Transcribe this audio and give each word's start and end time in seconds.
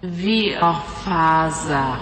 Viorfaza. 0.00 1.96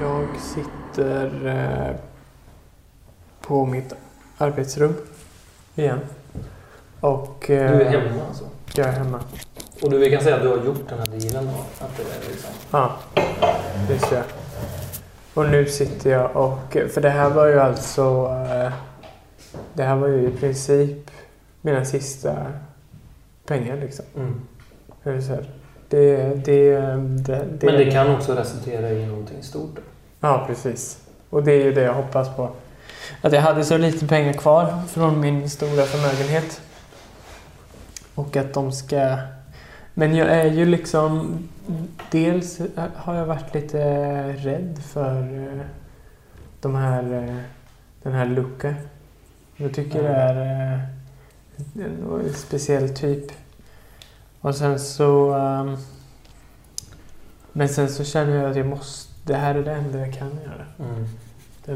Jag 0.00 0.26
sitter 0.40 1.46
eh, 1.46 1.96
på 3.40 3.66
mitt 3.66 3.92
arbetsrum 4.38 4.94
igen. 5.74 5.98
Och... 7.00 7.50
eh, 7.50 7.76
Du 7.78 7.82
är 7.84 7.90
hemma 7.90 8.22
alltså? 8.28 8.44
Jag 8.74 8.86
är 8.88 8.92
hemma. 8.92 9.20
Och 9.82 9.90
du, 9.90 9.98
vi 9.98 10.10
kan 10.10 10.22
säga 10.22 10.36
att 10.36 10.42
du 10.42 10.48
har 10.48 10.56
gjort 10.64 10.88
den 10.88 10.98
här 10.98 11.06
dealen? 11.06 11.48
Att 11.78 11.96
det 11.96 12.02
är 12.02 12.30
liksom... 12.32 12.50
Ja, 12.70 12.92
det. 13.88 14.24
Och 15.34 15.50
nu 15.50 15.66
sitter 15.66 16.10
jag 16.10 16.36
och... 16.36 16.76
För 16.94 17.00
det 17.00 17.10
här 17.10 17.30
var 17.30 17.46
ju 17.46 17.60
alltså... 17.60 18.36
eh, 18.50 18.72
Det 19.72 19.82
här 19.82 19.96
var 19.96 20.08
ju 20.08 20.28
i 20.28 20.30
princip 20.30 21.10
mina 21.60 21.84
sista 21.84 22.36
pengar 23.46 23.76
liksom. 23.76 24.04
Mm. 24.16 24.40
Det, 25.02 25.44
det, 25.88 26.34
det, 26.44 27.44
det, 27.58 27.66
Men 27.66 27.74
det 27.74 27.90
kan 27.90 28.14
också 28.14 28.34
resultera 28.34 28.90
i 28.90 29.06
någonting 29.06 29.42
stort. 29.42 29.70
då. 29.76 29.82
Ja, 30.20 30.44
precis. 30.46 30.98
Och 31.30 31.42
det 31.42 31.52
är 31.52 31.64
ju 31.64 31.72
det 31.72 31.82
jag 31.82 31.94
hoppas 31.94 32.36
på. 32.36 32.50
Att 33.22 33.32
jag 33.32 33.40
hade 33.40 33.64
så 33.64 33.76
lite 33.76 34.06
pengar 34.06 34.32
kvar 34.32 34.82
från 34.88 35.20
min 35.20 35.50
stora 35.50 35.82
förmögenhet. 35.82 36.60
Och 38.14 38.36
att 38.36 38.54
de 38.54 38.72
ska... 38.72 39.16
Men 40.00 40.14
jag 40.16 40.28
är 40.28 40.50
ju 40.50 40.64
liksom... 40.64 41.38
Dels 42.10 42.60
har 42.94 43.14
jag 43.14 43.26
varit 43.26 43.54
lite 43.54 43.78
rädd 44.32 44.78
för 44.82 45.22
eh, 45.22 45.66
de 46.60 46.74
här, 46.74 47.12
eh, 47.12 47.36
den 48.02 48.12
här 48.12 48.26
Luca. 48.26 48.74
Jag 49.56 49.74
tycker 49.74 50.02
det 50.02 50.08
är 50.08 50.74
eh, 50.74 52.24
en 52.26 52.34
speciell 52.34 52.88
typ. 52.96 53.32
Och 54.40 54.54
sen 54.54 54.80
så... 54.80 55.34
ehm, 55.34 55.76
Men 57.52 57.68
sen 57.68 57.88
så 57.88 58.04
känner 58.04 58.36
jag 58.36 58.50
att 58.50 58.56
jag 58.56 58.66
måste... 58.66 59.12
Det 59.24 59.34
här 59.34 59.54
är 59.54 59.62
det 59.62 59.72
enda 59.72 59.98
jag 59.98 60.14
kan 60.14 60.30
göra. 60.44 60.66
Mm. 60.78 61.06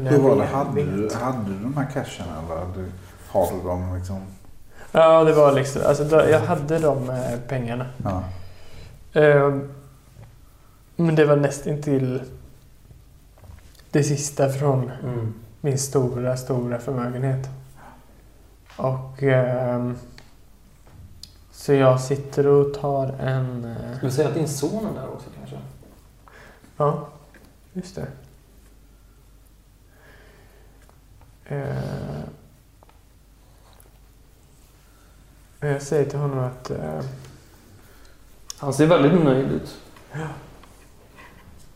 Hur 0.09 0.19
var 0.19 0.35
det? 0.35 0.41
jag 0.41 0.47
Hade 0.47 0.83
du, 0.83 1.09
hade 1.13 1.49
du 1.49 1.59
de 1.59 1.77
här 1.77 1.91
casharna 1.93 2.41
eller 2.45 2.73
du, 2.75 2.91
har 3.27 3.51
du 3.51 3.67
dem 3.67 3.95
liksom? 3.97 4.21
Ja, 4.97 5.23
det 5.23 5.33
var 5.33 5.51
liksom... 5.51 5.81
Alltså, 5.85 6.03
då, 6.03 6.15
jag 6.29 6.39
hade 6.39 6.79
de 6.79 7.09
eh, 7.09 7.39
pengarna. 7.47 7.85
Ja. 8.03 8.23
Ehm, 9.21 9.73
men 10.95 11.15
det 11.15 11.25
var 11.25 11.35
nästan 11.35 11.81
till 11.81 12.21
det 13.91 14.03
sista 14.03 14.49
från 14.49 14.91
Mm. 15.03 15.33
min 15.61 15.77
stora, 15.79 16.37
stora 16.37 16.79
förmögenhet. 16.79 17.49
Och... 18.77 19.23
ehm, 19.23 19.97
så 21.51 21.73
jag 21.73 22.01
sitter 22.01 22.47
och 22.47 22.73
tar 22.73 23.07
en... 23.19 23.65
eh, 23.65 23.97
Ska 23.97 24.05
vi 24.07 24.11
säga 24.13 24.27
att 24.27 24.33
din 24.33 24.47
son 24.47 24.85
är 24.87 25.01
där 25.01 25.09
också 25.13 25.29
kanske? 25.39 25.57
Ja, 26.77 27.07
just 27.73 27.95
det. 27.95 28.07
Eh, 35.65 35.71
jag 35.71 35.81
säger 35.81 36.09
till 36.09 36.19
honom 36.19 36.39
att... 36.39 36.69
Eh, 36.69 37.01
Han 38.57 38.73
ser 38.73 38.87
väldigt 38.87 39.23
nöjd 39.23 39.51
ut. 39.51 39.81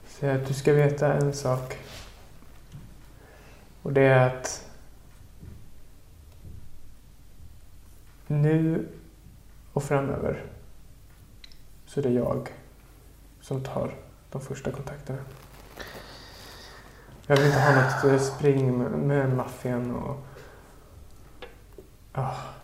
säger 0.07 0.35
att 0.35 0.47
du 0.47 0.53
ska 0.53 0.73
veta 0.73 1.13
en 1.13 1.33
sak. 1.33 1.77
Och 3.81 3.93
det 3.93 4.01
är 4.01 4.27
att... 4.27 4.65
Nu 8.27 8.87
och 9.73 9.83
framöver 9.83 10.43
så 11.85 11.99
är 11.99 12.03
det 12.03 12.09
jag 12.09 12.53
som 13.41 13.63
tar 13.63 13.95
de 14.31 14.41
första 14.41 14.71
kontakterna. 14.71 15.19
Jag 17.27 17.37
vill 17.37 17.45
inte 17.45 17.59
ha 17.59 17.75
något 17.75 18.03
eh, 18.03 18.19
spring 18.19 18.77
med, 19.07 19.35
maffian 19.35 19.95
och... 19.95 20.17
Maffian. 22.13 22.58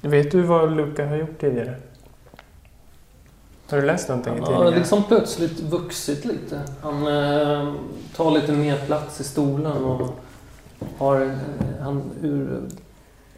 Vet 0.00 0.30
du 0.30 0.42
vad 0.42 0.76
Luca 0.76 1.06
har 1.06 1.16
gjort 1.16 1.40
tidigare? 1.40 1.76
Har 3.70 3.80
du 3.80 3.86
läst 3.86 4.08
någonting 4.08 4.32
i 4.32 4.36
Han 4.36 4.46
tidningen? 4.46 4.72
har 4.72 4.78
liksom 4.78 5.04
plötsligt 5.04 5.60
vuxit 5.60 6.24
lite. 6.24 6.62
Han 6.82 7.06
eh, 7.06 7.74
tar 8.16 8.30
lite 8.30 8.52
mer 8.52 8.86
plats 8.86 9.20
i 9.20 9.24
stolen 9.24 9.84
och 9.84 10.10
har... 10.98 11.20
Eh, 11.20 11.36
han, 11.80 12.10
ur 12.22 12.68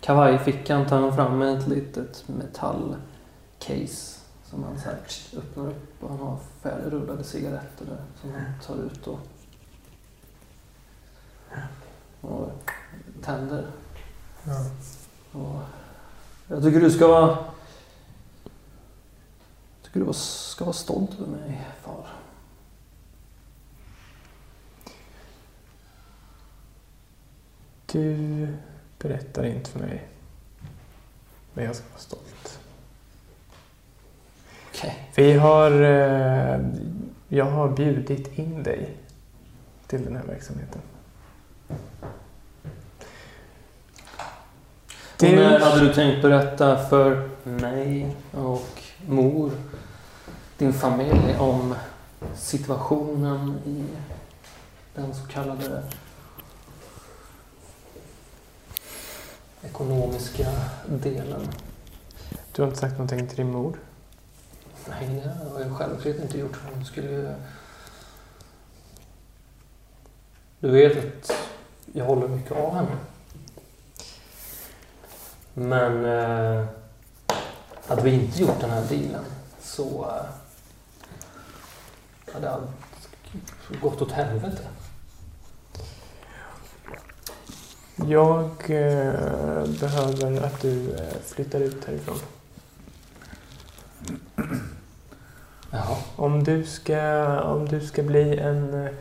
kavajfickan 0.00 0.86
tar 0.86 1.00
han 1.00 1.16
fram 1.16 1.42
ett 1.42 1.68
litet 1.68 2.24
metallcase 2.26 4.18
som 4.44 4.64
han 4.64 4.78
så 4.78 4.84
här 4.84 4.98
öppnar 5.36 5.66
upp 5.66 6.02
och 6.02 6.08
han 6.08 6.18
har 6.18 6.38
färdigrullade 6.62 7.24
cigaretter 7.24 7.84
där 7.84 8.00
som 8.20 8.32
han 8.32 8.42
tar 8.66 8.84
ut 8.84 9.06
och, 9.06 9.18
och 12.20 12.70
tänder. 13.22 13.66
Ja. 14.44 14.64
Och 15.32 15.60
jag 16.52 16.62
tycker 16.62 16.80
du 16.80 16.90
ska 16.90 17.08
vara... 17.08 17.28
Jag 19.82 19.82
tycker 19.82 20.00
du 20.00 20.12
ska 20.12 20.64
vara 20.64 20.72
stolt 20.74 21.20
över 21.20 21.26
mig, 21.26 21.68
far. 21.82 22.06
Du 27.92 28.48
berättar 28.98 29.44
inte 29.44 29.70
för 29.70 29.78
mig. 29.78 30.08
Men 31.54 31.64
jag 31.64 31.76
ska 31.76 31.84
vara 31.88 32.00
stolt. 32.00 32.58
Okej. 34.70 35.10
Vi 35.16 35.32
har... 35.32 35.70
Eh, 35.70 36.60
jag 37.28 37.44
har 37.44 37.68
bjudit 37.68 38.38
in 38.38 38.62
dig 38.62 38.96
till 39.86 40.04
den 40.04 40.16
här 40.16 40.24
verksamheten. 40.24 40.80
Och 45.16 45.22
när 45.22 45.60
hade 45.60 45.80
du 45.80 45.94
tänkt 45.94 46.22
berätta 46.22 46.88
för 46.88 47.30
mig 47.44 48.16
och 48.32 48.82
mor, 49.06 49.50
din 50.58 50.72
familj, 50.72 51.36
om 51.38 51.74
situationen 52.36 53.58
i 53.66 53.84
den 54.94 55.14
så 55.14 55.26
kallade 55.26 55.82
ekonomiska 59.62 60.46
delen? 60.86 61.48
Du 62.52 62.62
har 62.62 62.68
inte 62.68 62.80
sagt 62.80 62.92
någonting 62.92 63.28
till 63.28 63.36
din 63.36 63.52
mor? 63.52 63.78
Nej, 64.88 65.22
det 65.24 65.50
har 65.52 65.60
jag 65.60 65.76
självklart 65.76 66.16
inte 66.16 66.38
gjort. 66.38 66.58
Hon 66.74 66.84
skulle 66.84 67.10
ju... 67.10 67.34
Du 70.60 70.70
vet 70.70 70.98
att 70.98 71.32
jag 71.92 72.04
håller 72.04 72.28
mycket 72.28 72.52
av 72.52 72.74
henne. 72.74 72.96
Men 75.54 76.04
eh, 76.04 76.64
hade 77.86 78.02
vi 78.02 78.10
inte 78.10 78.42
gjort 78.42 78.60
den 78.60 78.70
här 78.70 78.84
dealen 78.88 79.24
så 79.60 80.04
eh, 80.04 80.24
hade 82.34 82.50
allt 82.50 82.70
gått 83.80 84.02
åt 84.02 84.12
helvete. 84.12 84.62
Jag 87.96 88.50
eh, 88.70 89.66
behöver 89.80 90.42
att 90.42 90.60
du 90.60 90.94
eh, 90.94 91.16
flyttar 91.24 91.60
ut 91.60 91.84
härifrån. 91.84 92.18
Jaha. 95.70 95.96
Om 96.16 96.44
du 96.44 96.64
ska, 96.64 97.40
om 97.40 97.68
du 97.68 97.80
ska 97.80 98.02
bli 98.02 98.38
en 98.38 98.84
eh, 98.84 98.92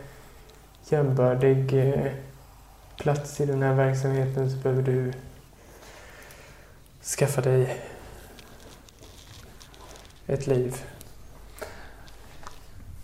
jämbördig 0.88 1.74
eh, 1.74 2.12
plats 2.96 3.40
i 3.40 3.46
den 3.46 3.62
här 3.62 3.74
verksamheten 3.74 4.50
så 4.50 4.56
behöver 4.56 4.82
du 4.82 5.12
skaffa 7.02 7.40
dig 7.40 7.80
ett 10.26 10.46
liv. 10.46 10.76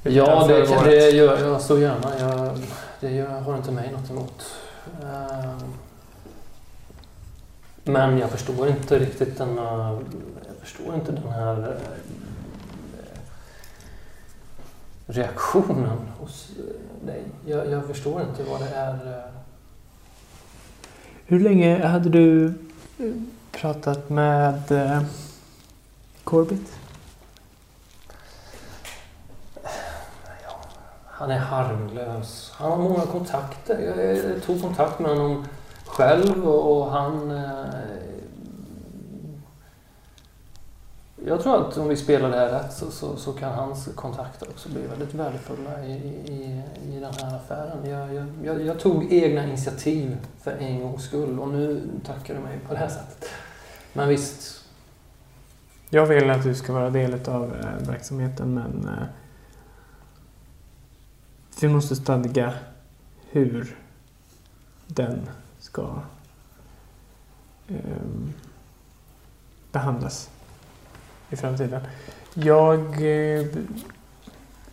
Ja, 0.03 0.47
det, 0.47 0.85
det 0.85 1.11
gör 1.11 1.39
jag 1.49 1.61
så 1.61 1.79
gärna. 1.79 2.19
Jag, 2.19 2.59
det 3.01 3.11
gör, 3.11 3.41
har 3.41 3.57
inte 3.57 3.71
mig 3.73 3.93
något 3.93 4.11
emot. 4.11 4.45
Ehm, 5.03 5.73
Men 7.85 8.19
jag 8.19 8.31
förstår 8.31 8.69
inte 8.69 8.99
riktigt 8.99 9.39
den 9.39 9.59
här, 9.59 9.93
jag 10.47 10.57
förstår 10.61 10.95
inte 10.95 11.13
den 11.13 11.29
här 11.33 11.61
eh, 11.69 11.99
reaktionen 15.07 15.99
hos 16.19 16.51
eh, 16.59 17.07
dig. 17.07 17.23
Jag, 17.47 17.71
jag 17.71 17.87
förstår 17.87 18.23
inte 18.23 18.43
vad 18.51 18.61
det 18.61 18.69
är. 18.69 19.19
eh. 19.19 19.25
Hur 21.27 21.41
länge 21.41 21.87
hade 21.87 22.09
du 22.09 22.55
pratat 23.53 24.11
med 24.11 24.73
eh, 24.73 25.03
Corbett? 26.25 26.79
Han 31.07 31.31
är 31.31 31.39
harmlös. 31.39 32.53
Han 32.57 32.71
har 32.71 32.79
många 32.79 33.07
kontakter. 33.07 33.79
Jag, 33.79 34.43
tog 34.43 34.63
kontakt 34.63 34.99
med 34.99 35.11
honom 35.11 35.47
själv 35.87 36.49
och, 36.49 36.77
och 36.77 36.91
han... 36.91 37.31
Eh, 37.31 37.65
jag 41.27 41.43
tror 41.43 41.69
att 41.69 41.77
om 41.77 41.89
vi 41.89 41.97
spelar 41.97 42.31
det 42.31 42.37
här 42.37 42.49
rätt 42.49 42.73
så, 42.73 42.91
så, 42.91 43.17
så 43.17 43.33
kan 43.33 43.53
hans 43.53 43.89
kontakter 43.95 44.49
också 44.49 44.69
bli 44.69 44.87
väldigt 44.87 45.15
värdefulla 45.15 45.85
i, 45.85 45.93
i, 45.93 46.63
i 46.89 47.01
den 47.01 47.15
här 47.15 47.37
affären. 47.37 47.91
Jag, 47.91 48.15
jag, 48.15 48.27
jag, 48.45 48.67
jag 48.67 48.81
tog 48.81 49.13
egna 49.13 49.47
initiativ 49.47 50.17
för 50.41 50.51
en 50.51 50.81
gångs 50.81 51.05
skull 51.05 51.39
och 51.39 51.49
nu 51.49 51.83
tackar 52.07 52.35
du 52.35 52.41
mig 52.41 52.59
på 52.67 52.73
det 52.73 52.79
här 52.79 52.89
sättet. 52.89 53.29
Men 53.93 54.09
visst, 54.09 54.65
Jag 55.91 56.07
vill 56.07 56.31
att 56.31 56.43
du 56.43 56.55
ska 56.55 56.73
vara 56.73 56.91
del 56.91 57.29
av 57.29 57.57
eh, 57.57 57.89
verksamheten 57.89 58.55
men 58.55 58.89
eh, 58.89 59.07
vi 61.61 61.69
måste 61.69 61.97
stadga 61.97 62.55
hur 63.31 63.77
den 64.87 65.29
ska 65.59 66.03
eh, 67.69 67.77
behandlas 69.73 70.31
i 71.31 71.37
framtiden. 71.37 71.81
Jag... 72.35 73.03
Eh, 73.03 73.47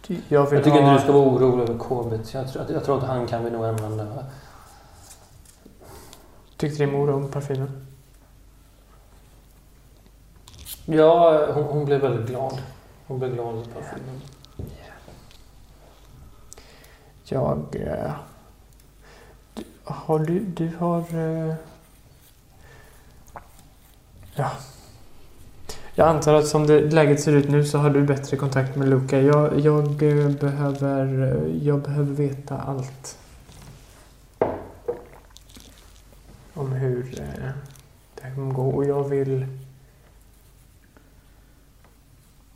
jag 0.07 0.17
jag 0.29 0.49
tycker 0.49 0.69
ha... 0.71 0.79
inte 0.79 0.93
du 0.93 0.99
ska 0.99 1.11
vara 1.11 1.23
orolig 1.29 1.69
över 1.69 1.79
Corbett. 1.79 2.33
Jag 2.33 2.51
tror, 2.51 2.65
jag 2.71 2.83
tror 2.83 2.97
att 2.97 3.03
han 3.03 3.27
kan 3.27 3.43
vi 3.43 3.51
nog 3.51 3.65
använda. 3.65 4.25
Tyckte 6.57 6.83
din 6.83 6.91
mor 6.91 7.09
om 7.09 7.31
parfymen? 7.31 7.87
Ja, 10.85 11.45
hon, 11.53 11.63
hon 11.63 11.85
blev 11.85 12.01
väldigt 12.01 12.27
glad. 12.27 12.61
Hon 13.07 13.19
blev 13.19 13.33
glad 13.33 13.47
av 13.47 13.65
parfymen. 13.73 14.21
Jag... 17.25 17.75
Eh, 17.75 18.11
du- 19.53 19.63
har 19.83 20.19
du... 20.19 20.39
Du 20.39 20.71
har... 20.79 20.99
Eh, 20.99 21.55
ja. 24.35 24.51
Jag 25.97 26.07
antar 26.07 26.33
att 26.33 26.47
som 26.47 26.67
det, 26.67 26.79
läget 26.79 27.19
ser 27.19 27.31
ut 27.31 27.49
nu 27.49 27.65
så 27.65 27.77
har 27.77 27.89
du 27.89 28.03
bättre 28.03 28.37
kontakt 28.37 28.75
med 28.75 28.89
Luca. 28.89 29.21
Jag, 29.21 29.59
jag, 29.59 30.03
eh, 30.03 30.29
behöver, 30.29 31.23
eh, 31.23 31.67
jag 31.67 31.79
behöver 31.81 32.13
veta 32.13 32.57
allt. 32.57 33.17
Om 36.53 36.71
hur 36.71 37.19
eh, 37.19 37.49
det 38.15 38.23
här 38.23 38.35
kommer 38.35 38.53
gå. 38.53 38.69
Och 38.69 38.85
jag 38.85 39.09
vill... 39.09 39.45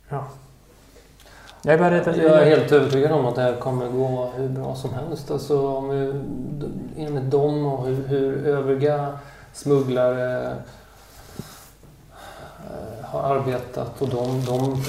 Ja. 0.08 0.26
Jag 1.62 1.74
är 1.74 1.78
bara 1.78 1.90
rädd 1.90 2.08
att 2.08 2.16
Jag 2.16 2.42
är 2.42 2.58
helt 2.58 2.72
övertygad 2.72 3.12
om 3.12 3.26
att 3.26 3.34
det 3.34 3.42
här 3.42 3.56
kommer 3.56 3.88
gå 3.88 4.32
hur 4.36 4.48
bra 4.48 4.74
som 4.74 4.94
helst. 4.94 5.30
Alltså 5.30 5.68
om 5.68 5.88
vi, 5.88 6.22
enligt 7.04 7.30
dem 7.30 7.66
och 7.66 7.86
hur, 7.86 8.08
hur 8.08 8.46
övriga 8.46 9.18
smugglare 9.52 10.56
har 13.10 13.36
arbetat 13.36 14.02
och 14.02 14.08
de, 14.08 14.44
de, 14.44 14.82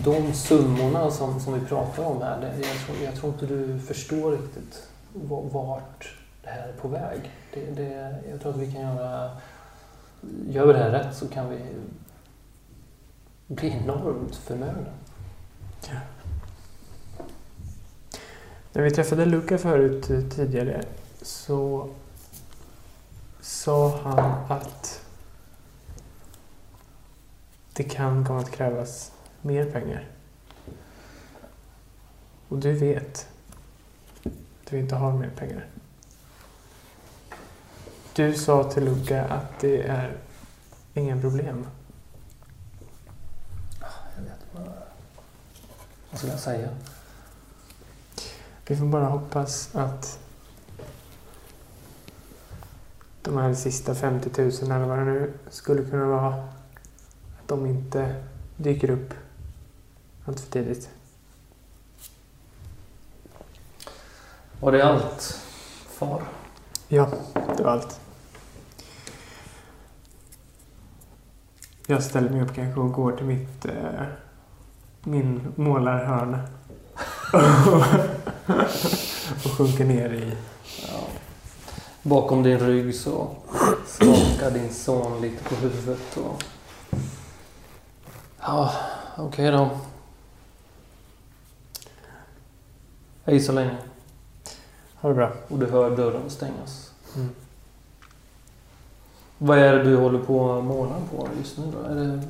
de 0.00 0.32
summorna 0.32 1.10
som, 1.10 1.40
som 1.40 1.60
vi 1.60 1.66
pratar 1.66 2.04
om 2.04 2.22
här. 2.22 2.40
Det, 2.40 2.46
jag, 2.46 2.76
tror, 2.86 2.96
jag 3.04 3.14
tror 3.14 3.32
inte 3.32 3.46
du 3.46 3.78
förstår 3.78 4.32
riktigt 4.32 4.88
vart 5.52 6.14
det 6.42 6.50
här 6.50 6.68
är 6.68 6.72
på 6.72 6.88
väg. 6.88 7.30
Det, 7.54 7.60
det, 7.60 8.14
jag 8.30 8.40
tror 8.40 8.52
att 8.52 8.58
vi 8.58 8.72
kan 8.72 8.82
göra... 8.82 9.30
Gör 10.48 10.66
vi 10.66 10.72
det 10.72 10.78
här 10.78 10.90
rätt 10.90 11.16
så 11.16 11.28
kan 11.28 11.50
vi 11.50 11.58
bli 13.46 13.68
enormt 13.68 14.36
förmögna. 14.36 14.90
När 18.72 18.82
vi 18.82 18.90
träffade 18.90 19.24
Luca 19.24 19.58
förut 19.58 20.10
eh, 20.10 20.20
tidigare 20.20 20.82
så 21.22 21.88
sa 23.40 24.00
han 24.02 24.58
att 24.58 25.05
det 27.76 27.84
kan 27.84 28.24
komma 28.24 28.40
att 28.40 28.50
krävas 28.50 29.12
mer 29.42 29.70
pengar. 29.70 30.08
Och 32.48 32.58
du 32.58 32.72
vet 32.72 33.28
att 34.64 34.72
vi 34.72 34.78
inte 34.78 34.94
har 34.94 35.12
mer 35.12 35.30
pengar. 35.30 35.66
Du 38.12 38.34
sa 38.34 38.64
till 38.64 38.84
Luca 38.84 39.24
att 39.24 39.60
det 39.60 39.82
är 39.82 40.16
inga 40.94 41.20
problem. 41.20 41.66
Jag 44.16 44.22
vet 44.22 44.46
vad... 44.52 44.72
Vad 46.10 46.18
ska 46.18 46.28
jag 46.28 46.40
säga? 46.40 46.68
Vi 48.66 48.76
får 48.76 48.86
bara 48.86 49.06
hoppas 49.06 49.74
att 49.74 50.18
de 53.22 53.36
här 53.36 53.54
sista 53.54 53.94
50 53.94 54.42
000 54.42 54.50
eller 54.62 54.86
vad 54.86 54.98
det 54.98 55.04
nu 55.04 55.32
skulle 55.50 55.84
kunna 55.84 56.06
vara, 56.06 56.48
de 57.46 57.66
inte 57.66 58.14
dyker 58.56 58.90
upp 58.90 59.14
allt 60.24 60.40
för 60.40 60.50
tidigt. 60.50 60.90
Var 64.60 64.72
det 64.72 64.84
allt, 64.84 65.40
far? 65.88 66.22
Ja, 66.88 67.08
det 67.56 67.62
var 67.62 67.70
allt. 67.70 68.00
Jag 71.86 72.02
ställer 72.02 72.30
mig 72.30 72.42
upp 72.42 72.54
kanske 72.54 72.80
och 72.80 72.92
går 72.92 73.12
till 73.12 73.26
mitt, 73.26 73.64
eh, 73.64 74.04
min 75.02 75.52
målarhörna. 75.56 76.40
och 79.44 79.50
sjunker 79.50 79.84
ner 79.84 80.10
i... 80.10 80.32
Ja. 80.88 80.98
Bakom 82.02 82.42
din 82.42 82.58
rygg 82.58 82.94
så 82.94 83.28
skakar 83.86 84.50
din 84.50 84.74
son 84.74 85.20
lite 85.20 85.44
på 85.44 85.54
huvudet 85.54 86.16
och... 86.16 86.44
Ja, 88.46 88.72
okej 89.16 89.50
då. 89.50 89.70
Hej 93.24 93.40
så 93.40 93.52
länge. 93.52 93.76
Ha 94.94 95.08
det 95.08 95.14
bra. 95.14 95.32
Och 95.48 95.58
du 95.58 95.66
hör 95.66 95.96
dörren 95.96 96.30
stängas. 96.30 96.92
Mm. 97.16 97.28
Vad 99.38 99.58
är 99.58 99.72
det 99.72 99.82
du 99.84 99.96
håller 99.96 100.18
på 100.18 100.52
att 100.52 100.64
måla 100.64 100.94
på 101.10 101.28
just 101.38 101.58
nu 101.58 101.64
då? 101.72 101.88
Är 101.88 101.94
det... 101.94 102.22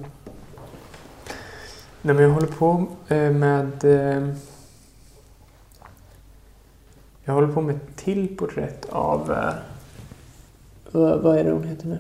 Nej, 2.03 2.15
men 2.15 2.19
jag 2.19 2.31
håller 2.31 2.47
på 2.47 2.87
eh, 3.09 3.31
med... 3.33 3.85
eh, 3.85 4.35
Jag 7.25 7.35
håller 7.35 7.53
på 7.53 7.61
med 7.61 7.77
ett 7.77 7.97
till 7.97 8.37
porträtt 8.37 8.87
av... 8.91 9.33
eh, 9.33 9.55
vad 10.93 11.39
är 11.39 11.45
det 11.45 11.51
hon 11.51 11.65
heter 11.65 11.87
nu? 11.87 11.99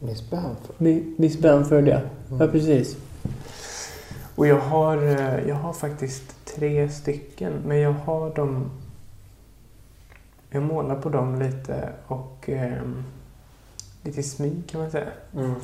Miss 0.00 0.30
Bamford. 0.30 0.76
Mi- 0.78 1.14
Miss 1.18 1.38
Bamford, 1.38 1.88
ja. 1.88 2.00
Ja, 2.38 2.46
precis. 2.46 2.96
Och 4.34 4.46
jag 4.46 4.60
har, 4.60 4.96
eh, 4.96 5.48
jag 5.48 5.54
har 5.54 5.72
faktiskt 5.72 6.44
tre 6.44 6.88
stycken, 6.88 7.52
men 7.66 7.78
jag 7.78 7.92
har 7.92 8.34
dem... 8.34 8.70
Jag 10.50 10.62
målar 10.62 10.96
på 10.96 11.08
dem 11.08 11.38
lite 11.38 11.88
och 12.06 12.48
ehm, 12.48 13.04
lite 14.02 14.22
smyg 14.22 14.62
kan 14.70 14.80
man 14.80 14.90
säga. 14.90 15.08
Mm. 15.34 15.54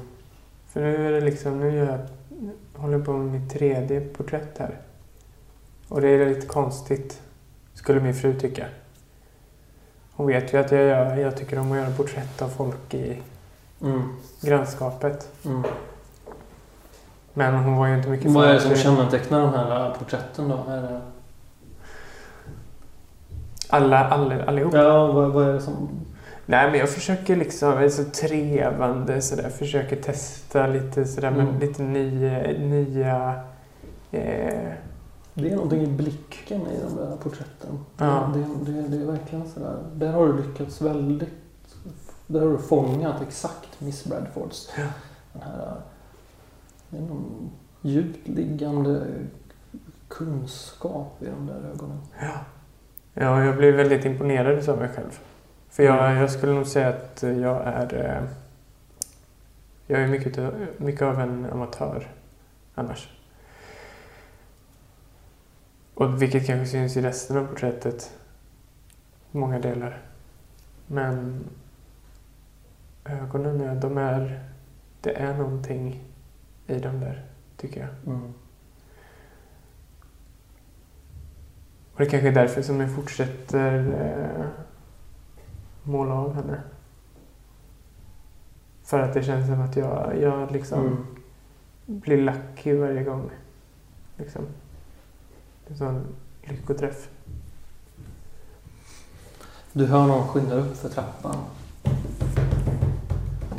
För 0.69 0.81
nu 0.81 1.07
är 1.07 1.12
det 1.12 1.21
liksom, 1.21 1.61
nu 1.61 1.76
gör 1.76 1.87
jag, 1.87 1.99
håller 2.81 2.95
jag 2.99 3.05
på 3.07 3.12
med 3.12 3.40
mitt 3.40 3.50
tredje 3.52 4.00
porträtt 4.00 4.59
här. 4.59 4.81
Och 5.88 6.00
det 6.00 6.09
är 6.09 6.26
lite 6.26 6.47
konstigt, 6.47 7.21
skulle 7.75 8.00
min 8.00 8.14
fru 8.14 8.38
tycka. 8.40 8.66
Hon 10.12 10.26
vet 10.26 10.52
ju 10.55 10.59
att 10.59 10.73
jag, 10.73 10.81
gör, 10.83 11.16
jag 11.16 11.37
tycker 11.37 11.59
om 11.59 11.73
att 11.73 11.78
göra 11.78 11.90
porträtt 11.90 12.43
av 12.43 12.49
folk 12.49 12.95
i 12.95 13.19
Mm. 13.83 14.02
grannskapet. 14.40 15.28
Mm. 15.45 15.62
Men 17.35 17.54
hon 17.54 17.76
var 17.76 17.87
ju 17.87 17.97
inte 17.97 18.09
mycket 18.09 18.30
Vad 18.30 18.49
är 18.49 18.54
det 18.54 18.61
för 18.61 18.75
som 18.75 18.76
kännetecknar 18.76 19.40
de 19.40 19.52
här 19.52 19.95
porträtten 19.99 20.49
då? 20.49 20.64
Är 20.68 20.83
det... 20.83 21.00
Alla, 23.68 24.09
alla, 24.09 24.45
allihop. 24.45 24.75
Ja, 24.75 25.12
vad, 25.12 25.30
vad 25.33 25.49
är 25.49 25.52
det 25.52 25.61
som... 25.61 25.88
Nej 26.47 26.71
men 26.71 26.80
jag 26.80 26.90
försöker 26.90 27.37
liksom, 27.37 27.68
jag 27.68 27.85
är 27.85 27.88
så 27.88 28.04
trevande 28.04 29.23
sådär, 29.23 29.49
försöker 29.49 29.97
testa 29.97 30.66
lite 30.66 31.04
sådär 31.04 31.28
Mm. 31.28 31.47
med 31.47 31.61
lite 31.61 31.83
nya, 31.83 32.38
nya 32.59 33.40
eh, 34.11 34.73
Det 35.35 35.50
är 35.50 35.54
någonting 35.54 35.83
i 35.83 35.87
blicken 35.87 36.61
i 36.61 36.80
de 36.88 36.97
där 36.97 37.16
porträtten. 37.16 37.85
Ja. 37.97 38.33
Det, 38.35 38.73
det, 38.73 38.88
det 38.88 38.97
är 38.97 39.06
verkligen 39.06 39.49
sådär. 39.49 39.76
Där 39.95 40.12
har 40.12 40.26
du 40.26 40.42
lyckats 40.42 40.83
väldigt... 40.83 41.28
Där 42.26 42.40
har 42.40 42.50
du 42.50 42.59
fångat 42.59 43.23
exakt 43.23 43.66
Miss 43.78 44.04
Bradfords. 44.04 44.71
Ja. 44.78 44.85
Den 45.33 45.42
här... 45.42 45.80
Är 46.90 47.00
någon 47.00 47.50
djupt 47.83 48.28
liggande 48.28 49.06
kunskap 50.09 51.23
i 51.23 51.26
de 51.26 51.47
där 51.47 51.71
ögonen. 51.75 52.00
Ja, 53.14 53.45
jag 53.45 53.56
blir 53.56 53.73
väldigt 53.73 54.04
imponerad 54.04 54.68
av 54.68 54.78
mig 54.78 54.88
själv. 54.88 55.18
För 55.71 55.83
jag, 55.83 56.16
jag 56.16 56.30
skulle 56.30 56.52
nog 56.52 56.66
säga 56.66 56.88
att 56.88 57.23
jag 57.23 57.62
är... 57.66 57.95
eh, 58.23 58.28
Jag 59.87 60.00
är 60.02 60.09
mycket, 60.09 60.38
mycket 60.78 61.02
av 61.02 61.21
en 61.21 61.47
amatör. 61.52 62.09
annars. 62.75 63.09
Och 65.95 66.23
vilket 66.23 66.47
kanske 66.47 66.66
syns 66.66 66.97
i 66.97 67.00
resten 67.02 67.37
av 67.37 67.47
porträttet. 67.47 68.11
Många 69.30 69.59
delar. 69.59 70.02
Men 70.87 71.45
ögonen, 73.09 73.81
de 73.81 73.99
är... 73.99 74.49
Det 75.01 75.13
är 75.13 75.35
någonting 75.35 76.05
i 76.67 76.79
dem 76.79 77.01
där, 77.01 77.25
tycker 77.57 77.81
jag. 77.81 78.15
Mm. 78.15 78.33
Och 81.93 81.99
det 81.99 82.07
kanske 82.07 82.29
är 82.29 82.33
därför 82.33 82.63
som 82.63 82.81
jag 82.81 82.95
fortsätter 82.95 83.79
eh, 83.79 84.47
måla 85.83 86.15
av 86.15 86.35
henne. 86.35 86.61
För 88.83 89.01
att 89.01 89.15
det 89.15 89.23
känns 89.23 89.47
som 89.47 89.61
att 89.61 89.77
jag, 89.77 90.21
jag 90.21 90.53
liksom 90.53 90.81
Mm. 90.81 92.01
blir 92.01 92.17
lucky 92.23 92.75
varje 92.75 93.03
gång. 93.05 93.31
Liksom. 94.17 94.43
En 95.67 95.77
sån 95.77 96.05
lyckoträff. 96.43 97.09
Du 99.73 99.87
hör 99.87 100.07
någon 100.07 100.29
skynda 100.29 100.55
upp 100.55 100.77
för 100.77 100.89
trappan. 100.89 101.37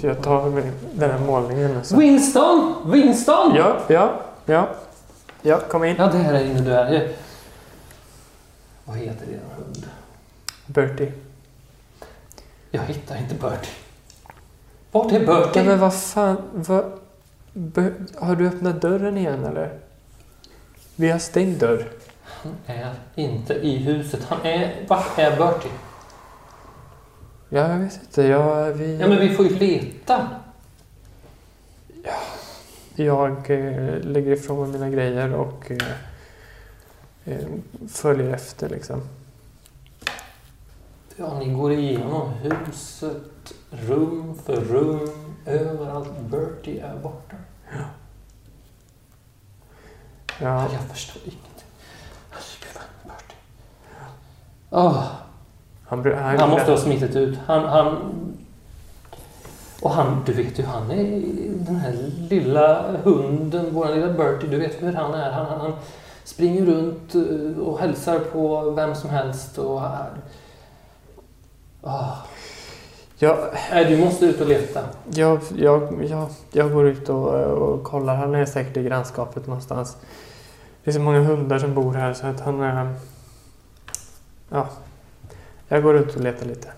Så 0.01 0.07
Jag 0.07 0.21
tar 0.21 0.63
den 0.93 1.11
här 1.11 1.19
målningen. 1.19 1.77
Alltså. 1.77 1.97
Winston! 1.97 2.75
Winston! 2.85 3.55
Ja, 3.55 3.77
ja, 3.87 4.21
ja. 4.45 4.67
Ja, 5.41 5.59
kom 5.59 5.83
in. 5.83 5.95
Ja, 5.97 6.07
det 6.07 6.17
här 6.17 6.33
är 6.33 6.45
inne 6.45 6.61
du 6.61 6.73
är. 6.73 7.11
Vad 8.85 8.97
heter 8.97 9.25
din 9.25 9.39
hund? 9.57 9.85
Bertie. 10.65 11.11
Jag 12.71 12.81
hittar 12.81 13.17
inte 13.17 13.35
Bertie. 13.35 13.71
Vart 14.91 15.11
är 15.11 15.25
Bertie? 15.25 15.61
Ja, 15.61 15.63
men 15.63 15.79
vad 15.79 15.93
fan. 15.93 16.37
Vad, 16.53 16.83
har 18.15 18.35
du 18.35 18.47
öppnat 18.47 18.81
dörren 18.81 19.17
igen 19.17 19.45
eller? 19.45 19.79
Vi 20.95 21.09
har 21.09 21.19
stängt 21.19 21.59
dörr. 21.59 21.87
Han 22.43 22.55
är 22.65 22.93
inte 23.15 23.53
i 23.53 23.77
huset. 23.77 24.23
Han 24.29 24.45
är... 24.45 24.85
Vart 24.87 25.19
är 25.19 25.37
Bertie? 25.37 25.71
Ja, 27.49 27.71
jag 27.71 27.77
vet 27.79 27.99
inte. 28.01 28.21
Jag, 28.23 28.73
vi, 28.73 28.97
Ja, 28.97 29.07
men 29.07 29.19
vi 29.19 29.29
får 29.35 29.45
ju 29.47 29.55
leta. 29.55 30.27
jag 32.95 33.49
eh, 33.49 33.99
lägger 33.99 34.31
ifrån 34.31 34.59
mig 34.61 34.79
mina 34.79 34.89
grejer 34.89 35.33
och 35.33 35.71
eh, 35.71 35.87
eh, 37.25 37.47
följer 37.89 38.33
efter 38.33 38.69
liksom. 38.69 39.01
Ja, 41.15 41.39
ni 41.39 41.53
går 41.53 41.71
igenom 41.71 42.29
huset, 42.31 43.53
rum 43.69 44.39
för 44.45 44.55
rum, 44.61 45.35
överallt. 45.45 46.19
Bertie 46.19 46.81
är 46.85 46.95
borta. 46.99 47.35
Ja, 50.39 50.67
Jag 50.73 50.81
förstår 50.91 51.21
ingenting. 51.25 51.67
Herregud, 52.29 52.81
Bertie? 53.03 53.37
Åh, 54.69 55.07
han, 55.87 56.05
han, 56.05 56.39
han 56.39 56.49
måste 56.49 56.71
ha 56.71 56.77
smittit 56.77 57.15
ut. 57.15 57.37
Han, 57.45 57.63
han... 57.63 57.97
Och 59.81 59.91
han, 59.91 60.23
du 60.25 60.33
vet 60.33 60.59
ju, 60.59 60.63
han 60.63 60.91
är 60.91 61.21
den 61.65 61.75
här 61.75 61.93
lilla 62.29 62.97
hunden, 63.03 63.65
vår 63.71 63.95
lilla 63.95 64.13
Bertie, 64.13 64.49
du 64.49 64.59
vet 64.59 64.83
hur 64.83 64.93
han 64.93 65.13
är. 65.13 65.31
Han, 65.31 65.45
han, 65.45 65.59
han 65.61 65.73
springer 66.23 66.65
runt 66.65 67.15
eh, 67.15 67.59
och 67.59 67.79
hälsar 67.79 68.19
på 68.19 68.71
vem 68.71 68.95
som 68.95 69.09
helst 69.09 69.57
och... 69.57 69.81
Åh. 71.81 72.13
jag, 73.17 73.37
Nej, 73.71 73.85
du 73.85 73.97
måste 73.97 74.25
ut 74.25 74.41
och 74.41 74.47
leta. 74.47 74.81
jag, 75.09 75.39
jag, 75.55 76.05
jag, 76.09 76.29
jag 76.51 76.73
går 76.73 76.87
ut 76.87 77.09
och, 77.09 77.33
och 77.33 77.83
kollar. 77.83 78.15
Han 78.15 78.35
är 78.35 78.45
säkert 78.45 78.77
i 78.77 78.83
grannskapet 78.83 79.47
någonstans. 79.47 79.97
Det 80.83 80.91
är 80.91 80.93
så 80.93 80.99
många 80.99 81.19
hundar 81.19 81.59
som 81.59 81.73
bor 81.73 81.93
här 81.93 82.13
så 82.13 82.27
att 82.27 82.39
han 82.39 82.61
är... 82.61 82.95
Ja. 84.49 84.67
Jag 85.67 85.83
går 85.83 85.97
ut 85.97 86.15
och 86.15 86.21
letar 86.21 86.45
lite. 86.45 86.71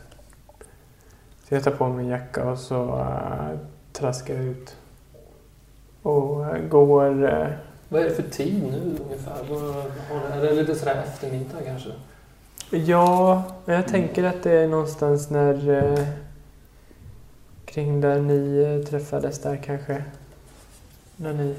Så 1.44 1.56
jag 1.56 1.64
tar 1.64 1.72
på 1.72 1.88
mig 1.88 2.06
en 2.06 2.12
jacka 2.12 2.52
och 2.52 2.58
så 2.58 3.00
äh, 3.00 3.58
traskar 3.94 4.34
jag 4.34 4.44
ut. 4.44 4.76
Och 6.02 6.46
äh, 6.46 6.62
går... 6.68 7.24
Äh, 7.24 7.48
Vad 7.90 8.02
är 8.02 8.06
det 8.06 8.16
för 8.16 8.24
tid 8.24 8.64
nu 8.64 8.98
ungefär? 9.06 9.44
Vad 9.50 10.38
Är 10.38 10.42
det 10.42 10.54
lite 10.54 10.76
sådär 10.76 11.04
eftermiddag 11.08 11.58
kanske? 11.66 11.90
Ja, 12.72 13.44
jag 13.66 13.88
tänker 13.88 14.24
att 14.24 14.44
det 14.44 14.52
är 14.52 14.68
någonstans 14.68 15.30
när... 15.30 15.70
Eh, 15.70 16.08
kring 17.66 18.02
där 18.02 18.22
ni 18.22 18.86
träffades 18.90 19.40
där 19.40 19.56
kanske. 19.66 20.04
När 21.16 21.34
ni... 21.34 21.56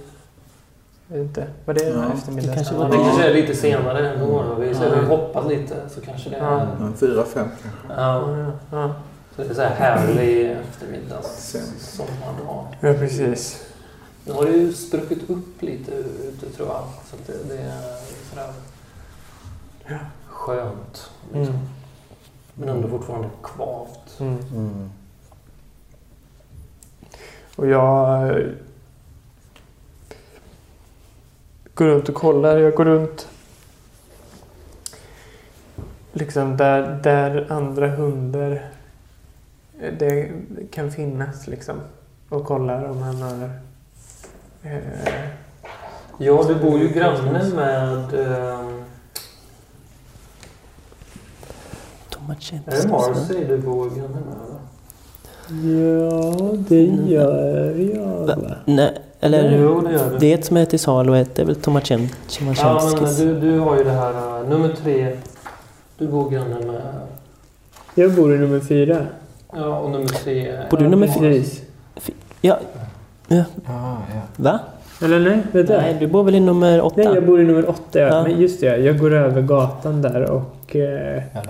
Inte. 1.14 1.46
Var 1.64 1.74
det 1.74 1.84
Ja, 1.88 2.12
eftermiddag? 2.12 2.48
det 2.48 2.54
kanske 2.54 2.74
Ja, 2.74 2.80
var 2.80 2.88
det 2.90 2.96
det. 2.96 3.02
kanske 3.04 3.28
är 3.30 3.34
lite 3.34 3.54
senare 3.54 4.08
ändå. 4.10 4.42
då. 4.42 4.54
Vi 4.54 4.72
Ja. 4.72 4.78
har 4.78 5.02
hoppat 5.02 5.46
lite 5.48 5.88
så 5.88 6.00
kanske 6.00 6.30
det 6.30 6.36
är... 6.36 6.76
Ja. 6.80 6.92
Fyra, 6.96 7.24
fem 7.24 7.48
kanske. 7.62 8.02
Ja, 8.02 8.30
Ja, 8.38 8.52
ja. 8.70 8.94
så 9.36 9.42
det 9.42 9.48
är 9.50 9.54
så 9.54 9.60
här 9.62 9.74
härlig 9.74 10.50
eftermiddags 10.50 11.26
Sen. 11.28 11.66
sommardag. 11.78 12.66
ja, 12.80 12.92
precis. 12.94 13.66
Nu 14.24 14.32
har 14.32 14.44
det 14.44 14.52
ju 14.52 14.72
spruckit 14.72 15.30
upp 15.30 15.62
lite 15.62 15.92
ute 15.92 16.50
tror 16.56 16.68
jag. 16.68 16.82
Så 17.10 17.16
att 17.16 17.26
det, 17.26 17.54
det 17.54 17.60
är 17.62 17.80
sådär 18.30 18.52
Ja. 19.88 19.96
skönt. 20.28 21.10
Liksom. 21.32 21.54
Mm. 21.54 21.68
Men 22.54 22.68
ändå 22.68 22.88
fortfarande 22.88 23.28
kvavt. 23.42 24.20
Mm. 24.20 24.38
Mm. 24.56 24.90
Och 27.56 27.66
jag 27.66 28.28
eh, 28.40 28.46
går 31.80 31.86
runt 31.86 32.08
och 32.08 32.14
kollar. 32.14 32.56
Jag 32.58 32.74
går 32.74 32.84
runt 32.84 33.28
liksom 36.12 36.56
där, 36.56 37.00
där 37.02 37.46
andra 37.52 37.88
hundar 37.88 38.70
eh, 39.80 39.92
det 39.98 40.30
kan 40.70 40.90
finnas 40.90 41.46
liksom. 41.46 41.76
Och 42.28 42.44
kollar 42.44 42.84
om 42.84 43.02
han 43.02 43.22
har... 43.22 43.50
Eh, 44.62 44.78
Ja, 46.18 46.44
du 46.48 46.54
bor 46.54 46.78
ju 46.78 46.88
granne 46.88 47.44
med... 47.54 48.14
ehm, 48.14 48.84
Är 52.66 52.82
det 52.82 52.88
Marcy 52.88 53.44
du 53.44 53.58
bor 53.58 53.90
granne 53.90 54.18
med? 54.26 54.36
eller? 54.46 54.60
ja, 55.92 56.52
det 56.68 56.84
gör 56.84 57.74
jag 57.94 58.26
Va? 58.26 58.56
Nej, 58.64 58.98
eller 59.20 59.58
Jo, 59.58 59.80
det 59.80 59.92
gör 59.92 60.10
du. 60.10 60.18
det 60.18 60.32
är 60.32 60.38
ett 60.38 60.44
som 60.44 60.56
är 60.56 60.64
till 60.64 60.78
salu 60.78 61.10
och 61.10 61.16
ett 61.18 61.38
är 61.38 61.44
väl 61.44 61.54
Tomacen, 61.54 62.08
Ja, 62.58 62.90
men 63.00 63.14
du, 63.16 63.40
du 63.40 63.58
har 63.58 63.78
ju 63.78 63.84
det 63.84 63.90
här 63.90 64.40
uh, 64.42 64.48
nummer 64.48 64.74
tre. 64.82 65.16
Du 65.98 66.06
bor 66.08 66.30
granne 66.30 66.66
med... 66.66 66.82
Jag 67.94 68.14
bor 68.14 68.34
i 68.34 68.38
nummer 68.38 68.60
fyra. 68.60 69.06
Ja, 69.52 69.78
och 69.78 69.90
nummer 69.90 70.06
tre... 70.06 70.52
Bor 70.70 70.78
du 70.78 70.88
nummer. 70.88 71.06
Precis. 71.06 71.62
Ja, 72.40 72.58
Ja, 73.28 73.42
ja. 73.66 73.94
va? 74.36 74.60
Eller 75.02 75.20
nej, 75.20 75.42
vänta. 75.52 75.76
Nej, 75.76 75.96
du 76.00 76.06
bor 76.06 76.22
väl 76.24 76.34
i 76.34 76.40
nummer 76.40 76.80
åtta? 76.82 76.94
Nej, 76.96 77.14
jag 77.14 77.26
bor 77.26 77.40
i 77.40 77.44
nummer 77.44 77.68
åtta. 77.68 77.98
Ja. 77.98 78.06
Ja. 78.06 78.22
Men 78.22 78.40
just 78.40 78.60
det, 78.60 78.76
jag 78.76 78.98
går 78.98 79.14
över 79.14 79.42
gatan 79.42 80.02
där 80.02 80.30
och... 80.30 80.76
Eh, 80.76 81.22
Ja, 81.34 81.42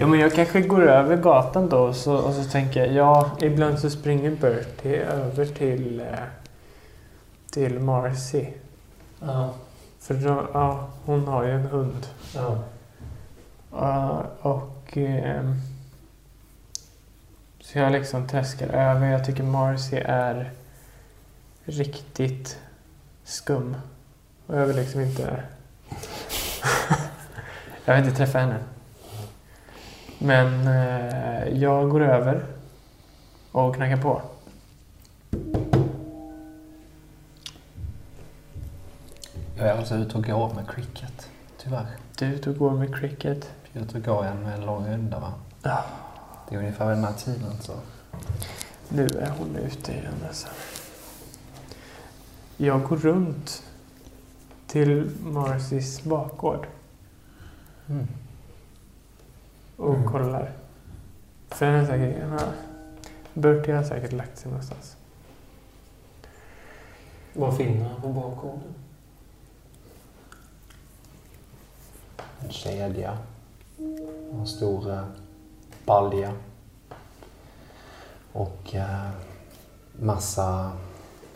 ja, 0.00 0.06
men 0.06 0.20
jag 0.20 0.32
kanske 0.32 0.60
går 0.60 0.88
över 0.88 1.16
gatan 1.16 1.68
då 1.68 1.78
och 1.78 1.96
så, 1.96 2.14
och 2.16 2.32
så 2.34 2.44
tänker 2.50 2.80
jag, 2.84 2.92
ja, 2.94 3.30
ibland 3.40 3.78
så 3.78 3.90
springer 3.90 4.30
Bertie 4.40 5.02
över 5.02 5.44
till, 5.46 6.00
eh, 6.00 6.18
till 7.56 7.78
Marcy. 7.80 8.46
Ja, 9.20 9.54
För 10.00 10.14
då, 10.14 10.48
ja, 10.52 10.88
hon 11.04 11.28
har 11.28 11.44
ju 11.44 11.50
en 11.50 11.66
hund. 11.66 12.06
ja. 12.34 12.58
Ja, 13.72 14.24
och... 14.40 14.96
ehm, 14.96 15.60
så 17.60 17.78
jag 17.78 17.92
liksom 17.92 18.28
träskar 18.28 18.68
över. 18.68 19.10
Jag 19.10 19.24
tycker 19.24 19.42
Marcy 19.42 19.96
är 19.96 20.50
riktigt 21.64 22.58
skum. 23.24 23.76
Och 24.46 24.58
jag 24.58 24.66
vill 24.66 24.76
liksom 24.76 25.00
inte... 25.00 25.42
jag 27.84 27.94
vill 27.96 28.04
inte 28.04 28.16
träffa 28.16 28.38
henne. 28.38 28.58
Men 30.18 30.66
eh, 30.66 31.48
jag 31.48 31.90
går 31.90 32.00
över 32.02 32.44
och 33.52 33.74
knackar 33.74 34.02
på. 34.02 34.22
Jag 39.56 39.68
är 39.68 39.72
alltså 39.78 39.94
ute 39.94 40.18
och 40.18 40.24
går 40.24 40.54
med 40.54 40.68
cricket. 40.70 41.30
Tyvärr. 41.58 41.86
Du 42.18 42.26
är 42.26 42.30
ute 42.30 42.50
och 42.50 42.56
går 42.56 42.70
med 42.70 42.94
cricket. 42.94 43.50
Jag 43.72 43.80
är 43.82 43.86
ute 43.86 43.98
och 43.98 44.04
går 44.04 44.24
igen 44.24 44.42
med 44.42 44.54
en 44.54 44.66
lång 44.66 44.86
runda 44.88 45.18
va? 45.20 45.32
Ja. 45.62 45.84
Det 46.48 46.54
är 46.54 46.58
ungefär 46.58 46.90
den 46.90 47.04
här 47.04 47.12
tiden 47.12 47.52
så. 47.60 47.72
Nu 48.88 49.06
är 49.06 49.30
hon 49.38 49.56
ute 49.56 49.92
igen 49.92 50.14
alltså. 50.26 50.48
Jag 52.56 52.82
går 52.82 52.96
runt 52.96 53.62
till 54.66 55.10
Marcys 55.22 56.02
bakgård 56.04 56.66
Mm. 57.88 58.06
och 59.76 59.94
Mm. 59.94 60.06
kollar. 60.08 60.52
Den 61.58 61.74
är 61.74 61.86
säkert... 61.86 62.22
Ja, 62.30 62.38
Bertie 63.34 63.74
har 63.74 63.82
säkert 63.82 64.12
lagt 64.12 64.38
sig 64.38 64.50
någonstans. 64.50 64.96
Vad 67.32 67.56
finner 67.56 67.88
han 67.88 68.00
på 68.02 68.08
bakgården? 68.08 68.74
En 72.40 72.50
kedja. 72.50 73.18
En 74.32 74.46
stor 74.46 74.90
eh, 74.90 75.04
balja. 75.84 76.32
Och 78.32 78.74
eh, 78.74 79.10
massa 79.92 80.72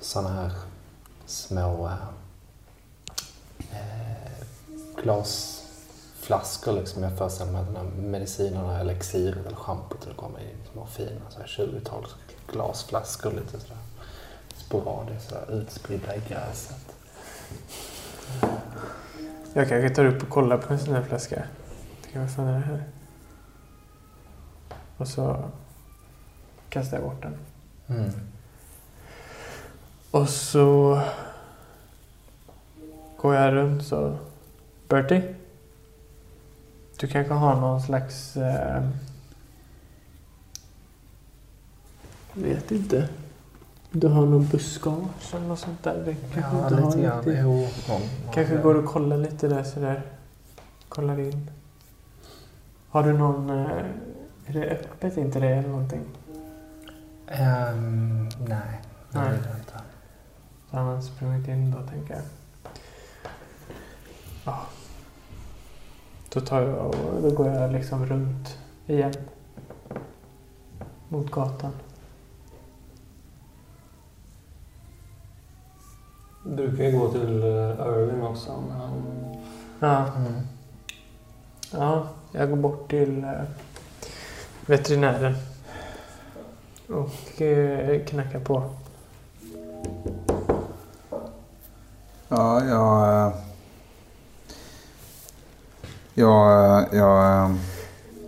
sådana 0.01 0.29
här 0.31 0.53
små 1.27 1.87
eh, 1.87 1.93
eh, 3.71 4.45
glasflaskor 5.03 6.73
liksom. 6.73 7.03
Jag 7.03 7.19
föreställer 7.19 7.53
mig 7.53 7.61
att 7.61 7.67
de 7.67 7.77
här 7.77 7.85
medicinerna, 7.85 8.81
elixiret 8.81 9.47
eller 9.47 9.57
schampot 9.57 10.07
det 10.09 10.15
kommer 10.15 10.41
i 10.41 10.55
små 10.73 10.87
fina 10.87 11.21
20-tals 11.47 12.15
glasflaskor 12.47 13.31
lite 13.31 13.61
sådär 13.61 13.77
sporadiskt 14.71 15.29
sådär 15.29 15.47
utspridda 15.51 16.17
i 16.17 16.21
gräset. 16.29 16.95
Jag 19.53 19.69
kanske 19.69 19.91
tar 19.91 20.05
upp 20.05 20.23
och 20.23 20.29
kollar 20.29 20.59
på 20.59 20.73
en 20.73 20.79
sån 20.79 20.95
här 20.95 21.03
flaska. 21.03 21.43
Tänker, 22.03 22.21
vad 22.21 22.31
fan 22.31 22.47
är 22.47 22.53
det 22.53 22.59
här? 22.59 22.85
Och 24.97 25.09
så 25.09 25.51
kastar 26.69 26.97
jag 26.97 27.07
bort 27.07 27.23
den. 27.23 27.37
Mm. 27.87 28.11
Och 30.11 30.29
så 30.29 31.01
går 33.17 33.35
jag 33.35 33.55
runt 33.55 33.85
så... 33.87 34.19
Bertie? 34.89 35.35
Du 36.99 37.07
kanske 37.07 37.35
har 37.35 37.61
någon 37.61 37.81
slags... 37.81 38.37
Eh, 38.37 38.89
vet 42.33 42.71
inte. 42.71 43.09
Du 43.93 44.09
har 44.09 44.27
någon 44.27 44.47
buskage 44.47 45.35
eller 45.35 45.47
något 45.47 45.59
sånt 45.59 45.83
där? 45.83 46.03
Det 46.05 46.15
kanske 46.35 46.57
Ja, 46.57 46.63
inte 46.65 46.75
har 46.75 46.91
lite 46.91 47.03
grann. 47.03 47.17
riktigt. 47.23 47.39
Jo, 47.43 47.67
Kanske 48.35 48.57
går 48.57 48.75
och 48.75 48.85
kollar 48.85 49.17
lite 49.17 49.49
där 49.49 49.63
sådär. 49.63 50.03
Kollar 50.89 51.21
in. 51.21 51.51
Har 52.89 53.03
du 53.03 53.13
någon... 53.13 53.51
Eh, 53.51 53.67
är 54.47 54.53
det 54.53 54.65
öppet 54.71 55.17
inte 55.17 55.41
det 55.41 55.49
eller 55.49 55.69
någonting? 55.69 56.01
Ehm, 57.27 58.25
nej, 58.49 58.81
det 59.11 59.19
Nej. 59.19 59.29
är 59.29 59.33
det 59.33 59.37
inte. 59.59 59.73
Så 60.71 60.77
han 60.77 60.87
har 60.87 61.01
sprungit 61.01 61.49
in 61.49 61.71
då 61.71 61.87
tänker 61.87 62.15
jag. 62.15 62.23
Ja. 64.45 64.61
Då 66.33 66.41
tar 66.41 66.61
jag 66.63 66.87
och 66.87 67.23
då 67.23 67.31
går 67.31 67.49
jag 67.49 67.73
liksom 67.73 68.07
runt 68.07 68.59
igen. 68.87 69.15
Mot 71.09 71.31
gatan. 71.31 71.73
Brukar 76.43 76.85
ju 76.85 76.99
gå 76.99 77.13
till 77.13 77.43
eh, 77.43 77.87
Irving 77.87 78.23
också. 78.23 78.51
Han, 78.53 79.03
Ja, 79.81 80.07
Mm. 80.17 80.33
ja 81.73 82.09
jag 82.33 82.49
går 82.51 82.57
bort 82.57 82.91
till 82.91 83.25
eh, 83.25 83.31
veterinären. 84.67 85.35
Och 86.89 87.43
eh, 87.43 88.05
knackar 88.05 88.41
på. 88.41 88.63
Ja, 92.29 92.65
jag... 92.65 93.33
Jag, 96.15 96.87
jag, 96.93 97.51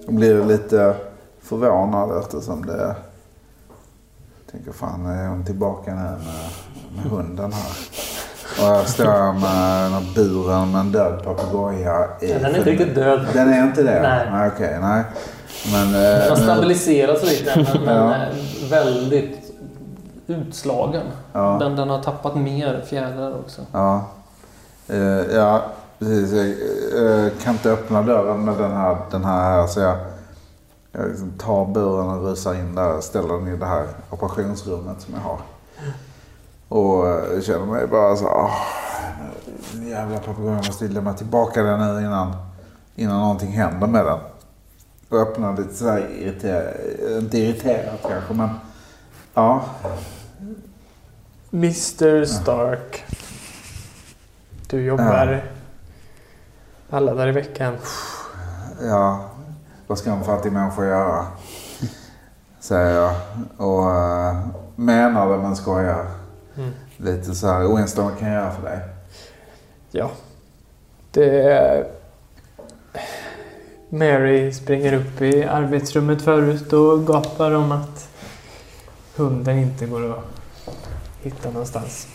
jag 0.06 0.14
blir 0.14 0.44
lite 0.44 0.96
förvånad 1.40 2.18
eftersom 2.18 2.66
det... 2.66 2.96
Jag 4.44 4.52
tänker 4.52 4.72
fan, 4.72 5.06
är 5.06 5.28
hon 5.28 5.44
tillbaka 5.44 5.94
nu 5.94 6.00
med, 6.02 6.18
med 6.96 7.04
hunden 7.04 7.52
här? 7.52 7.72
Och 8.58 8.64
jag 8.76 8.88
står 8.88 9.32
med 9.32 9.82
den 9.84 9.92
här 9.92 10.14
buren 10.14 10.72
med 10.72 10.80
en 10.80 10.92
död 10.92 11.24
papegoja 11.24 12.04
i. 12.20 12.26
den 12.26 12.44
är 12.44 12.58
inte 12.58 12.70
riktigt 12.70 12.94
död. 12.94 13.26
Den 13.32 13.52
är 13.52 13.62
inte 13.62 13.82
det? 13.82 14.02
Nej. 14.30 14.50
Okej, 14.54 14.78
nej. 14.80 15.02
Men... 15.72 15.86
eh, 15.94 16.00
Den 16.20 16.28
har 16.28 16.36
stabiliserats 16.36 17.22
lite 17.24 17.56
men, 17.74 17.84
men 17.84 17.96
Ja. 17.96 18.14
är 18.14 18.30
väldigt 18.70 19.38
utslagen. 20.26 21.02
ja. 21.32 21.56
Den, 21.60 21.76
den 21.76 21.90
har 21.90 22.02
tappat 22.02 22.36
mer 22.36 22.82
fjädrar 22.86 23.34
också. 23.38 23.62
Ja, 23.72 24.04
Eh, 24.88 24.98
ja 25.36 25.62
precis. 25.98 26.32
Jag 26.32 27.24
eh, 27.24 27.30
kan 27.44 27.52
inte 27.52 27.70
öppna 27.70 28.02
dörren 28.02 28.44
med 28.44 28.54
den 28.58 28.72
här, 28.72 28.96
den 29.10 29.24
här, 29.24 29.40
här 29.50 29.66
så 29.66 29.80
jag, 29.80 29.96
jag 30.92 31.08
liksom 31.08 31.32
tar 31.38 31.64
buren 31.64 32.08
och 32.08 32.24
rusar 32.24 32.54
in 32.54 32.74
där 32.74 32.96
och 32.96 33.04
ställer 33.04 33.34
den 33.34 33.48
i 33.48 33.56
det 33.56 33.66
här 33.66 33.84
operationsrummet 34.10 35.00
som 35.00 35.14
jag 35.14 35.20
har. 35.20 35.38
Och 36.72 37.08
eh, 37.08 37.40
känner 37.40 37.66
mig 37.66 37.86
bara 37.86 38.16
så 38.16 38.26
åh, 38.26 38.54
den 39.72 39.88
jävla 39.88 40.18
papegojan 40.18 40.56
måste 40.56 40.88
lämna 40.88 41.14
tillbaka 41.14 41.62
den 41.62 41.80
nu 41.80 42.00
innan, 42.06 42.36
innan 42.94 43.20
någonting 43.20 43.52
händer 43.52 43.86
med 43.86 44.04
den. 44.04 44.18
Och 45.08 45.18
öppnar 45.18 45.56
lite 45.56 45.74
sådär 45.74 46.10
irriterat, 46.18 46.74
inte 47.18 47.38
irriterat 47.38 48.00
kanske 48.02 48.34
men 48.34 48.48
ja. 49.34 49.64
Mr 51.52 52.24
Stark. 52.24 53.04
Du 54.66 54.84
jobbar 54.84 55.42
alla 56.90 57.14
dagar 57.14 57.28
i 57.28 57.32
veckan. 57.32 57.76
Ja, 58.82 59.30
vad 59.86 59.98
ska 59.98 60.10
en 60.10 60.24
fattig 60.24 60.52
människa 60.52 60.84
göra? 60.84 61.26
Säger 62.60 63.00
jag. 63.00 63.14
Och 63.56 63.86
uh, 63.86 64.46
menar 64.76 65.30
det 65.30 65.38
men 65.38 65.56
skojar. 65.56 66.21
Mm. 66.56 66.70
Lite 66.96 67.34
så 67.34 67.46
här, 67.46 67.76
Winston 67.76 68.04
vad 68.04 68.18
kan 68.18 68.28
jag 68.28 68.42
göra 68.42 68.50
för 68.52 68.62
dig? 68.62 68.80
Ja. 69.90 70.10
Det... 71.10 71.86
Mary 73.88 74.52
springer 74.52 74.92
upp 74.92 75.22
i 75.22 75.44
arbetsrummet 75.44 76.22
förut 76.22 76.72
och 76.72 77.06
gapar 77.06 77.50
om 77.54 77.72
att 77.72 78.08
hunden 79.16 79.58
inte 79.58 79.86
går 79.86 80.10
att 80.10 80.24
hitta 81.22 81.50
någonstans. 81.50 82.08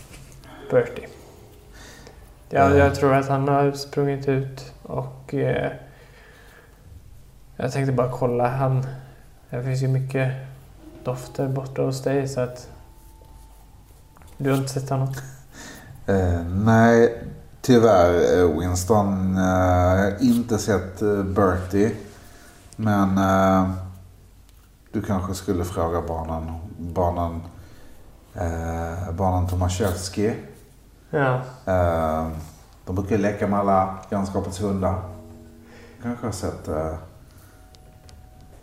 Bertie. 0.70 1.06
Ja, 2.50 2.62
Mm. 2.64 2.78
jag 2.78 2.94
tror 2.94 3.14
att 3.14 3.28
han 3.28 3.48
har 3.48 3.72
sprungit 3.72 4.28
ut 4.28 4.72
och 4.82 5.34
eh, 5.34 5.72
jag 7.56 7.72
tänkte 7.72 7.92
bara 7.92 8.10
kolla. 8.12 8.48
Han, 8.48 8.86
det 9.50 9.62
finns 9.62 9.82
ju 9.82 9.88
mycket 9.88 10.32
dofter 11.04 11.48
borta 11.48 11.82
hos 11.82 12.02
dig 12.02 12.28
så 12.28 12.40
att 12.40 12.68
du 14.38 14.50
har 14.50 14.56
inte 14.56 14.72
sett 14.72 14.90
honom? 14.90 15.08
Eh, 16.06 16.44
nej, 16.44 17.24
tyvärr 17.60 18.38
eh, 18.38 18.58
Winston. 18.58 19.36
Jag 19.36 19.96
har 19.96 20.22
inte 20.22 20.58
sett 20.58 21.02
uh, 21.02 21.24
Bertie. 21.24 21.96
Men 22.76 23.18
eh, 23.18 23.70
du 24.92 25.02
kanske 25.02 25.34
skulle 25.34 25.64
fråga 25.64 26.02
barnen, 26.02 26.52
barnen, 26.78 27.42
uh, 28.36 29.12
barnen 29.12 29.48
Tomaszewski. 29.48 30.34
Ja. 31.10 31.42
De 32.84 32.94
brukar 32.94 33.18
leka 33.18 33.46
med 33.46 33.58
alla 33.58 33.98
grannskapets 34.10 34.62
hundar. 34.62 35.02
Kanske 36.02 36.26
har 36.26 36.32
sett... 36.32 36.68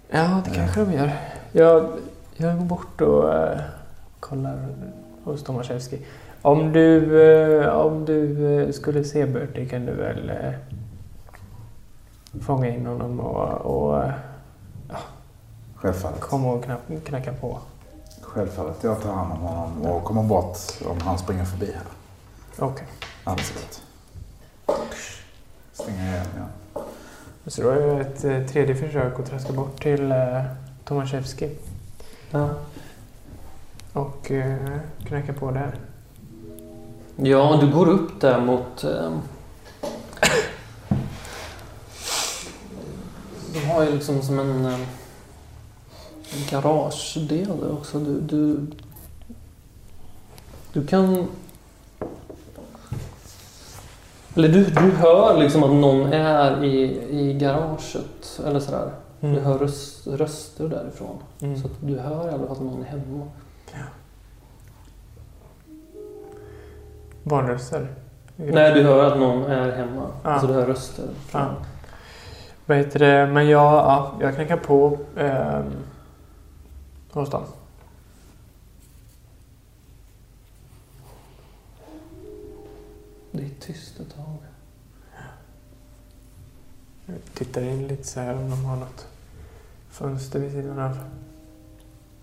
Ja, 0.09 0.41
det 0.45 0.51
kanske 0.51 0.85
de 0.85 0.93
gör. 0.93 1.11
Jag, 1.51 1.89
jag 2.35 2.57
går 2.57 2.65
bort 2.65 3.01
och 3.01 3.31
kollar 4.19 4.67
hos 5.25 5.43
Tomaszewski. 5.43 5.99
Om 6.41 6.73
du, 6.73 7.21
eh, 7.21 7.67
om 7.67 8.05
du 8.05 8.47
eh, 8.61 8.71
skulle 8.71 9.03
se 9.03 9.25
Bertie 9.25 9.65
kan 9.65 9.85
du 9.85 9.91
väl 9.93 10.29
eh, 10.29 10.53
fånga 12.41 12.67
in 12.67 12.85
honom 12.85 13.19
och, 13.19 13.61
och 13.61 14.03
självfallet. 15.75 16.19
komma 16.19 16.53
och 16.53 16.63
knack, 16.63 16.79
knacka 17.05 17.33
på. 17.33 17.59
Självfallet. 18.21 18.83
Jag 18.83 19.01
tar 19.01 19.13
hand 19.13 19.31
om 19.33 19.39
honom 19.39 19.81
och 19.81 20.03
kommer 20.03 20.23
bort 20.23 20.57
om 20.85 21.01
han 21.01 21.17
springer 21.17 21.45
förbi 21.45 21.65
här. 21.65 21.83
Okej. 22.59 22.87
Absolut. 23.23 23.81
Stänger 25.73 26.03
igen 26.03 26.25
igen. 26.35 26.49
Så 27.47 27.61
då 27.61 27.69
är 27.69 27.75
det 27.75 28.01
ett 28.01 28.51
tredje 28.51 28.75
försök 28.75 29.19
att 29.19 29.25
traska 29.25 29.53
bort 29.53 29.81
till 29.81 30.11
eh, 30.11 30.43
Tomaszewski 30.83 31.49
Ja. 32.31 32.49
Och 33.95 34.31
eh, 34.31 34.79
knacka 35.03 35.33
på 35.33 35.51
där. 35.51 35.75
ja, 37.15 37.57
du 37.61 37.71
går 37.71 37.89
upp 37.89 38.21
där 38.21 38.41
mot... 38.41 38.83
Eh, 38.83 39.11
de 43.53 43.59
har 43.59 43.83
ju 43.83 43.91
liksom 43.91 44.21
som 44.21 44.39
en 44.39 44.65
eh, 44.65 44.79
garagedel 46.49 47.59
där 47.61 47.71
också. 47.71 47.99
Du, 47.99 48.21
du, 48.21 48.67
du 50.73 50.87
kan... 50.87 51.27
Eller 54.35 54.49
du, 54.49 54.65
du 54.65 54.91
hör 54.91 55.37
liksom 55.39 55.63
att 55.63 55.71
någon 55.71 56.13
är 56.13 56.63
i, 56.63 57.01
i 57.09 57.33
garaget 57.33 58.39
eller 58.45 58.59
sådär. 58.59 58.91
Du 59.19 59.39
hör 59.39 59.57
röst, 59.57 60.07
röster 60.07 60.67
därifrån. 60.67 61.17
Mm. 61.39 61.61
Så 61.61 61.67
att 61.67 61.73
du 61.81 61.99
hör 61.99 62.29
i 62.29 62.33
alla 62.33 62.47
fall 62.47 62.51
att 62.51 62.61
någon 62.61 62.81
är 62.81 62.85
hemma. 62.85 63.27
Barnröster. 67.23 67.87
Nej, 68.35 68.73
du 68.73 68.83
hör 68.83 69.11
att 69.11 69.19
någon 69.19 69.43
är 69.43 69.71
hemma. 69.71 70.11
Ja. 70.23 70.29
Alltså 70.29 70.47
du 70.47 70.53
hör 70.53 70.65
röster. 70.65 71.09
Ja. 71.31 71.55
Vad 72.65 72.77
heter 72.77 72.99
det? 72.99 73.27
Men 73.33 73.47
jag, 73.47 73.73
ja, 73.73 74.17
jag 74.21 74.35
knackar 74.35 74.57
på 74.57 74.97
eh, 75.17 75.63
dem. 77.13 77.43
Det 83.31 83.43
är 83.43 83.49
tyst 83.59 83.99
ett 83.99 84.15
tag. 84.15 84.37
Jag 87.05 87.17
tittar 87.33 87.61
in 87.61 87.87
lite 87.87 88.03
så 88.03 88.19
här 88.19 88.35
om 88.35 88.49
de 88.49 88.65
har 88.65 88.75
något 88.75 89.07
fönster 89.89 90.39
vid 90.39 90.51
sidan 90.51 90.79
av. 90.79 90.97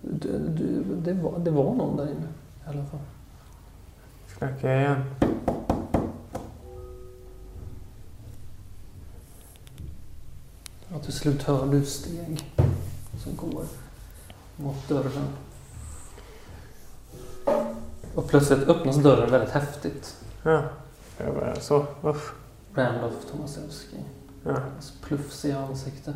Du, 0.03 0.38
du, 0.49 0.85
det, 1.05 1.12
var, 1.12 1.38
det 1.38 1.51
var 1.51 1.75
någon 1.75 1.97
där 1.97 2.05
inne 2.05 2.29
i 2.67 2.69
alla 2.69 2.85
fall. 2.87 3.01
Knackar 4.38 4.69
jag 4.71 4.81
igen. 4.81 5.05
Ja, 10.88 10.99
till 10.99 11.12
slut 11.12 11.43
hör 11.43 11.67
du 11.67 11.85
steg 11.85 12.53
som 13.25 13.37
går 13.37 13.65
mot 14.57 14.88
dörren. 14.88 15.29
Och 18.15 18.29
plötsligt 18.29 18.69
öppnas 18.69 18.97
dörren 18.97 19.31
väldigt 19.31 19.51
häftigt. 19.51 20.17
Ja. 20.43 20.62
Jag 21.19 21.35
bara 21.35 21.61
så. 21.61 21.87
Uff. 22.03 22.35
Randolph 22.75 23.17
Tomasewski. 23.31 23.97
Ja. 24.45 24.51
Hans 24.73 24.93
plufsiga 25.03 25.59
ansikte. 25.59 26.15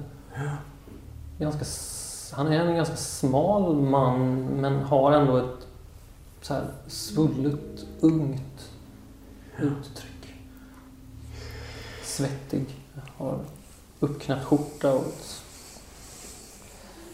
Ganska, 1.39 1.61
s- 1.61 1.96
han 2.33 2.53
är 2.53 2.67
en 2.67 2.77
ganska 2.77 2.97
smal 2.97 3.77
man 3.77 4.45
men 4.45 4.83
har 4.83 5.13
ändå 5.13 5.37
ett 5.37 5.67
så 6.41 6.55
här 6.55 6.67
svullet, 6.87 7.87
ungt 8.01 8.71
uttryck. 9.59 10.35
Svettig. 12.03 12.67
Har 13.17 13.39
uppknäppt 14.01 14.45
skjorta 14.45 14.93
och 14.93 15.07
ett 15.07 15.43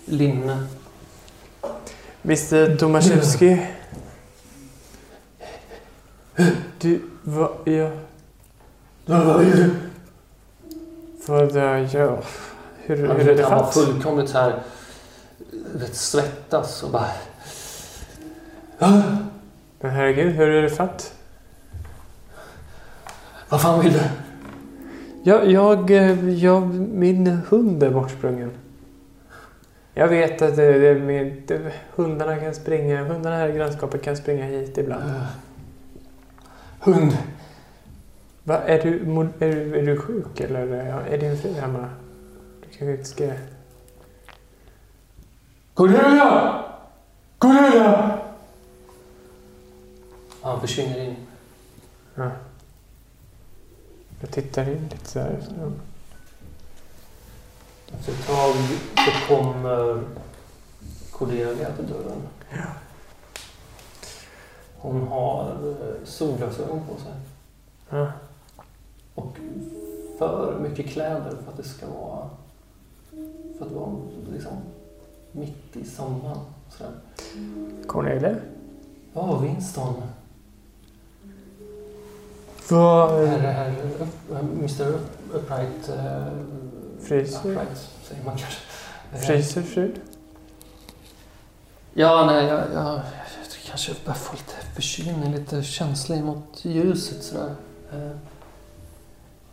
linne. 0.05 0.67
Mr 2.23 2.77
Tomaszewski. 2.77 3.67
Du, 6.79 7.03
vad, 7.23 7.51
jag... 7.65 7.91
Vad 9.07 9.45
är 9.45 9.57
det? 9.57 9.71
Vad 11.27 11.57
jag 11.57 11.85
gör? 11.87 12.25
Hur, 12.77 12.97
hur 12.97 13.29
är 13.29 13.37
det 13.37 13.43
han 13.43 13.59
var 13.59 13.65
fatt? 13.65 13.75
fullkomligt 13.75 14.31
så 14.31 14.39
här 14.39 14.63
vet, 15.79 15.95
svettas 15.95 16.83
och 16.83 16.91
bara... 16.91 17.11
Men 19.81 19.91
herregud, 19.91 20.35
hur 20.35 20.49
är 20.49 20.63
det 20.63 20.71
fatt? 20.71 21.15
Vad 23.49 23.61
fan 23.61 23.81
vill 23.81 23.93
du? 23.93 24.01
Jag, 25.23 25.51
jag, 25.51 25.91
eh, 25.91 26.31
jag, 26.31 26.75
min 26.75 27.27
hund 27.27 27.83
är 27.83 27.91
bortsprungen. 27.91 28.51
Jag 29.95 30.09
vet 30.09 30.43
att 30.43 30.57
det, 30.57 30.79
det, 30.79 31.01
med, 31.01 31.43
det, 31.47 31.73
hundarna 31.95 32.37
kan 32.37 32.55
springa, 32.55 33.05
hundarna 33.05 33.37
här 33.37 33.49
i 33.49 33.53
grannskapet 33.53 34.03
kan 34.03 34.17
springa 34.17 34.45
hit 34.45 34.79
ibland. 34.79 35.03
Hund. 36.81 37.19
Va, 38.45 38.59
är, 38.59 38.83
du, 38.83 39.01
är, 39.39 39.55
du, 39.55 39.79
är 39.79 39.87
du 39.87 39.97
sjuk 39.97 40.41
eller 40.41 40.67
är 41.11 41.19
din 41.19 41.37
fru 41.37 41.53
hemma? 41.53 41.89
Du 42.61 42.79
kanske 42.79 42.93
inte 42.93 43.05
ska... 43.05 43.31
Cornelia! 45.75 46.65
Cornelia! 47.39 48.19
Han 50.43 50.61
försvinner 50.61 50.99
in. 51.05 51.17
Ja. 52.15 52.31
Jag 54.21 54.31
tittar 54.31 54.63
in 54.63 54.89
lite 54.91 55.09
så 55.09 55.19
här. 55.19 55.39
Efter 57.99 58.13
ett 58.13 58.27
tag 58.27 58.55
så 58.97 59.35
kommer 59.35 60.03
Cordelia 61.13 61.71
till 61.77 61.87
dörren. 61.89 62.23
Hon 64.77 65.09
har 65.09 65.51
eh, 65.51 66.05
solglasögon 66.05 66.81
på 66.87 66.97
sig. 66.97 67.13
Ja. 67.91 68.13
Och 69.15 69.37
för 70.19 70.59
mycket 70.59 70.87
kläder 70.87 71.37
för 71.45 71.51
att 71.51 71.57
det 71.57 71.65
ska 71.65 71.87
vara... 71.87 72.31
För 73.59 73.67
att 73.67 73.73
vara 73.73 73.97
liksom 74.33 74.53
mitt 75.33 75.77
i 75.77 75.85
sommaren. 75.85 76.39
Sådär. 76.71 76.93
Cornelia? 77.87 78.35
Ja, 79.15 79.39
Winston. 79.39 80.03
Vad... 82.69 83.29
Herr, 83.29 83.39
herr, 83.39 83.75
upp- 84.01 84.43
Mr 84.59 84.95
Upright... 85.35 85.89
eh, 85.89 86.27
Fryser? 87.01 87.51
Upright, 87.51 87.91
säger 88.03 88.25
man 88.25 88.37
kanske. 88.37 88.61
Fryser 89.27 89.63
fru? 89.63 89.95
Ja, 91.95 92.27
nej, 92.27 92.47
jag, 92.47 92.59
jag, 92.75 92.85
jag 92.95 93.01
kanske 93.67 93.93
börjar 94.05 94.17
få 94.19 94.33
lite 94.33 94.75
förkylning, 94.75 95.33
lite 95.35 95.63
känslig 95.63 96.25
mot 96.25 96.65
ljuset 96.65 97.23
sådär. 97.23 97.55
Eh, 97.93 98.11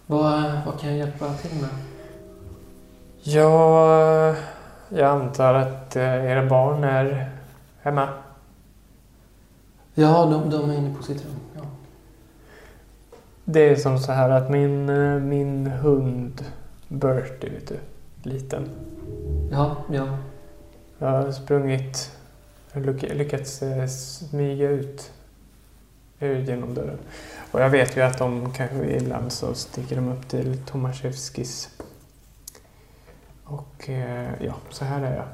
vad, 0.08 0.44
vad 0.66 0.80
kan 0.80 0.90
jag 0.90 0.98
hjälpa 0.98 1.34
till 1.34 1.62
med? 1.62 1.70
Jag, 3.24 4.36
jag 4.90 5.10
antar 5.10 5.54
att 5.54 5.96
eh, 5.96 6.26
era 6.26 6.46
barn 6.46 6.84
är 6.84 7.32
hemma. 7.82 8.10
Ja, 9.94 10.26
de, 10.26 10.50
de 10.50 10.70
är 10.70 10.78
inne 10.78 10.96
på 10.96 11.04
sitt 11.04 11.26
rum. 11.26 11.36
Ja. 11.56 11.62
Det 13.46 13.70
är 13.70 13.76
som 13.76 14.00
så 14.00 14.12
här 14.12 14.30
att 14.30 14.50
min, 14.50 14.90
eh, 14.90 15.20
min 15.20 15.68
hund 15.68 16.46
Bertie, 16.88 17.50
vet 17.50 17.68
du, 17.68 17.78
liten. 18.30 18.70
Ja, 19.52 19.78
ja. 19.92 20.08
Jag 20.98 21.08
har 21.08 21.32
sprungit, 21.32 22.12
lyckats 23.02 23.62
eh, 23.62 23.88
smyga 23.88 24.70
ut 24.70 25.12
genom 26.20 26.74
dörren. 26.74 26.98
Och 27.52 27.62
jag 27.62 27.70
vet 27.70 27.98
ju 27.98 28.02
att 28.02 28.18
de 28.18 28.52
kanske 28.54 28.86
ibland 28.86 29.32
så 29.32 29.54
sticker 29.54 29.96
de 29.96 30.10
upp 30.10 30.28
till 30.28 30.58
Tomaszewskis. 30.66 31.70
Och 33.50 33.90
eh, 33.90 34.44
ja, 34.46 34.54
så 34.70 34.86
här 34.86 35.02
är 35.02 35.16
jag. 35.16 35.26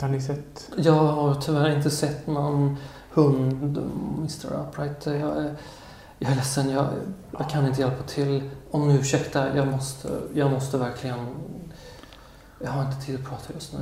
Har 0.00 0.08
ni 0.08 0.20
sett? 0.20 0.70
Jag 0.76 0.92
har 0.92 1.34
tyvärr 1.34 1.76
inte 1.76 1.90
sett 1.90 2.26
någon 2.26 2.76
hund, 3.12 3.78
Mr 4.18 4.46
Upright. 4.68 5.06
Jag 5.06 5.36
är, 5.36 5.54
jag 6.18 6.30
är 6.30 6.34
ledsen, 6.36 6.70
jag, 6.70 6.86
jag 7.38 7.50
kan 7.50 7.66
inte 7.66 7.80
hjälpa 7.80 8.02
till. 8.02 8.50
Om 8.70 8.88
ni 8.88 8.94
ursäktar, 8.94 9.56
jag 9.56 9.66
måste, 9.66 10.08
jag 10.34 10.50
måste 10.50 10.78
verkligen... 10.78 11.26
Jag 12.64 12.70
har 12.70 12.84
inte 12.84 13.06
tid 13.06 13.14
att 13.14 13.24
prata 13.24 13.52
just 13.54 13.72
nu. 13.72 13.80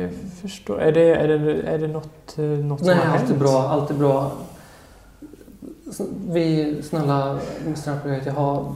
Jag 0.00 0.12
förstår. 0.42 0.80
Är 0.80 0.92
det, 0.92 1.14
är 1.14 1.28
det, 1.28 1.62
är 1.62 1.78
det 1.78 1.88
något, 1.88 2.38
eh, 2.38 2.44
något 2.44 2.80
Nej, 2.80 2.96
som 2.96 3.08
har 3.08 3.14
allt 3.14 3.22
är 3.22 3.26
hänt? 3.26 3.38
bra. 3.38 3.68
Allt 3.68 3.90
är 3.90 3.94
bra. 3.94 4.32
Vi, 6.28 6.82
snälla 6.82 7.38
Mr 7.66 7.96
Upright, 7.96 8.26
jag 8.26 8.32
har... 8.32 8.74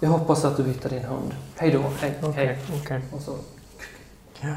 Jag 0.00 0.10
hoppas 0.10 0.44
att 0.44 0.56
du 0.56 0.64
hittar 0.64 0.90
din 0.90 1.04
hund. 1.04 1.34
Hej 1.56 1.70
då. 1.70 1.78
Hej. 1.78 2.18
Okej, 2.22 2.46
Hej. 2.46 2.58
okej. 2.82 3.02
Och 3.12 3.20
så, 3.20 3.36
Ja. 4.40 4.56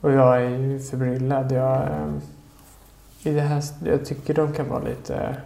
Och 0.00 0.12
jag 0.12 0.42
är 0.42 0.48
ju 0.48 0.80
förbryllad. 0.80 1.52
Jag, 1.52 1.82
eh, 1.82 2.08
i 3.22 3.30
det 3.30 3.40
här, 3.40 3.64
jag 3.84 4.04
tycker 4.04 4.34
de 4.34 4.52
kan 4.52 4.68
vara 4.68 4.82
lite 4.82 5.36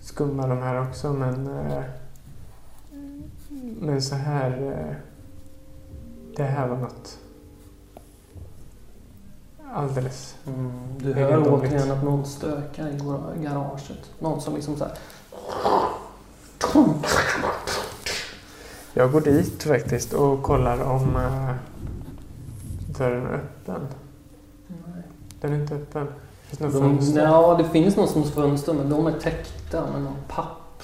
skumma 0.00 0.46
de 0.46 0.58
här 0.58 0.88
också 0.88 1.12
men 1.12 1.46
eh, 1.46 1.82
men 3.80 4.02
så 4.02 4.14
här 4.14 4.50
eh, 4.50 4.96
det 6.36 6.42
här 6.42 6.68
var 6.68 6.76
något 6.76 7.18
alldeles 9.72 10.36
mm, 10.46 10.72
du 10.98 11.12
hör 11.12 11.52
återigen 11.52 11.90
att 11.90 12.04
någon 12.04 12.26
stökar 12.26 12.88
i 12.88 12.96
våra 12.96 13.34
garaget. 13.36 14.10
Någon 14.18 14.40
som 14.40 14.54
liksom 14.54 14.76
så 14.76 14.84
här... 14.84 14.94
Jag 18.94 19.12
går 19.12 19.20
dit 19.20 19.62
faktiskt 19.62 20.12
och 20.12 20.42
kollar 20.42 20.80
om 20.82 21.16
eh, 21.16 21.54
dörren 22.98 23.26
är 23.26 23.34
öppen. 23.34 23.86
Den 25.40 25.52
är 25.52 25.60
inte 25.60 25.74
öppen. 25.74 26.06
Finns 26.46 26.58
det 26.58 26.64
något 26.64 26.72
De, 26.74 26.96
fönster? 26.98 27.22
ja, 27.22 27.54
det 27.54 27.68
finns 27.68 27.96
någon 27.96 28.08
som 28.08 28.24
fönster 28.24 28.72
men 28.74 28.90
de 28.90 29.06
är 29.06 29.12
täckta 29.18 29.90
med 29.92 30.02
någon 30.02 30.16
papp 30.28 30.82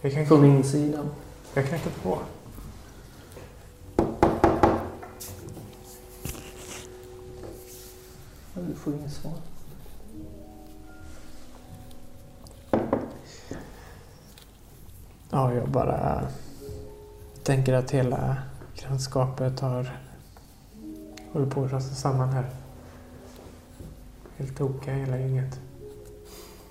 Jag 0.00 0.12
kan, 0.12 0.26
från 0.26 0.44
insidan. 0.44 1.06
jag 1.54 1.66
knackar 1.68 1.90
på. 2.02 2.18
Du 8.54 8.74
får 8.74 8.94
inget 8.94 9.12
svar. 9.12 9.32
Ja, 15.34 15.54
jag 15.54 15.68
bara 15.68 16.20
tänker 17.42 17.72
att 17.72 17.90
hela 17.90 18.36
grannskapet 18.74 19.60
har 19.60 19.86
håller 21.32 21.46
på 21.46 21.64
att 21.64 21.72
rasa 21.72 21.94
samman 21.94 22.28
här. 22.28 22.44
Helt 24.36 24.58
tokiga 24.58 24.94
hela 24.94 25.18
gänget. 25.18 25.60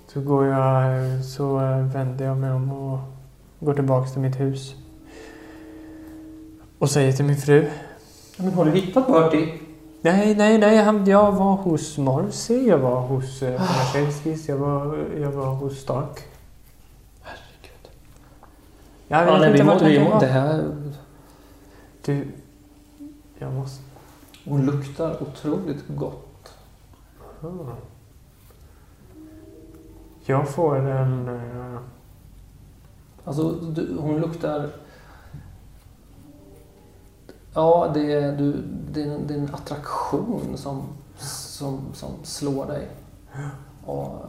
Så 0.06 0.20
går 0.20 0.46
jag, 0.46 1.24
så 1.24 1.56
vänder 1.94 2.24
jag 2.24 2.36
mig 2.36 2.52
om 2.52 2.72
och 2.72 2.98
går 3.60 3.74
tillbaks 3.74 4.12
till 4.12 4.20
mitt 4.20 4.40
hus. 4.40 4.74
Och 6.78 6.90
säger 6.90 7.12
till 7.12 7.24
min 7.24 7.36
fru. 7.36 7.70
Men 8.36 8.52
har 8.52 8.64
du 8.64 8.70
hittat 8.70 9.06
Bertie? 9.06 9.60
Nej, 10.00 10.34
nej, 10.34 10.58
nej. 10.58 10.76
Han, 10.76 11.04
jag 11.06 11.32
var 11.32 11.56
hos 11.56 11.98
Morrissey. 11.98 12.66
Jag 12.66 12.78
var 12.78 13.00
hos 13.00 13.42
eh, 13.42 13.60
Marcelskis. 13.60 14.48
Jag 14.48 14.56
var, 14.56 15.06
jag 15.20 15.32
var 15.32 15.54
hos 15.54 15.78
Stark. 15.78 16.33
Jag 19.08 19.24
vet 19.24 19.28
Ja, 19.34 19.38
nej, 19.38 19.50
inte 19.50 19.62
vi 19.62 19.68
vart 19.68 19.80
han 19.80 19.90
vi 19.90 20.04
må, 20.04 20.18
det 20.18 20.26
här... 20.26 20.74
Du, 22.04 22.28
jag 23.38 23.52
måste... 23.52 23.82
Hon 24.44 24.66
luktar 24.66 25.22
otroligt 25.22 25.84
gott. 25.88 26.54
Jag 30.24 30.48
får 30.48 30.76
en... 30.76 31.28
eh, 31.28 31.78
Alltså, 33.24 33.50
du, 33.50 33.96
hon 33.98 34.20
luktar... 34.20 34.70
Ja, 37.54 37.90
det 37.94 38.12
är, 38.12 38.36
du, 38.36 38.52
det, 38.92 39.02
är 39.02 39.06
en, 39.14 39.26
det 39.26 39.34
är 39.34 39.38
en 39.38 39.54
attraktion 39.54 40.56
som, 40.56 40.82
som, 41.18 41.80
som 41.94 42.10
slår 42.22 42.66
dig. 42.66 42.88
Och, 43.84 44.26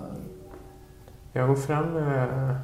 Jag 1.33 1.47
går 1.47 1.55
fram 1.55 1.97
eh, 1.97 2.55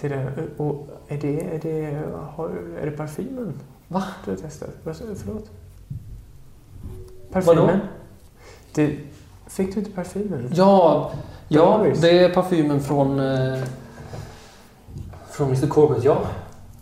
till 0.00 0.10
den. 0.10 0.50
Och 0.56 0.88
är 1.08 1.18
det, 1.18 1.40
är 1.40 1.58
det, 1.58 2.02
har, 2.36 2.48
är 2.80 2.86
det 2.86 2.96
parfymen? 2.96 3.54
Va? 3.88 4.04
Du 4.24 4.30
har 4.30 4.38
testat? 4.38 4.70
Förlåt? 4.84 5.50
Parfymen? 7.32 7.66
Vadå? 7.66 7.78
Du, 8.74 9.00
fick 9.46 9.74
du 9.74 9.80
inte 9.80 9.92
parfymen? 9.92 10.50
ja, 10.54 11.12
ja, 11.48 11.86
det 12.00 12.18
är 12.18 12.34
parfymen 12.34 12.80
från, 12.80 13.20
eh, 13.20 13.62
från 15.30 15.48
Mr 15.48 15.66
Corbett, 15.66 16.04
ja. 16.04 16.22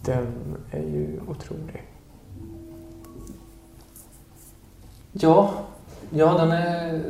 Den 0.05 0.57
är 0.71 0.83
ju 0.83 1.21
otrolig. 1.29 1.83
Ja, 5.13 5.51
ja 6.11 6.39
den 6.39 6.51
är... 6.51 7.03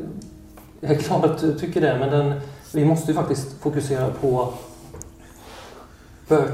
Jag 0.80 0.90
är 0.90 0.98
glad 0.98 1.24
att 1.24 1.40
du 1.40 1.58
tycker 1.58 1.80
det, 1.80 1.98
men 1.98 2.10
den, 2.10 2.40
vi 2.74 2.84
måste 2.84 3.10
ju 3.10 3.14
faktiskt 3.14 3.52
fokusera 3.52 4.10
på 4.20 4.52
Nej, 6.28 6.48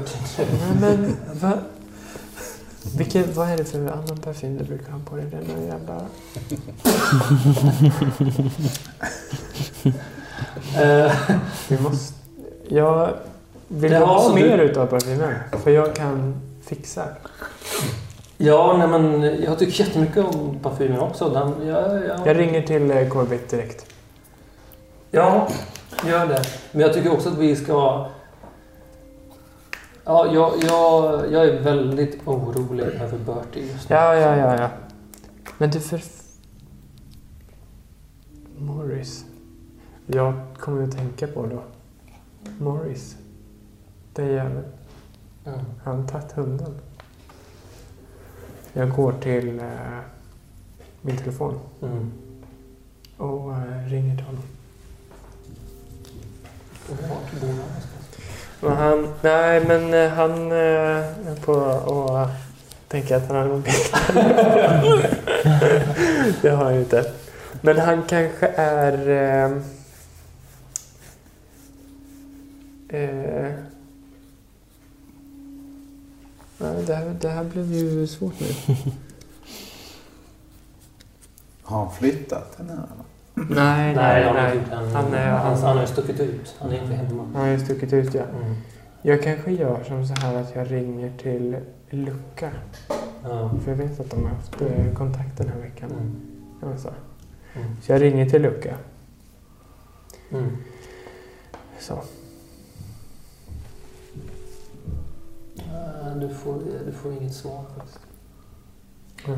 men 0.81 1.17
vad... 1.41 1.59
Vilken, 2.97 3.33
vad 3.33 3.49
är 3.49 3.57
det 3.57 3.65
för 3.65 3.77
annan 3.79 4.17
parfym 4.23 4.57
du 4.57 4.63
brukar 4.63 4.91
ha 4.91 4.99
på 5.09 5.15
dig? 5.15 5.25
Den 5.31 5.43
där 5.57 5.67
jävla... 5.67 6.01
Eh, 10.77 11.11
Vi 11.67 11.79
måste... 11.79 12.13
Jag 12.67 13.09
vill 13.67 13.91
Ja, 13.91 14.05
ha 14.05 14.21
så 14.21 14.35
du- 14.35 14.41
mer 14.43 14.57
utav 14.57 14.85
parfymen? 14.87 15.33
För 15.63 15.71
jag 15.71 15.95
kan 15.95 16.41
fixa. 16.65 17.05
Ja, 18.37 18.75
nej, 18.77 18.87
men 18.87 19.21
jag 19.43 19.59
tycker 19.59 19.83
jättemycket 19.85 20.25
om 20.25 20.59
parfymen 20.63 20.99
också. 20.99 21.29
Den, 21.29 21.67
ja, 21.67 21.93
ja. 22.07 22.15
Jag 22.25 22.37
ringer 22.39 22.61
till 22.61 22.91
eh, 22.91 23.07
Corbett 23.07 23.49
direkt. 23.49 23.85
ja, 25.11 25.47
gör 26.07 26.27
det. 26.27 26.43
Men 26.71 26.81
jag 26.81 26.93
tycker 26.93 27.11
också 27.13 27.29
att 27.29 27.37
vi 27.37 27.55
ska... 27.55 28.07
Ja, 30.05 30.33
jag, 30.33 30.53
jag, 30.63 31.31
jag 31.31 31.45
är 31.47 31.59
väldigt 31.61 32.27
orolig 32.27 32.83
över 32.83 33.17
Bertie 33.17 33.71
just 33.71 33.89
nu. 33.89 33.95
Ja, 33.95 34.15
ja, 34.15 34.37
ja, 34.37 34.57
ja. 34.61 34.69
Men 35.57 35.69
du 35.71 35.79
för... 35.79 36.01
Morris. 38.57 39.25
Jag 40.07 40.33
kommer 40.59 40.83
att 40.83 40.91
tänka 40.97 41.27
på 41.27 41.45
då. 41.45 41.63
Morris. 42.59 43.15
Det 44.13 44.21
är 44.23 44.29
jäveln. 44.29 44.65
Mm. 45.45 45.59
Han 45.83 46.01
har 46.01 46.07
tagit 46.07 46.31
hunden. 46.31 46.75
Jag 48.73 48.95
går 48.95 49.11
till 49.13 49.59
eh, 49.59 49.99
min 51.01 51.17
telefon 51.17 51.59
Mm. 51.81 52.11
och 53.17 53.53
eh, 53.53 53.85
ringer 53.87 54.15
till 54.15 54.25
honom. 54.25 54.43
Och 56.89 56.97
vart 57.09 57.41
bor 57.41 57.47
han 57.47 57.81
men 58.59 58.77
han, 58.77 59.13
nej 59.21 59.65
men 59.67 59.93
eh, 59.93 60.09
han 60.09 60.51
eh, 60.51 60.57
är 60.57 61.35
på 61.45 61.61
att 62.17 62.29
tänka 62.87 63.17
att 63.17 63.27
han 63.27 63.37
har 63.37 63.45
mobil. 63.45 63.73
det 66.41 66.49
har 66.49 66.63
han 66.63 66.73
ju 66.73 66.79
inte. 66.79 67.11
Men 67.61 67.77
han 67.77 68.03
kanske 68.03 68.47
är... 68.55 69.09
Eh, 69.09 69.51
eh, 73.01 73.51
det, 76.57 76.95
här, 76.95 77.15
det 77.21 77.29
här 77.29 77.43
blev 77.43 77.73
ju 77.73 78.07
svårt 78.07 78.39
nu. 78.39 78.75
Har 81.63 81.85
han 81.85 81.95
flyttat 81.95 82.57
den 82.57 82.69
här? 82.69 82.87
Nej, 83.35 83.95
Nej, 83.95 83.95
nej, 83.95 84.23
han, 84.23 84.35
nej. 84.35 84.59
Han 84.93 85.13
är- 85.13 85.29
han, 85.29 85.57
han 85.57 85.75
har 85.75 85.81
ju 85.81 85.87
stuckit 85.87 86.19
ut. 86.19 86.55
Han 86.59 86.71
är 86.71 86.81
inte 86.81 86.93
hemma. 86.95 87.23
Han 87.33 87.41
har 87.41 87.47
ju 87.47 87.59
stuckit 87.59 87.93
ut 87.93 88.13
ja. 88.13 88.23
Mm. 88.23 88.55
Jag 89.01 89.23
kanske 89.23 89.51
gör 89.51 89.83
som 89.83 90.05
så 90.07 90.13
här 90.21 90.35
att 90.35 90.55
jag 90.55 90.71
ringer 90.71 91.11
till 91.17 91.57
Lucka. 91.89 92.51
Ja. 93.23 93.51
För 93.63 93.71
jag 93.71 93.77
vet 93.77 93.99
att 93.99 94.09
de 94.11 94.23
har 94.23 94.29
haft 94.29 94.61
eh, 94.61 94.93
kontakt 94.93 95.37
den 95.37 95.49
här 95.49 95.59
veckan. 95.59 95.91
Mm. 95.91 96.71
Alltså. 96.71 96.93
Mm. 97.55 97.67
Så 97.81 97.91
jag 97.91 98.01
ringer 98.01 98.29
till 98.29 98.41
Lucka. 98.41 98.75
Mm. 100.31 100.57
Så. 101.79 101.93
Eh, 105.57 106.15
Du 106.19 106.29
får, 106.33 106.61
du 106.85 106.91
får 106.91 107.11
inget 107.13 107.33
svar 107.33 107.63
faktiskt. 107.77 107.99
Så 109.25 109.31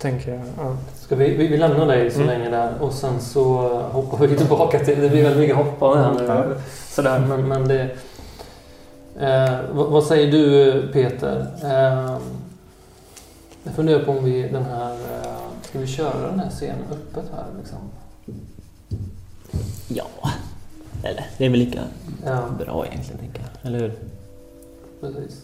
tänker 0.00 0.30
jag, 0.30 0.40
ja. 0.58 0.76
Ska 0.94 1.16
vi, 1.16 1.36
vi, 1.36 1.46
vi 1.46 1.56
lämnar 1.56 1.86
dig 1.86 2.10
så 2.10 2.20
Mm. 2.20 2.26
länge 2.28 2.50
där 2.50 2.72
och 2.80 2.92
sen 2.92 3.20
så 3.20 3.68
hoppar 3.82 4.18
vi 4.26 4.36
tillbaka 4.36 4.78
till... 4.78 5.00
Det 5.00 5.08
blir 5.08 5.22
väldigt 5.22 5.40
mycket 5.40 5.56
hoppande 5.56 6.02
här 6.02 6.14
nu. 6.14 6.24
Ja. 6.26 6.44
Sådär, 6.88 7.18
men, 7.28 7.48
men 7.48 7.68
det... 7.68 7.82
Eh, 9.20 9.60
vad, 9.72 9.86
vad 9.86 10.04
säger 10.04 10.32
du 10.32 10.72
Peter? 10.92 11.46
Eh, 11.62 12.18
jag 13.64 13.74
funderar 13.74 14.04
på 14.04 14.10
om 14.12 14.24
vi 14.24 14.48
den 14.48 14.64
här... 14.64 14.92
Eh, 14.92 15.32
ska 15.62 15.78
vi 15.78 15.86
köra 15.86 16.26
den 16.30 16.40
här 16.40 16.50
scenen 16.50 16.78
öppet 16.90 17.24
här 17.34 17.44
liksom? 17.58 17.78
Ja. 19.88 20.06
Eller, 21.02 21.26
det 21.38 21.44
är 21.46 21.50
väl 21.50 21.58
lika 21.58 21.80
Ja, 22.26 22.42
bra 22.58 22.86
egentligen, 22.86 23.18
tänker 23.20 23.40
jag. 23.42 23.66
Eller 23.70 23.78
hur? 23.80 23.92
precis. 25.00 25.42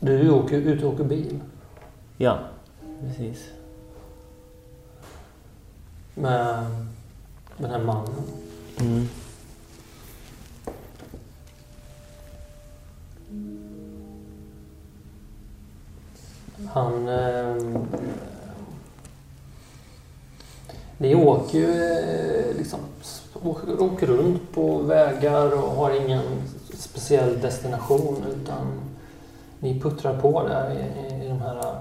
Du 0.00 0.30
åker 0.30 0.56
ut 0.56 0.82
och 0.82 0.92
åker 0.92 1.04
bil 1.04 1.40
Ja, 2.16 2.38
precis. 3.00 3.44
med 6.14 6.66
den 7.56 7.70
här 7.70 7.78
mannen. 7.78 8.14
Mm. 8.80 9.08
Han... 16.68 17.08
Eh, 17.08 17.80
ni 20.98 21.14
åker 21.14 21.58
ju 21.58 21.82
eh, 21.82 22.56
liksom, 22.56 22.80
åker 23.78 24.06
runt 24.06 24.52
på 24.52 24.78
vägar 24.78 25.52
och 25.52 25.70
har 25.70 25.90
ingen 26.04 26.22
speciell 26.74 27.40
destination 27.40 28.24
utan 28.30 28.89
ni 29.60 29.80
puttrar 29.80 30.20
på 30.20 30.48
där 30.48 30.70
i, 30.70 31.24
i 31.24 31.28
de 31.28 31.40
här 31.40 31.58
eh, 31.58 31.76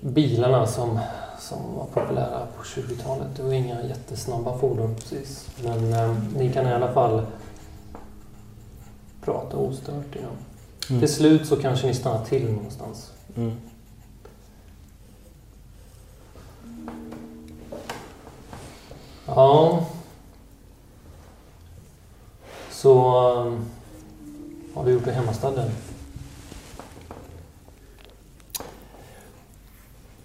bilarna 0.00 0.66
som, 0.66 1.00
som 1.38 1.74
var 1.76 1.84
populära 1.84 2.46
på 2.56 2.62
20-talet. 2.62 3.28
Det 3.36 3.42
var 3.42 3.52
inga 3.52 3.82
jättesnabba 3.82 4.58
fordon 4.58 4.94
precis. 4.94 5.50
Men 5.64 5.92
eh, 5.92 6.16
ni 6.36 6.52
kan 6.52 6.66
i 6.66 6.72
alla 6.72 6.92
fall 6.92 7.22
prata 9.24 9.56
ostört 9.56 10.14
igenom. 10.14 10.36
Mm. 10.90 11.00
Till 11.00 11.14
slut 11.14 11.46
så 11.46 11.56
kanske 11.56 11.86
ni 11.86 11.94
stannar 11.94 12.24
till 12.24 12.52
någonstans. 12.52 13.12
Mm. 13.36 13.52
Ja. 19.26 19.86
Så 22.70 23.20
um, 23.30 23.64
har 24.74 24.84
du 24.84 24.92
gjort 24.92 25.04
det 25.04 25.12
hemmastadden? 25.12 25.70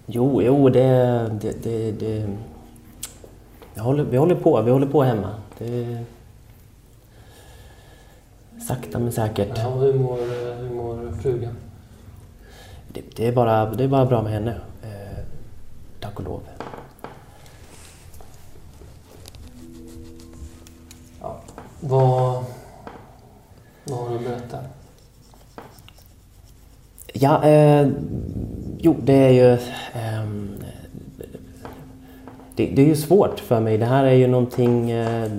Jo, 0.06 0.42
jo, 0.42 0.68
det... 0.68 0.88
det, 1.40 1.62
det, 1.62 1.92
det 1.92 2.36
vi, 3.74 3.80
håller, 3.80 4.04
vi 4.04 4.16
håller 4.16 4.34
på, 4.34 4.62
vi 4.62 4.70
håller 4.70 4.86
på 4.86 5.02
hemma. 5.02 5.34
Det 5.58 6.04
sakta 8.68 8.98
men 8.98 9.12
säkert. 9.12 9.58
Ja, 9.58 9.70
hur, 9.70 9.94
mår, 9.94 10.18
hur 10.62 10.70
mår 10.70 11.12
frugan? 11.22 11.54
Det, 12.88 13.02
det, 13.16 13.26
är 13.26 13.32
bara, 13.32 13.70
det 13.70 13.84
är 13.84 13.88
bara 13.88 14.06
bra 14.06 14.22
med 14.22 14.32
henne. 14.32 14.54
Eh, 14.82 15.24
tack 16.00 16.18
och 16.18 16.24
lov. 16.24 16.40
Vad, 21.80 22.44
vad 23.90 23.98
har 23.98 24.08
du 24.08 24.14
att 24.16 24.22
berätta? 24.24 24.58
Ja, 27.12 27.44
eh, 27.44 27.88
jo 28.78 28.96
det 29.04 29.12
är 29.12 29.30
ju... 29.30 29.58
ehm, 29.92 30.48
det, 32.54 32.66
det 32.66 32.82
är 32.82 32.86
ju 32.86 32.96
svårt 32.96 33.40
för 33.40 33.60
mig. 33.60 33.78
Det 33.78 33.86
här 33.86 34.04
är 34.04 34.12
ju 34.14 34.26
någonting, 34.26 34.90
eh, 34.90 35.30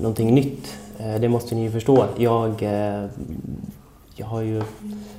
någonting 0.00 0.34
nytt. 0.34 0.78
Eh, 0.98 1.20
det 1.20 1.28
måste 1.28 1.54
ni 1.54 1.62
ju 1.62 1.70
förstå. 1.70 2.04
Jag, 2.16 2.62
eh, 2.62 3.06
jag 4.14 4.26
har 4.26 4.40
ju 4.40 4.58
Vi 4.58 4.64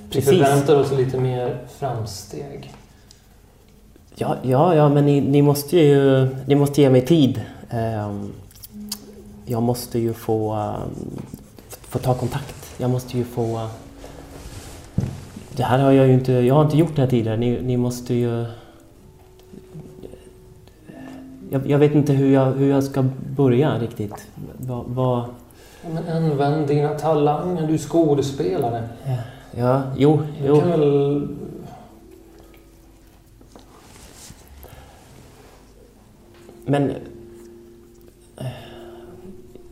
precis... 0.09 0.29
förväntar 0.29 0.75
oss 0.75 0.91
lite 0.91 1.17
mer 1.17 1.57
framsteg. 1.79 2.73
Ja, 4.15 4.35
ja, 4.43 4.75
ja 4.75 4.89
men 4.89 5.05
ni, 5.05 5.21
ni 5.21 5.41
måste 5.41 5.77
ju 5.77 6.27
ni 6.45 6.55
måste 6.55 6.81
ge 6.81 6.89
mig 6.89 7.05
tid. 7.05 7.41
Ehm, 7.69 8.31
jag 9.45 9.63
måste 9.63 9.99
ju 9.99 10.13
få, 10.13 10.53
ehm, 10.53 11.21
få 11.81 11.99
ta 11.99 12.13
kontakt. 12.13 12.55
Jag 12.81 12.89
måste 12.89 13.17
ju 13.17 13.23
få... 13.23 13.67
det 15.55 15.63
här 15.63 15.79
har 15.79 15.91
jag 15.91 16.07
ju 16.07 16.13
inte... 16.13 16.31
Jag 16.31 16.55
har 16.55 16.63
inte 16.63 16.77
gjort 16.77 16.95
det 16.95 17.01
här 17.01 17.09
tidigare. 17.09 17.37
Ni, 17.37 17.61
ni 17.61 17.77
måste 17.77 18.13
ju... 18.13 18.45
Jag, 21.49 21.67
jag 21.67 21.77
vet 21.77 21.95
inte 21.95 22.13
hur 22.13 22.33
jag, 22.33 22.45
hur 22.45 22.69
jag 22.69 22.83
ska 22.83 23.05
börja 23.35 23.79
riktigt. 23.79 24.27
Vad... 24.85 25.23
Ja, 25.83 25.89
men 25.93 26.23
använd 26.23 26.67
dina 26.67 26.89
talanger, 26.89 27.67
du 27.67 27.73
är 27.73 27.77
skådespelare. 27.77 28.83
ja, 29.51 29.81
jo, 29.97 30.19
Du 30.41 30.47
jo. 30.47 30.59
kan 30.59 30.69
väl... 30.69 31.27
Men... 36.65 36.91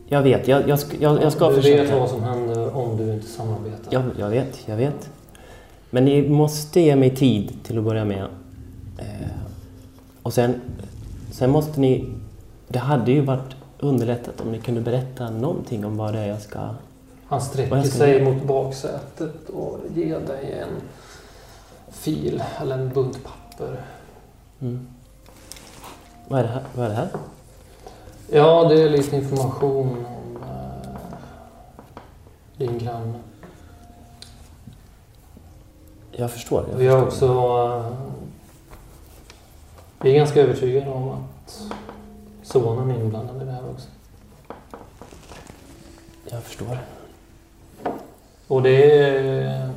Jag 0.08 0.22
vet, 0.22 0.48
jag, 0.48 0.68
jag, 0.68 0.78
jag, 1.00 1.22
jag 1.22 1.32
ska 1.32 1.48
du 1.48 1.54
försöka. 1.56 1.82
vet 1.82 2.00
vad 2.00 2.10
som 2.10 2.22
händer 2.22 2.49
om 2.72 2.96
du 2.96 3.12
inte 3.14 3.26
samarbetar. 3.26 3.92
Jag, 3.92 4.02
jag 4.18 4.28
vet, 4.30 4.68
jag 4.68 4.76
vet. 4.76 5.10
Men 5.90 6.04
ni 6.04 6.28
måste 6.28 6.80
ge 6.80 6.96
mig 6.96 7.16
tid 7.16 7.52
till 7.62 7.78
att 7.78 7.84
börja 7.84 8.04
med. 8.04 8.24
Eh, 8.98 9.30
och 10.22 10.34
sen, 10.34 10.60
sen 11.32 11.50
måste 11.50 11.80
ni... 11.80 12.12
Det 12.68 12.78
hade 12.78 13.12
ju 13.12 13.20
varit 13.20 13.56
underlättat 13.78 14.40
om 14.40 14.52
ni 14.52 14.58
kunde 14.58 14.80
berätta 14.80 15.30
någonting 15.30 15.84
om 15.84 15.96
vad 15.96 16.12
det 16.12 16.18
är 16.18 16.26
jag 16.26 16.40
ska... 16.40 16.58
Han 17.26 17.40
sträcker 17.40 17.82
ska 17.82 17.98
sig 17.98 18.10
göra. 18.10 18.24
mot 18.24 18.42
baksätet 18.42 19.48
och 19.48 19.78
ger 19.94 20.20
dig 20.20 20.62
en 20.62 20.80
fil 21.90 22.42
eller 22.60 22.78
en 22.78 22.88
bunt 22.88 23.18
papper. 23.24 23.80
Mm. 24.60 24.86
Vad 26.28 26.40
är 26.40 26.44
det 26.44 26.50
här? 26.50 26.62
Vad 26.74 26.84
är 26.84 26.88
det 26.88 26.96
här? 26.96 27.08
Ja, 28.32 28.68
det 28.68 28.82
är 28.82 28.90
lite 28.90 29.16
information 29.16 30.06
din 32.60 32.78
granne. 32.78 33.14
Jag 36.12 36.30
förstår. 36.30 36.66
Jag 36.70 36.78
Vi 36.78 36.86
har 36.86 37.02
också... 37.02 37.26
eh, 37.26 37.96
vi 40.00 40.10
är 40.10 40.14
ganska 40.14 40.40
övertygade 40.40 40.90
om 40.90 41.08
att 41.08 41.62
sonen 42.42 42.90
är 42.90 43.00
inblandad 43.00 43.42
i 43.42 43.44
det 43.44 43.52
här 43.52 43.70
också. 43.70 43.88
Jag 46.30 46.42
förstår. 46.42 46.78
Och 48.46 48.62
det 48.62 49.00
är... 49.00 49.70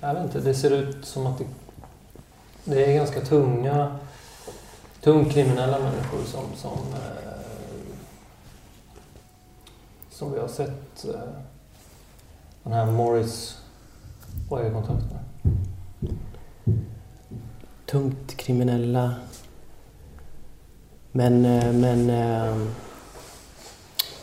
Jag 0.00 0.14
vet 0.14 0.24
inte, 0.24 0.40
det 0.40 0.54
ser 0.54 0.70
ut 0.70 1.06
som 1.06 1.26
att 1.26 1.38
det, 1.38 1.46
det 2.64 2.84
är 2.84 2.94
ganska 2.94 3.20
tunga... 3.20 3.98
Tungt 5.00 5.32
kriminella 5.32 5.78
människor 5.78 6.24
som... 6.24 6.44
Som, 6.56 6.78
eh, 6.92 7.26
som 10.10 10.32
vi 10.32 10.40
har 10.40 10.48
sett 10.48 11.04
eh, 11.04 11.45
den 12.66 12.74
här 12.74 12.86
Morris 12.92 13.58
vara 14.50 14.66
i 14.66 14.70
kontakt 14.70 15.04
med. 15.12 15.20
Tungt 17.86 18.36
kriminella. 18.36 19.14
Men... 21.12 21.44
eh, 21.44 21.72
men 21.72 22.10
eh, 22.10 22.56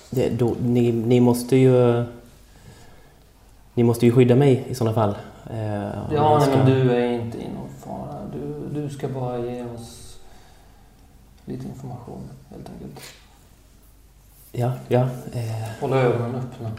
det, 0.09 0.29
då, 0.29 0.55
ni, 0.61 0.91
ni 0.91 1.19
måste 1.19 1.55
ju... 1.55 2.05
Ni 3.73 3.83
måste 3.83 4.05
ju 4.05 4.11
skydda 4.11 4.35
mig 4.35 4.65
i 4.67 4.75
sådana 4.75 4.95
fall. 4.95 5.15
Eh, 5.49 5.73
Ja, 5.83 6.03
jag 6.11 6.41
ska- 6.43 6.57
men 6.57 6.65
du 6.65 6.91
är 6.91 7.11
inte 7.11 7.37
i 7.37 7.47
någon 7.49 7.69
fara. 7.79 8.17
Du, 8.33 8.69
du 8.81 8.89
ska 8.89 9.07
bara 9.07 9.37
ge 9.39 9.63
oss 9.65 10.19
lite 11.45 11.67
information, 11.67 12.21
helt 12.49 12.69
enkelt. 12.69 12.99
Ja, 14.51 14.71
ja. 14.87 15.01
Eh, 15.33 15.81
Hålla 15.81 15.97
ögonen 15.97 16.35
öppna. 16.35 16.71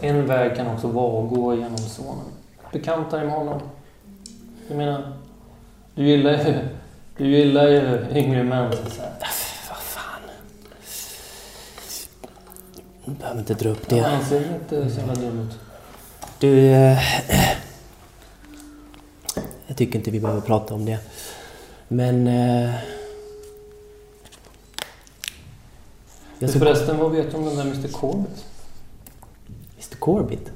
En 0.00 0.26
väg 0.26 0.56
kan 0.56 0.66
också 0.66 0.88
vara 0.88 1.24
att 1.24 1.30
gå 1.30 1.54
igenom 1.54 1.78
sonen. 1.78 2.24
Bekanta 2.72 3.16
dig 3.16 3.26
med 3.26 3.34
honom. 3.34 3.60
Jag 4.68 4.76
menar, 4.76 5.12
du 5.94 6.08
gillar 6.08 6.32
ju, 6.32 6.54
du 7.16 7.26
gillar 7.26 7.68
ju 7.68 8.06
yngre 8.14 8.42
män, 8.42 8.72
så 8.72 8.90
säga. 8.90 9.08
vad 9.68 9.78
fan. 9.78 10.20
Du 13.04 13.12
behöver 13.12 13.40
inte 13.40 13.54
dra 13.54 13.68
upp 13.68 13.88
det. 13.88 14.00
han 14.00 14.24
ser 14.24 14.54
inte 14.54 14.90
så 14.90 15.00
jävla 15.00 15.14
dum 15.14 15.40
ut. 15.40 15.58
Du... 16.38 16.70
Eh, 16.70 16.98
jag 19.66 19.76
tycker 19.76 19.98
inte 19.98 20.10
vi 20.10 20.20
behöver 20.20 20.40
prata 20.40 20.74
om 20.74 20.84
det. 20.84 20.98
Men... 21.88 22.26
Eh, 22.26 22.74
jag 26.38 26.50
ska... 26.50 26.58
Förresten, 26.58 26.98
vad 26.98 27.12
vet 27.12 27.30
du 27.30 27.36
om 27.36 27.44
den 27.44 27.56
där 27.56 27.64
Mr 27.64 27.88
Corbett? 27.88 28.44
Mr 29.90 29.96
Corbett? 29.98 30.52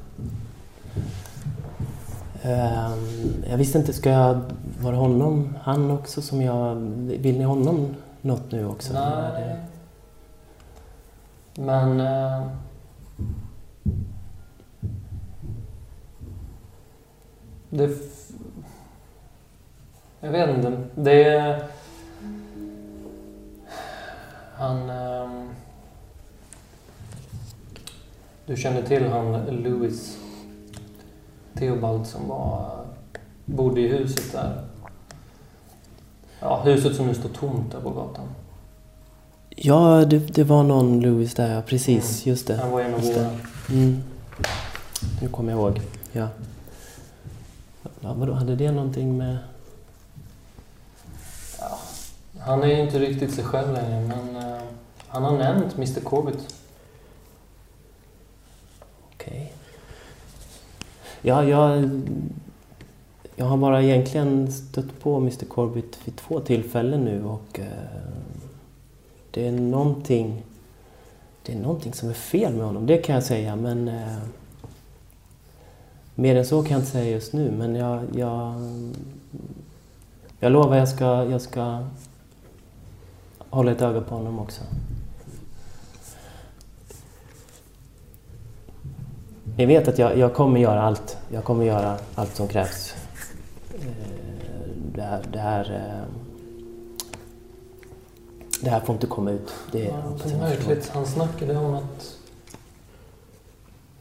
Ehm, 2.42 3.44
jag 3.50 3.56
visste 3.56 3.78
inte, 3.78 3.92
ska 3.92 4.10
jag... 4.10 4.40
Var 4.80 4.92
det 4.92 4.98
honom, 4.98 5.56
han 5.62 5.90
också 5.90 6.22
som 6.22 6.42
jag... 6.42 6.74
Vill 7.18 7.38
ni 7.38 7.44
honom 7.44 7.94
något 8.20 8.52
nu 8.52 8.66
också? 8.66 8.92
Nej. 8.92 9.56
Men... 11.54 12.00
Eh, 12.00 12.46
det... 17.70 17.84
f- 17.84 18.28
Jag 20.20 20.30
vet 20.30 20.56
inte. 20.56 20.82
Det. 20.94 21.62
Han... 24.54 24.90
ehm, 24.90 25.29
du 28.50 28.56
känner 28.56 28.82
till 28.82 29.08
han 29.08 29.46
Louis 29.46 30.18
Theobald 31.54 32.06
som 32.06 32.28
var, 32.28 32.70
bodde 33.44 33.80
i 33.80 33.88
huset 33.88 34.32
där. 34.32 34.64
Ja, 36.40 36.62
huset 36.64 36.96
som 36.96 37.06
nu 37.06 37.14
står 37.14 37.28
tomt 37.28 37.72
där 37.72 37.80
på 37.80 37.90
gatan. 37.90 38.26
Ja, 39.48 40.04
det, 40.04 40.18
det 40.18 40.44
var 40.44 40.62
någon 40.62 41.00
Louis 41.00 41.34
där, 41.34 41.54
ja. 41.54 41.62
Precis. 41.62 42.26
Just 42.26 42.46
det. 42.46 42.56
Han 42.56 42.70
var 42.70 42.80
en 42.80 42.94
av 42.94 43.00
våra. 43.00 43.30
Mm. 43.70 44.02
Nu 45.22 45.28
kommer 45.28 45.52
jag 45.52 45.60
ihåg. 45.60 45.80
Ja. 46.12 46.28
ja 48.00 48.14
vadå, 48.14 48.32
hade 48.32 48.56
det 48.56 48.72
någonting 48.72 49.16
med... 49.16 49.38
Han 52.38 52.62
är 52.62 52.66
ju 52.66 52.80
inte 52.80 52.98
riktigt 52.98 53.34
sig 53.34 53.44
själv 53.44 53.72
längre, 53.72 54.00
men 54.00 54.36
eh, 54.36 54.60
han 55.08 55.24
har 55.24 55.38
nämnt 55.38 55.76
Mr 55.76 56.00
Corbett. 56.00 56.54
Okej. 59.20 59.52
Ja, 61.22 61.44
jag... 61.44 61.90
Jag 63.36 63.46
har 63.46 63.56
bara 63.56 63.82
egentligen 63.82 64.52
stött 64.52 65.00
på 65.00 65.16
Mr 65.16 65.44
Corbett 65.44 65.98
vid 66.04 66.16
två 66.16 66.40
tillfällen 66.40 67.04
nu 67.04 67.24
och... 67.24 67.60
Eh, 67.60 67.66
det 69.30 69.48
är 69.48 69.52
någonting... 69.52 70.42
Det 71.42 71.52
är 71.52 71.56
någonting 71.56 71.92
som 71.92 72.08
är 72.08 72.14
fel 72.14 72.54
med 72.54 72.66
honom, 72.66 72.86
det 72.86 72.98
kan 72.98 73.14
jag 73.14 73.24
säga, 73.24 73.56
men... 73.56 73.88
Eh, 73.88 74.18
mer 76.14 76.36
än 76.36 76.46
så 76.46 76.62
kan 76.62 76.70
jag 76.70 76.80
inte 76.80 76.90
säga 76.90 77.10
just 77.10 77.32
nu, 77.32 77.50
men 77.50 77.74
jag... 77.74 78.02
Jag, 78.14 78.54
jag 80.40 80.52
lovar 80.52 80.76
jag 80.76 80.88
ska, 80.88 81.24
jag 81.24 81.40
ska 81.40 81.86
hålla 83.50 83.72
ett 83.72 83.82
öga 83.82 84.00
på 84.00 84.14
honom 84.14 84.38
också. 84.38 84.62
Ni 89.60 89.66
vet 89.66 89.88
att 89.88 89.98
jag, 89.98 90.18
jag 90.18 90.34
kommer 90.34 90.60
göra 90.60 90.82
allt. 90.82 91.18
Jag 91.28 91.44
kommer 91.44 91.64
göra 91.64 91.98
allt 92.14 92.36
som 92.36 92.48
krävs. 92.48 92.94
Eh, 93.74 93.86
Det 94.94 95.02
här... 95.02 95.24
Det 95.32 95.38
här 95.38 95.74
eh, 95.74 96.14
det 98.62 98.70
här 98.70 98.80
får 98.80 98.94
inte 98.94 99.06
komma 99.06 99.30
ut. 99.30 99.54
Det, 99.72 99.84
Ja, 99.84 100.30
är 100.30 100.38
märkligt. 100.38 100.88
Han 100.88 101.06
snackade 101.06 101.56
om 101.56 101.74
att 101.74 102.16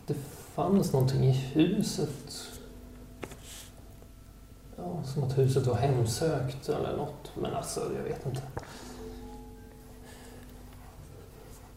det 0.07 0.16
fanns 0.53 0.93
någonting 0.93 1.24
i 1.24 1.32
huset. 1.32 2.34
Ja, 4.78 5.03
som 5.05 5.24
att 5.24 5.38
huset 5.38 5.68
var 5.68 5.76
hemsökt 5.76 6.70
eller 6.70 6.97
något. 6.97 7.32
Men 7.41 7.53
alltså, 7.53 7.82
jag 7.97 8.03
vet 8.03 8.26
inte. 8.26 8.41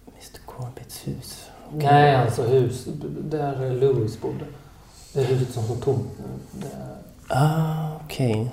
Mr 0.07 0.41
Corbetts 0.47 1.07
hus. 1.07 1.51
Nej, 1.75 2.15
alltså 2.15 2.43
hus 2.43 2.89
där 3.23 3.71
Louis 3.71 4.21
bodde. 4.21 4.45
Det 5.13 5.23
huset 5.23 5.55
som 5.55 5.65
står 5.65 5.77
tomt 5.77 6.11
nu. 6.19 6.67
Är... 6.67 6.97
Ah, 7.29 7.89
okej. 8.05 8.51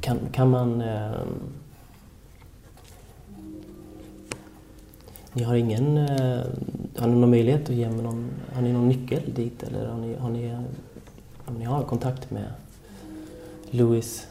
Kan, 0.00 0.18
kan 0.32 0.50
man... 0.50 0.80
Eh, 0.80 1.10
ni 5.32 5.42
har 5.42 5.54
ingen... 5.54 5.96
Eh, 5.96 6.40
har 6.96 7.08
ni 7.08 7.14
någon 7.14 7.30
möjlighet 7.30 7.62
att 7.62 7.76
ge 7.76 7.90
mig 7.90 8.02
någon... 8.02 8.30
Har 8.54 8.62
ni 8.62 8.72
någon 8.72 8.88
nyckel 8.88 9.34
dit 9.34 9.62
eller 9.62 9.86
har 9.86 9.98
ni... 9.98 10.16
Har 10.16 10.30
ni, 10.30 10.56
om 11.46 11.54
ni 11.54 11.64
har 11.64 11.82
kontakt 11.82 12.30
med 12.30 12.52
Louis? 13.70 14.26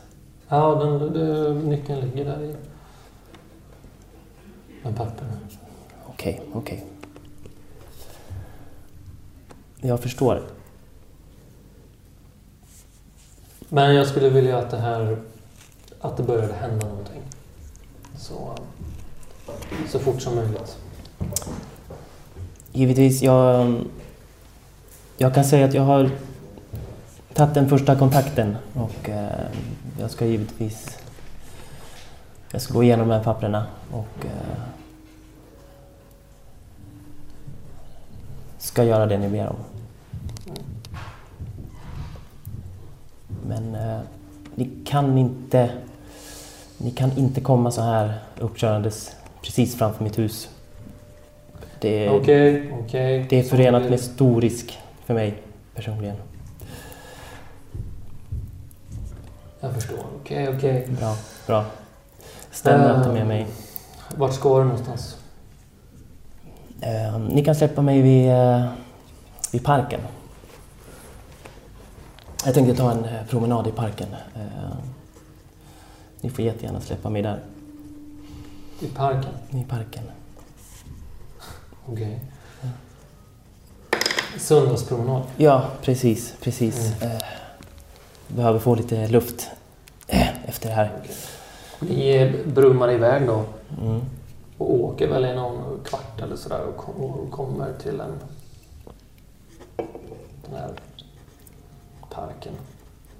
Ja, 0.48 0.76
den, 0.76 1.14
den, 1.14 1.70
nyckeln 1.70 2.00
ligger 2.00 2.26
där 2.26 2.44
i. 2.44 2.56
Med 4.84 4.96
papperna. 4.96 5.32
Okej, 6.22 6.42
okej. 6.54 6.86
Jag 9.80 10.00
förstår. 10.00 10.42
Men 13.70 13.96
jag 13.96 14.08
skulle 14.08 14.30
vilja 14.30 14.58
att 14.58 14.72
det 14.72 14.78
här... 14.78 15.18
Att 16.02 16.18
det 16.18 16.24
började 16.24 16.54
hända 16.54 16.88
någonting. 16.88 17.22
Så, 18.18 18.56
så 19.90 20.00
fort 20.00 20.22
som 20.22 20.36
möjligt. 20.36 20.78
Givetvis, 22.72 23.22
jag... 23.22 23.76
Jag 25.18 25.34
kan 25.34 25.46
säga 25.46 25.66
att 25.66 25.74
jag 25.74 25.84
har 25.84 26.10
tagit 27.34 27.54
den 27.54 27.70
första 27.70 27.96
kontakten 27.96 28.58
och 28.74 29.10
eh, 29.10 29.46
jag 30.00 30.12
ska 30.12 30.26
givetvis... 30.26 30.98
Jag 32.52 32.62
ska 32.62 32.74
gå 32.74 32.84
igenom 32.84 33.08
de 33.08 33.14
här 33.16 33.24
papperna 33.24 33.66
och... 33.92 34.26
Eh, 34.26 34.81
ska 38.72 38.84
göra 38.84 39.06
det 39.06 39.18
ni 39.18 39.30
ber 39.30 39.48
om. 39.50 39.56
Men 43.48 43.76
eh, 43.76 44.00
ni 44.56 44.70
kan 44.86 45.18
inte... 45.18 45.70
Ni 46.78 46.92
kan 46.92 47.18
inte 47.18 47.42
komma 47.42 47.72
så 47.72 47.82
här 47.82 48.14
uppkörandes 48.40 49.16
precis 49.42 49.76
framför 49.76 50.04
mitt 50.04 50.18
hus. 50.20 50.50
Det, 51.80 52.10
Okej, 52.10 52.74
okej. 52.84 53.26
det 53.30 53.40
är 53.40 53.44
förenat 53.44 53.90
med 53.90 54.00
stor 54.00 54.42
risk 54.42 54.80
för 55.06 55.14
mig 55.14 55.42
personligen. 55.76 56.16
Jag 59.60 59.74
förstår. 59.74 60.00
Okej, 60.22 60.50
okej. 60.58 60.88
Bra, 61.00 61.16
bra. 61.48 61.66
Stäm 62.52 62.82
Eh. 62.82 62.88
möte 62.98 63.10
med 63.10 63.28
mig. 63.28 63.48
Vart 64.16 64.34
ska 64.34 64.58
du 64.58 64.64
någonstans? 64.64 65.18
Eh, 66.82 67.20
ni 67.20 67.44
kan 67.46 67.56
släppa 67.56 67.82
mig 67.82 68.02
vid, 68.02 68.30
eh, 68.32 68.66
vid 69.52 69.64
parken. 69.64 70.00
Jag 72.46 72.54
tänkte 72.54 72.76
ta 72.76 72.92
en 72.92 73.06
eh, 73.06 73.26
promenad 73.30 73.68
i 73.68 73.72
parken. 73.72 74.08
Eh, 74.36 74.76
ni 76.22 76.30
får 76.30 76.46
jättegärna 76.46 76.82
släppa 76.82 77.10
mig 77.10 77.22
där, 77.22 77.40
I 78.80 78.88
parken? 78.88 79.32
i 79.50 79.64
parken. 79.64 80.04
Okej. 81.86 82.20
Söndagspromenad? 84.38 85.22
Ja, 85.38 85.66
precis, 85.82 86.34
precis. 86.42 86.94
Mm. 87.02 87.16
Eh, 87.16 87.22
behöver 88.28 88.60
få 88.60 88.76
lite 88.76 89.08
luft 89.08 89.50
eh, 90.08 90.46
efter 90.50 90.70
det 90.70 90.76
här. 90.76 90.92
Ni 91.80 92.34
brummar 92.46 92.92
iväg 92.92 93.28
då 93.28 93.44
Mm. 93.82 94.02
Och 94.62 94.84
åker 94.84 95.08
väl 95.08 95.26
i 95.26 95.36
någon 95.36 95.80
kvart 95.84 96.22
eller 96.22 96.36
sådär 96.36 96.62
och, 96.64 96.78
kom, 96.78 96.96
och 96.96 97.32
kommer 97.32 97.74
till 97.74 98.00
en... 98.00 98.20
Den 100.46 100.60
här 100.60 100.72
parken. 102.10 102.54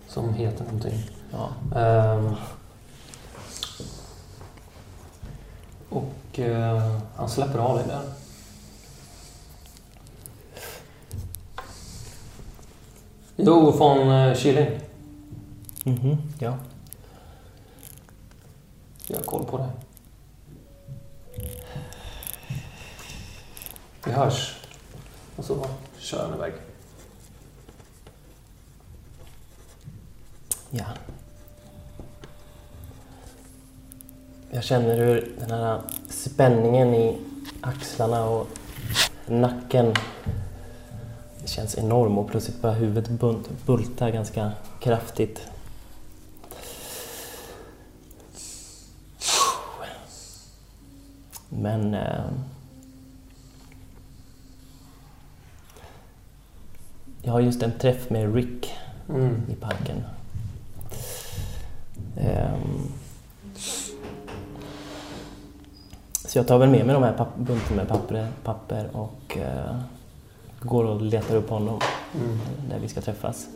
Som 0.08 0.34
heter 0.34 0.64
någonting. 0.64 1.10
Ja. 1.32 1.50
Ehm, 1.80 2.36
och 5.90 6.40
eh, 6.40 6.98
han 7.16 7.30
släpper 7.30 7.60
av 7.60 7.78
dig 7.78 7.88
där. 7.88 8.02
Jo, 13.36 13.72
från 13.72 14.10
uh, 14.10 14.36
Killing. 14.36 14.80
Mhm, 15.84 16.18
ja. 16.40 16.58
Jag 19.08 19.18
har 19.18 19.24
koll 19.24 19.46
på 19.46 19.58
det. 19.58 19.70
Vi 24.06 24.12
hörs. 24.12 24.56
Och 25.36 25.46
så 25.46 25.66
kör 25.98 26.26
han 26.26 26.34
iväg. 26.34 26.54
Ja. 30.70 30.86
Jag 34.52 34.64
känner 34.64 34.98
hur 34.98 35.36
den 35.40 35.52
här 35.52 35.82
spänningen 36.10 36.94
i 36.94 37.18
axlarna 37.62 38.26
och 38.26 38.48
nacken 39.26 39.94
det 41.42 41.48
känns 41.48 41.78
enorm 41.78 42.18
och 42.18 42.32
plötsligt 42.32 42.62
börjar 42.62 42.76
huvudet 42.76 43.10
bulta 43.66 44.12
ganska 44.12 44.52
kraftigt. 44.80 45.42
Men... 51.50 51.94
Eh, 51.94 52.24
jag 57.22 57.32
har 57.32 57.40
just 57.40 57.64
en 57.64 57.72
träff 57.80 58.10
med 58.10 58.36
Rick 58.36 58.72
Mm. 59.10 59.42
i 59.52 59.56
parken. 59.56 60.04
Ehm. 62.18 62.92
Så 66.26 66.38
jag 66.38 66.48
tar 66.48 66.58
väl 66.58 66.70
med 66.70 66.86
mig 66.86 66.94
de 66.94 67.04
här 67.04 67.14
papp- 67.14 67.38
bunten 67.38 67.76
med 67.78 67.88
papper, 67.88 68.28
papper 68.44 68.90
och 68.94 69.38
eh, 69.38 69.76
går 70.62 70.84
och 70.84 71.02
letar 71.02 71.36
upp 71.36 71.50
honom 71.50 71.80
Mm. 72.16 72.40
där 72.70 72.80
vi 72.80 72.88
ska 72.88 73.02
träffas. 73.02 73.48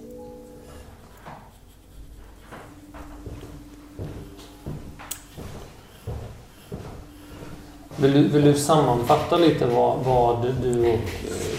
Vill, 7.97 8.13
du, 8.13 8.27
vill 8.27 8.41
du 8.41 8.53
sammanfatta 8.53 9.37
lite 9.37 9.65
vad, 9.65 9.97
vad 9.99 10.53
du 10.61 10.79
och 10.93 10.99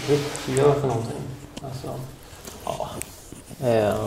Rick 0.09 0.57
gör 0.57 0.73
för 0.73 0.87
någonting? 0.87 1.16
Alltså, 1.77 1.99
Ja. 2.65 2.89
Eh, 3.67 4.05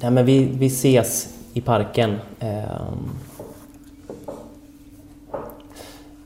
nej, 0.00 0.10
men 0.10 0.24
vi, 0.24 0.44
vi 0.44 0.66
ses 0.66 1.34
i 1.52 1.60
parken. 1.60 2.18
Eh, 2.38 2.82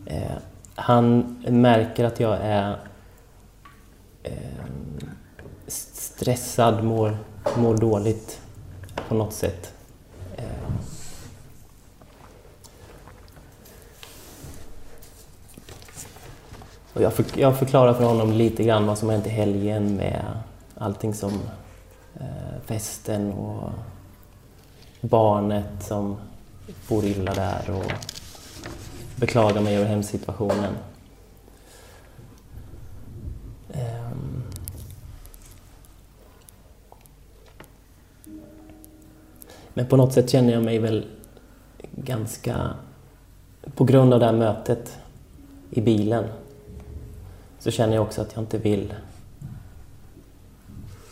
eh, 0.07 0.37
han 0.74 1.37
märker 1.49 2.05
att 2.05 2.20
jag 2.20 2.39
är 2.41 2.78
eh, 4.22 4.32
stressad, 5.66 6.85
mår, 6.85 7.16
mår 7.57 7.76
dåligt 7.76 8.41
på 9.09 9.14
något 9.14 9.32
sätt. 9.32 9.74
Och 16.95 17.03
jag, 17.03 17.13
för, 17.13 17.25
jag 17.35 17.59
förklarar 17.59 17.95
för 17.95 18.05
honom 18.05 18.33
lite 18.33 18.65
grann 18.65 18.87
vad 18.87 18.99
som 18.99 19.09
har 19.09 19.15
hänt 19.15 19.27
i 19.27 19.31
helgen 19.31 19.97
med 19.97 20.25
allting 20.75 21.15
som 21.15 21.33
eh, 22.15 22.61
festen 22.65 23.33
och 23.33 23.71
barnet 25.01 25.83
som 25.83 26.17
bor 26.89 27.05
illa 27.05 27.35
där 27.35 27.71
och 27.71 27.93
beklagar 29.17 29.61
mig 29.61 29.77
över 29.77 29.87
hemsituationen. 29.87 30.75
Ehm. 33.73 34.43
Men 39.75 39.87
på 39.87 39.97
något 39.97 40.13
sätt 40.13 40.31
känner 40.31 40.53
jag 40.53 40.63
mig 40.63 40.79
väl 40.79 41.07
ganska... 41.93 42.71
På 43.75 43.85
grund 43.85 44.15
av 44.15 44.21
det 44.21 44.27
här 44.27 44.33
mötet 44.33 44.99
i 45.71 45.81
bilen 45.81 46.25
så 47.65 47.71
känner 47.71 47.95
jag 47.95 48.03
också 48.03 48.23
att 48.23 48.33
jag 48.35 48.43
inte 48.43 48.59
vill... 48.59 48.95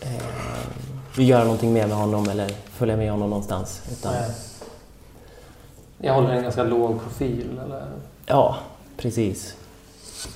Eh, 0.01 1.25
göra 1.25 1.43
någonting 1.43 1.73
mer 1.73 1.87
med 1.87 1.97
honom 1.97 2.29
eller 2.29 2.49
följa 2.49 2.97
med 2.97 3.11
honom 3.11 3.29
någonstans. 3.29 3.81
Utan. 3.91 4.13
Jag 5.97 6.13
håller 6.13 6.29
en 6.29 6.43
ganska 6.43 6.63
låg 6.63 7.01
profil 7.01 7.59
eller? 7.65 7.85
ja, 8.25 8.57
precis. 8.97 9.55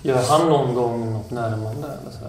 Gör 0.01 0.23
han 0.29 0.49
någon 0.49 0.75
gång 0.75 1.13
något 1.13 1.31
närmande 1.31 1.87
eller 1.87 2.11
så? 2.11 2.25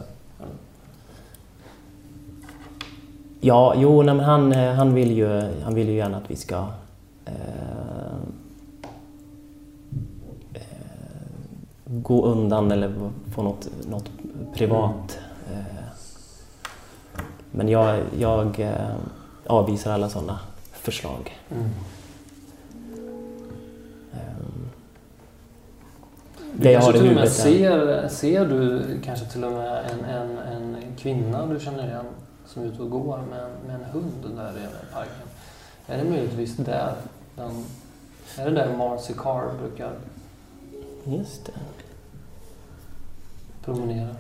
Ja, 3.41 3.75
jo, 3.77 4.03
nej, 4.03 4.15
men 4.15 4.25
han, 4.25 4.53
eh, 4.53 4.75
han, 4.75 4.95
vill 4.95 5.13
ju, 5.13 5.53
han 5.65 5.75
vill 5.75 5.89
ju 5.89 5.95
gärna 5.95 6.17
att 6.17 6.31
vi 6.31 6.37
ska 6.37 6.67
eh, 7.25 7.33
gå 11.91 12.25
undan 12.27 12.73
eller 12.73 13.11
få 13.35 13.43
något, 13.43 13.69
något 13.91 14.11
privat. 14.55 15.19
Eh, 15.53 15.59
men 17.51 17.69
jag, 17.69 18.01
jag 18.19 18.61
eh, 18.61 18.95
avvisar 19.47 19.91
alla 19.93 20.09
sådana 20.09 20.39
förslag. 20.73 21.39
Mm. 21.51 21.65
Eh, 24.13 24.19
Du 26.55 26.63
det 26.65 26.73
kanske 26.75 26.93
till 26.93 27.09
och 27.09 27.15
med 27.15 27.29
ser, 27.33 28.09
ser 28.09 28.47
du 28.47 28.83
kanske 29.05 29.27
till 29.27 29.45
och 29.45 29.53
med 29.53 29.85
en, 29.91 30.05
en, 30.05 30.39
en 30.39 30.77
kvinna 30.99 31.47
du 31.47 31.61
känner 31.61 31.87
igen 31.89 32.07
som 32.47 32.63
är 32.63 32.67
ute 32.67 32.83
och 32.83 32.91
går 32.91 33.19
med, 33.31 33.39
en- 33.45 33.67
med 33.67 33.75
en 33.75 33.85
hund 33.85 34.37
där 34.37 34.51
i 34.51 34.93
parken. 34.95 35.13
Är 35.87 35.99
det 36.05 36.11
möjligtvis 36.11 36.57
där 36.57 36.95
den, 37.37 37.65
är 38.39 38.45
det 38.45 38.51
där 38.51 38.77
Marcy 38.77 39.13
Carr 39.15 39.51
brukar 39.61 39.91
Just 41.05 41.47
det. 41.47 41.53
Promenera? 43.75 44.17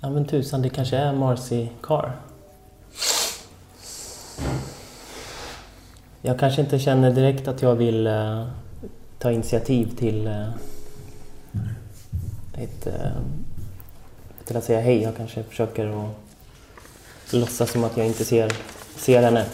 Ja 0.00 0.10
men 0.10 0.24
tusan, 0.24 0.62
det 0.62 0.68
kanske 0.68 0.96
är 0.96 1.12
Marcy 1.12 1.68
Carr. 1.82 2.12
Jag 6.22 6.38
kanske 6.38 6.60
inte 6.60 6.78
känner 6.78 7.10
direkt 7.10 7.48
att 7.48 7.62
jag 7.62 7.74
vill 7.74 8.06
eh, 8.06 8.46
ta 9.18 9.32
initiativ 9.32 9.96
till 9.96 10.26
eh, 10.26 10.48
ett, 12.54 12.86
eh, 12.86 13.10
till 14.44 14.56
att 14.56 14.64
säga 14.64 14.80
hej. 14.80 15.02
Jag 15.02 15.16
kanske 15.16 15.42
försöker 15.42 15.86
att 15.86 17.32
låtsas 17.32 17.70
som 17.70 17.84
att 17.84 17.96
jag 17.96 18.06
inte 18.06 18.24
ser, 18.24 18.52
ser 18.96 19.22
henne 19.22 19.46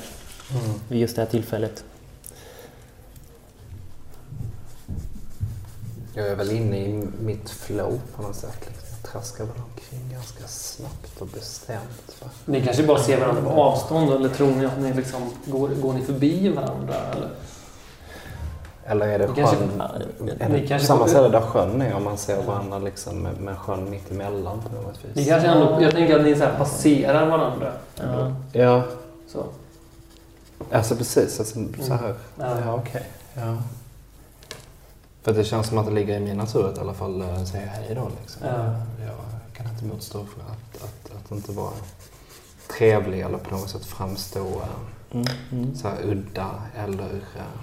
vid 0.88 1.01
just 1.01 1.16
det 1.16 1.22
här 1.22 1.28
tillfället. 1.28 1.84
Jag 6.14 6.28
är 6.28 6.34
väl 6.36 6.50
inne 6.50 6.76
i 6.78 7.06
mitt 7.20 7.50
flow 7.50 8.00
på 8.16 8.22
något 8.22 8.36
sätt. 8.36 8.58
Liksom. 8.66 8.86
Jag 9.02 9.12
traskar 9.12 9.44
väl 9.44 9.54
omkring 9.72 10.11
ganska 10.12 10.44
snabbt 10.46 11.20
och 11.20 11.26
bestämt. 11.26 12.16
Va? 12.22 12.26
Ni 12.44 12.64
kanske 12.64 12.82
bara 12.82 12.98
ser 12.98 13.20
varandra 13.20 13.42
på 13.42 13.50
avstånd 13.62 14.12
eller 14.12 14.28
tror 14.28 14.50
ni 14.50 14.66
att 14.66 14.78
ni 14.80 14.92
liksom 14.92 15.20
går, 15.46 15.68
går 15.68 15.92
ni 15.92 16.02
förbi 16.02 16.48
varandra? 16.48 16.94
Eller? 17.12 17.30
Eller 18.84 19.08
är 19.08 19.18
det 19.18 19.28
Ni 19.28 19.34
kanske- 19.34 19.56
sjön? 19.56 19.80
Är 20.40 20.48
det 20.48 20.66
kanske 20.66 20.86
samma 20.86 21.06
ställe 21.08 21.28
där 21.28 21.40
sjön 21.40 21.82
är 21.82 21.94
om 21.94 22.04
man 22.04 22.16
ser 22.16 22.42
varandra 22.42 22.78
liksom 22.78 23.18
med, 23.18 23.40
med 23.40 23.58
sjön 23.58 23.90
mitt 23.90 24.11
emellan 24.11 24.61
på 24.62 24.82
något 24.82 25.04
vis? 25.04 25.16
Ni 25.16 25.24
kanske 25.24 25.48
ändå, 25.48 25.78
jag 25.82 25.90
tänker 25.92 26.18
att 26.18 26.24
ni 26.24 26.34
så 26.36 26.44
här 26.44 26.58
passerar 26.58 27.26
varandra. 27.30 27.72
Ja. 27.96 28.32
Ja, 28.52 28.82
Så. 29.28 29.44
alltså 30.72 30.96
precis. 30.96 31.38
Alltså, 31.40 31.58
så 31.80 31.94
här. 31.94 32.14
Ja. 32.38 32.56
Ja, 32.64 32.74
okej. 32.74 33.02
Ja. 33.34 33.56
För 35.22 35.34
det 35.34 35.44
känns 35.44 35.66
som 35.66 35.78
att 35.78 35.86
det 35.86 35.92
ligger 35.92 36.16
i 36.16 36.20
min 36.20 36.36
natur 36.36 36.68
att 36.68 36.76
i 36.76 36.80
alla 36.80 36.94
fall 36.94 37.20
eh, 37.20 37.44
säga 37.44 37.66
hej 37.66 37.94
då. 37.94 38.10
Liksom. 38.20 38.42
Ja. 38.46 38.64
Jag 39.06 39.16
kan 39.56 39.66
inte 39.72 39.84
motstå 39.84 40.24
för 40.24 40.40
att, 40.40 40.84
att, 40.84 41.16
att 41.16 41.30
inte 41.32 41.52
vara 41.52 41.72
trevlig 42.78 43.20
eller 43.20 43.38
på 43.38 43.50
något 43.56 43.70
sätt 43.70 43.84
framstå 43.84 44.46
eh, 44.46 44.68
Mm, 45.12 45.26
mm. 45.52 45.74
så 45.76 45.88
udda 46.04 46.62
eller 46.76 47.14
eh, 47.14 47.60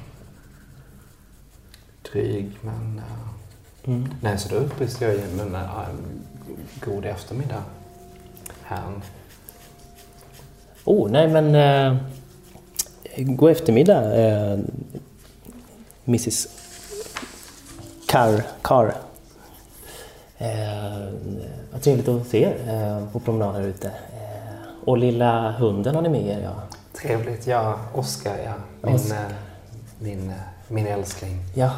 dryg. 2.12 2.51
Men 2.62 2.97
eh, 2.97 3.28
Mm. 3.84 4.08
nej, 4.22 4.38
så 4.38 4.49
då 4.49 4.55
upplyste 4.55 5.05
jag 5.05 5.14
ju 5.14 5.22
men 5.36 5.55
äh, 5.55 5.88
god 6.86 7.05
eftermiddag. 7.05 7.64
Här. 8.64 9.01
Oh, 10.86 11.10
nej 11.12 11.28
men... 11.28 11.55
Eh, 11.55 11.97
god 13.18 13.51
eftermiddag, 13.51 14.16
eh, 14.16 14.60
Mrs 16.05 16.47
Carr. 18.08 18.43
Carr. 18.62 18.93
Eh, 20.38 20.47
vad 21.72 21.82
trevligt 21.82 22.08
att 22.08 22.28
se 22.28 22.43
er 22.43 22.55
eh, 22.68 23.12
på 23.12 23.20
promenad 23.20 23.55
här 23.55 23.62
ute. 23.62 23.88
Eh, 23.88 23.93
och 24.86 24.97
lilla 24.97 25.51
hunden 25.51 25.95
har 25.95 26.01
ni 26.01 26.10
med 26.10 26.26
er, 26.28 26.39
ja. 26.43 26.53
Trevligt. 27.01 27.47
Ja, 27.47 27.76
Oskar, 27.93 28.38
ja. 28.45 28.53
Min, 28.82 28.95
Oscar. 28.95 29.16
eh, 29.16 29.22
min, 29.99 30.30
eh, 30.30 30.36
min 30.68 30.88
älskling. 30.88 31.38
Ja. 31.55 31.70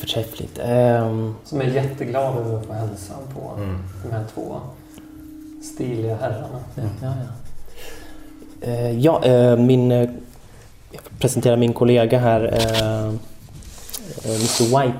Förträffligt. 0.00 0.58
Ehm, 0.62 1.34
Som 1.44 1.60
är 1.60 1.64
jätteglad 1.64 2.38
över 2.38 2.56
att 2.58 2.66
få 2.66 2.72
hälsa 2.72 3.14
på 3.34 3.50
Mm. 3.62 3.78
de 4.04 4.12
här 4.12 4.24
två 4.34 4.60
stiliga 5.74 6.16
herrarna. 6.16 6.60
Ja, 6.74 6.82
ja. 7.02 7.10
Eh, 8.68 8.90
ja, 8.98 9.24
eh, 9.24 9.56
min... 9.56 9.92
eh, 9.92 10.08
Jag 10.92 11.02
får 11.02 11.16
presentera 11.18 11.56
min 11.56 11.72
kollega 11.72 12.18
här, 12.18 12.42
Mr 14.24 14.64
White. 14.64 14.98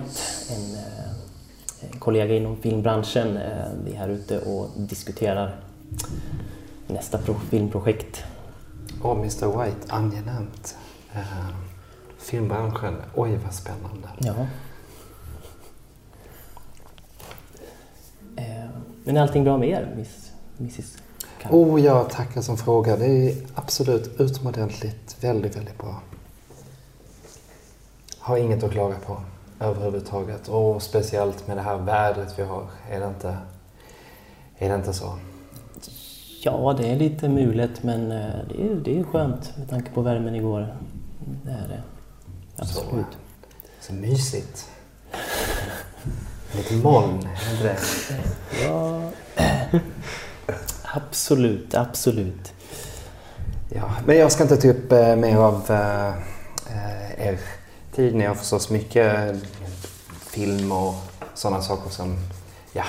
En, 0.50 0.74
eh, 0.74 1.90
en 1.92 1.98
kollega 1.98 2.34
inom 2.36 2.56
filmbranschen. 2.56 3.36
Eh, 3.36 3.66
vi 3.84 3.92
är 3.92 3.96
här 3.96 4.08
ute 4.08 4.38
och 4.38 4.68
diskuterar 4.76 5.60
nästa 6.86 7.18
pro- 7.18 7.40
filmprojekt. 7.50 8.22
Åh, 9.02 9.16
Mr 9.18 9.64
White, 9.64 9.78
angenämt. 9.88 10.76
Uh, 11.16 11.20
filmbranschen, 12.18 12.94
oj 13.14 13.36
vad 13.44 13.54
spännande. 13.54 14.08
Ja. 14.18 14.34
Eh, 18.36 18.68
men 19.04 19.16
är 19.16 19.20
allting 19.22 19.44
bra 19.44 19.58
med 19.58 19.68
er, 19.68 19.94
miss, 19.96 20.30
Mrs 20.58 20.96
Carr? 21.42 21.50
Oh, 21.52 21.80
jag 21.80 22.10
tackar 22.10 22.42
som 22.42 22.56
fråga. 22.56 22.96
Det 22.96 23.06
är 23.06 23.36
absolut 23.54 24.20
utomordentligt, 24.20 25.16
väldigt, 25.20 25.56
väldigt 25.56 25.78
bra. 25.78 26.00
Har 28.24 28.36
inget 28.36 28.62
att 28.62 28.72
klaga 28.72 28.96
på 29.06 29.16
överhuvudtaget. 29.60 30.48
Och 30.48 30.82
speciellt 30.82 31.46
med 31.46 31.56
det 31.56 31.62
här 31.62 31.76
vädret 31.76 32.38
vi 32.38 32.42
har. 32.42 32.66
Är 32.90 33.00
det 33.00 33.06
inte, 33.06 33.36
är 34.58 34.68
det 34.68 34.74
inte 34.74 34.92
så? 34.92 35.18
Ja, 36.42 36.74
det 36.78 36.90
är 36.90 36.96
lite 36.96 37.28
mulet 37.28 37.82
men 37.82 38.12
eh, 38.12 38.34
det 38.48 38.62
är, 38.62 38.74
det 38.84 38.98
är 38.98 39.04
skönt 39.04 39.56
med 39.58 39.70
tanke 39.70 39.90
på 39.90 40.00
värmen 40.00 40.34
igår. 40.34 40.76
Det 41.44 41.50
är 41.50 41.68
det. 41.68 41.82
Absolut. 42.56 43.06
Så 43.80 43.92
mysigt. 43.92 44.70
Lite 46.52 46.74
moln, 46.74 47.28
är 47.60 47.64
det? 47.64 47.78
Ja. 48.68 49.10
Absolut, 50.82 51.74
absolut. 51.74 52.52
Ja, 53.68 53.90
men 54.06 54.16
jag 54.16 54.32
ska 54.32 54.42
inte 54.42 54.56
ta 54.56 54.68
upp 54.68 54.92
eh, 54.92 55.16
mer 55.16 55.36
av 55.36 55.70
eh, 55.70 57.26
er 57.26 57.38
tid. 57.96 58.14
Ni 58.14 58.24
har 58.24 58.34
förstås 58.34 58.70
mycket 58.70 59.36
film 60.20 60.72
och 60.72 60.94
sådana 61.34 61.62
saker 61.62 61.90
som, 61.90 62.16
ja, 62.72 62.84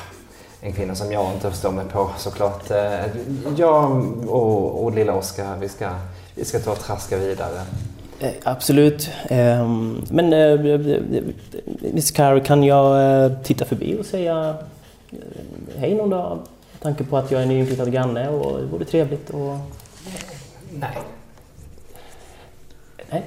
en 0.62 0.74
kvinna 0.74 0.96
som 0.96 1.12
jag 1.12 1.34
inte 1.34 1.52
förstår 1.52 1.72
mig 1.72 1.86
på 1.86 2.10
såklart. 2.18 2.72
Eh, 2.72 3.06
jag 3.58 4.06
och, 4.30 4.84
och 4.84 4.96
lilla 4.96 5.14
Oskar, 5.14 5.58
vi 5.60 5.70
ska, 5.70 5.90
vi 6.36 6.46
ska 6.46 6.60
ta 6.60 6.72
och 6.72 6.80
traska 6.80 7.18
vidare. 7.18 7.62
Eh, 8.20 8.32
absolut. 8.44 9.10
Ehm, 9.30 10.02
men 10.10 10.34
eh, 10.34 10.80
Miss 11.94 12.12
Carr, 12.12 12.40
kan 12.40 12.64
jag 12.64 13.44
titta 13.44 13.66
förbi 13.66 13.98
och 14.00 14.06
säga 14.06 14.56
hej 15.78 15.96
någon 15.96 16.10
dag? 16.10 16.38
Med 16.72 16.82
tanke 16.82 17.04
på 17.04 17.18
att 17.18 17.32
jag 17.32 17.42
är 17.42 17.46
nyinflyttad 17.46 17.92
granne 17.92 18.30
och 18.30 18.60
det 18.60 18.66
vore 18.66 18.86
trevligt 18.86 19.30
och... 19.30 19.58
Nej. 20.72 20.98
Nej. 23.10 23.24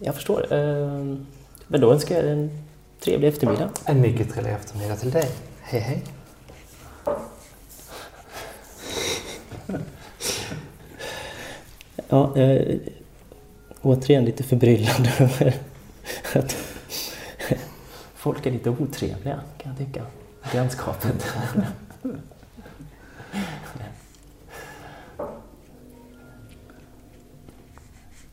Jag 0.00 0.14
förstår. 0.14 0.52
Ehm, 0.52 1.26
men 1.66 1.80
då 1.80 1.92
önskar 1.92 2.14
jag 2.14 2.24
er 2.24 2.28
en 2.28 2.50
trevlig 3.00 3.28
eftermiddag. 3.28 3.70
En 3.84 4.00
mycket 4.00 4.32
trevlig 4.32 4.52
eftermiddag 4.52 4.96
till 4.96 5.10
dig. 5.10 5.30
Hej, 5.60 5.80
hej. 5.80 6.02
Ja, 12.08 12.36
eh, 12.36 12.78
återigen 13.82 14.24
lite 14.24 14.42
förbryllad 14.42 15.08
över 15.18 15.54
att 16.34 16.56
folk 18.14 18.46
är 18.46 18.50
lite 18.50 18.70
otrevliga 18.70 19.40
kan 19.58 19.74
jag 19.78 19.86
tycka. 19.86 20.06
Grannskapet. 20.52 21.26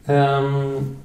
Ehm, 0.06 0.98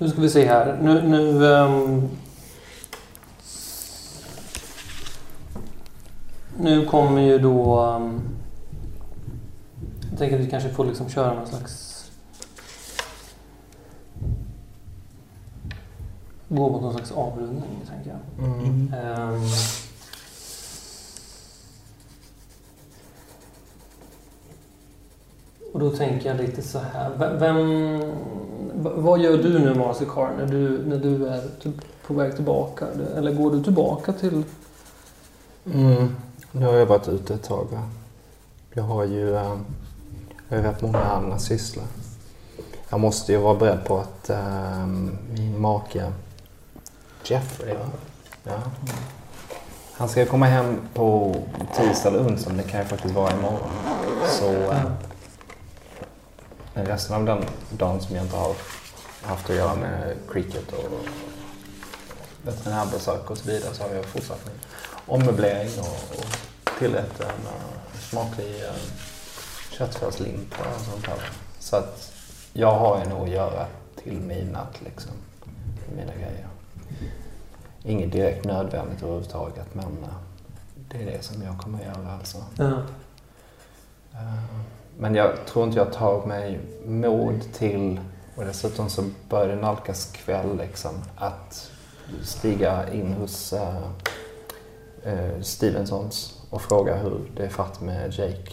Nu 0.00 0.08
ska 0.08 0.20
vi 0.20 0.30
se 0.30 0.46
här. 0.46 0.78
Nu... 0.82 1.02
nu 1.02 1.44
um, 1.44 2.08
nu 6.58 6.86
kommer 6.86 7.20
ju 7.20 7.38
då... 7.38 7.80
Ehm, 7.80 8.20
jag 10.10 10.18
tänker 10.18 10.36
att 10.38 10.44
vi 10.44 10.50
kanske 10.50 10.68
får 10.68 10.84
liksom 10.84 11.08
köra 11.08 11.34
någon 11.34 11.46
slags... 11.46 12.04
Gå 16.48 16.68
mot 16.68 16.82
någon 16.82 16.94
slags 16.94 17.12
avrundning, 17.12 17.80
tänker 17.88 18.10
jag. 18.10 18.46
Mm. 18.46 18.94
Um, 19.32 19.42
och 25.72 25.80
då 25.80 25.90
tänker 25.90 26.28
jag 26.28 26.36
lite 26.36 26.62
så 26.62 26.78
här. 26.78 27.36
Vem 27.38 28.00
vad 28.74 29.20
gör 29.20 29.36
du 29.36 29.58
nu, 29.58 29.74
Mastercard, 29.74 30.30
när 30.38 30.46
du, 30.46 30.86
när 30.86 30.98
du 30.98 31.26
är 31.26 31.42
typ 31.62 31.74
på 32.06 32.14
väg 32.14 32.34
tillbaka? 32.34 32.86
Eller 33.16 33.32
går 33.32 33.50
du 33.50 33.62
tillbaka 33.62 34.12
till... 34.12 34.42
Mm. 35.72 36.16
Nu 36.52 36.66
har 36.66 36.72
jag 36.72 36.86
varit 36.86 37.08
ute 37.08 37.34
ett 37.34 37.42
tag. 37.42 37.66
Va? 37.70 37.82
Jag 38.72 38.82
har 38.82 39.04
ju 39.04 39.36
eh, 39.36 39.56
jag 40.48 40.56
har 40.56 40.64
rätt 40.64 40.82
många 40.82 40.98
andra 40.98 41.38
sysslor. 41.38 41.84
Jag 42.88 43.00
måste 43.00 43.32
ju 43.32 43.38
vara 43.38 43.54
beredd 43.54 43.84
på 43.84 43.98
att 43.98 44.30
eh, 44.30 44.86
min 45.36 45.60
make 45.60 46.12
Jeffrey, 47.24 47.74
va? 47.74 47.86
Ja. 48.44 48.52
han 49.92 50.08
ska 50.08 50.26
komma 50.26 50.46
hem 50.46 50.78
på 50.94 51.36
tisdag 51.76 52.08
eller 52.08 52.20
onsdag, 52.20 52.50
men 52.50 52.56
det 52.56 52.62
kan 52.70 52.80
ju 52.80 52.86
faktiskt 52.86 53.14
vara 53.14 53.32
imorgon. 53.32 53.70
Så 54.28 54.52
eh, 54.52 54.82
resten 56.74 57.16
av 57.16 57.24
den 57.24 57.44
dagen 57.70 58.00
som 58.00 58.16
jag 58.16 58.24
inte 58.24 58.36
har 58.36 58.54
haft 59.22 59.50
att 59.50 59.56
göra 59.56 59.74
med 59.74 60.16
cricket 60.30 60.72
och 60.72 61.08
veterinärbesök 62.42 63.30
och 63.30 63.38
så 63.38 63.50
vidare 63.50 63.74
så 63.74 63.82
har 63.82 63.94
jag 63.94 64.04
fortsatt 64.04 64.46
med 64.46 64.54
ommöblering 65.06 65.80
och, 65.80 66.18
och 66.18 66.78
tillrätta 66.78 67.24
en 67.24 67.40
uh, 67.40 68.00
smaklig 68.00 68.54
uh, 68.54 68.74
köttfärslimpa 69.70 70.56
och 70.74 70.80
sånt 70.80 71.04
där. 71.04 71.30
Så 71.58 71.76
att 71.76 72.12
jag 72.52 72.78
har 72.78 73.04
ju 73.04 73.08
nog 73.08 73.22
att 73.22 73.30
göra 73.30 73.66
till 73.96 74.20
midnatt 74.20 74.80
liksom. 74.84 75.12
Mina 75.96 76.12
grejer. 76.14 76.46
Inget 77.82 78.12
direkt 78.12 78.44
nödvändigt 78.44 79.02
överhuvudtaget 79.02 79.74
men 79.74 79.84
uh, 79.84 80.14
det 80.88 81.02
är 81.02 81.06
det 81.06 81.24
som 81.24 81.42
jag 81.42 81.58
kommer 81.58 81.78
att 81.78 81.84
göra 81.84 82.12
alltså. 82.12 82.38
Eh, 82.58 84.44
Men 85.00 85.14
jag 85.14 85.46
tror 85.46 85.66
inte 85.66 85.78
jag 85.78 85.92
tar 85.92 86.26
mig 86.26 86.60
mod 86.86 87.52
till, 87.52 88.00
och 88.36 88.44
dessutom 88.44 88.90
så 88.90 89.04
börjar 89.28 89.48
det 89.48 89.62
nalkas 89.62 90.12
kväll 90.12 90.56
liksom, 90.56 90.90
att 91.16 91.70
stiga 92.22 92.92
in 92.92 93.12
hos 93.12 93.52
uh, 93.52 93.90
uh, 95.06 95.40
Stevensons 95.42 96.40
och 96.50 96.62
fråga 96.62 96.96
hur 96.96 97.30
det 97.36 97.44
är 97.44 97.48
fatt 97.48 97.80
med 97.80 98.14
Jake. 98.14 98.52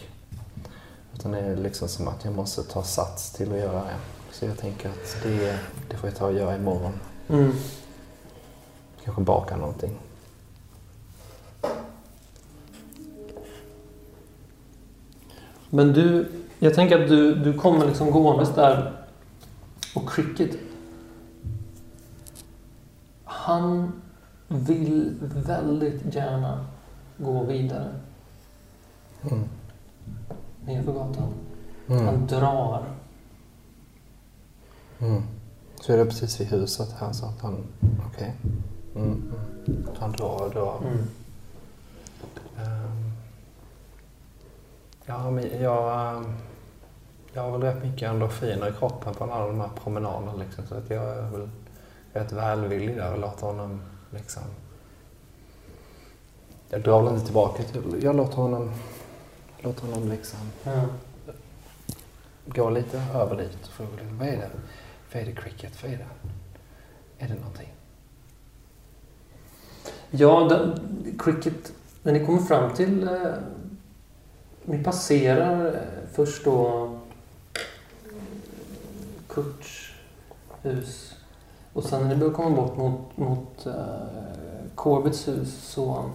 Utan 1.15 1.31
det 1.31 1.39
är 1.39 1.55
liksom 1.55 1.87
som 1.87 2.07
att 2.07 2.25
jag 2.25 2.33
måste 2.33 2.63
ta 2.63 2.83
sats 2.83 3.31
till 3.31 3.53
att 3.53 3.59
göra 3.59 3.79
det. 3.83 3.95
Så 4.31 4.45
jag 4.45 4.57
tänker 4.57 4.89
att 4.89 5.17
det, 5.23 5.59
det 5.89 5.97
får 5.97 6.09
jag 6.09 6.17
ta 6.17 6.25
och 6.25 6.33
göra 6.33 6.55
imorgon. 6.55 6.93
Mm. 7.29 7.53
Kanske 9.03 9.21
baka 9.21 9.57
någonting. 9.57 9.99
Men 15.69 15.93
du, 15.93 16.31
jag 16.59 16.73
tänker 16.73 17.01
att 17.03 17.09
du, 17.09 17.35
du 17.35 17.53
kommer 17.53 17.85
liksom 17.87 18.11
gåendes 18.11 18.55
där 18.55 18.91
och 19.95 20.09
cricket. 20.09 20.51
Han 23.23 23.91
vill 24.47 25.13
väldigt 25.35 26.15
gärna 26.15 26.65
gå 27.17 27.43
vidare 27.43 27.89
Mm. 29.31 29.43
nerför 30.65 30.93
gatan. 30.93 31.33
Mm. 31.87 32.05
Han 32.05 32.27
drar. 32.27 32.85
Mm. 34.99 35.23
Så 35.81 35.93
är 35.93 35.97
det 35.97 36.05
precis 36.05 36.41
vid 36.41 36.47
huset 36.47 36.95
här 36.99 37.11
så 37.13 37.25
att 37.25 37.41
han, 37.41 37.63
okej. 38.07 38.35
Mm. 38.95 39.07
Mm. 39.07 39.33
Så 39.85 40.01
Han 40.01 40.11
drar 40.11 40.43
och 40.43 40.51
drar. 40.51 40.77
Mm. 40.81 40.97
Ehm. 42.57 43.11
Ja, 45.09 45.31
men 45.31 45.61
jag, 45.61 46.15
ehm, 46.17 46.33
jag 47.33 47.41
har 47.41 47.51
väl 47.51 47.61
rätt 47.61 47.83
mycket 47.83 48.09
endorfiner 48.09 48.69
i 48.69 48.73
kroppen 48.79 49.13
på 49.13 49.23
alla 49.23 49.47
de 49.47 49.59
här 49.59 49.69
promenaderna 49.83 50.33
liksom, 50.33 50.67
så 50.67 50.75
att 50.75 50.89
jag 50.89 51.03
är 51.03 51.29
väl 51.29 51.49
rätt 52.13 52.31
välvillig 52.31 52.95
där 52.95 53.13
och 53.13 53.19
låter 53.19 53.47
honom 53.47 53.81
liksom... 54.09 54.43
Jag 56.69 56.81
drar 56.81 57.01
väl 57.01 57.13
inte 57.13 57.25
tillbaka 57.25 57.63
till... 57.63 58.03
Jag 58.03 58.15
låter 58.15 58.35
honom, 58.35 58.71
låter 59.59 59.85
honom 59.87 60.09
liksom 60.09 60.39
Ja. 60.63 60.81
gå 62.45 62.69
lite 62.69 63.03
över 63.13 63.35
dit 63.37 63.57
och 63.63 63.69
fråga 63.69 63.89
lite, 63.91 64.13
vad 64.19 64.27
är 64.27 64.37
det? 64.37 64.49
Vad 65.13 65.21
är 65.21 65.25
det 65.25 65.35
cricket? 65.35 65.83
Vad 65.83 65.91
är 65.91 65.97
det? 65.97 66.07
Är 67.25 67.27
det 67.27 67.35
någonting? 67.35 67.73
Ja, 70.09 70.47
den, 70.49 70.79
cricket, 71.19 71.73
när 72.03 72.13
ni 72.13 72.25
kommer 72.25 72.39
fram 72.39 72.73
till... 72.73 73.09
Ni 74.69 74.83
passerar 74.83 75.85
först 76.13 76.45
då 76.45 76.89
Kurts 79.27 79.93
hus. 80.61 81.15
Och 81.73 81.83
sen 81.83 82.01
när 82.01 82.09
ni 82.09 82.15
börjar 82.15 82.33
komma 82.33 82.55
bort 82.55 82.77
mot, 82.77 83.17
mot 83.17 83.67
Corbetts 84.75 85.27
hus 85.27 85.63
så... 85.63 86.09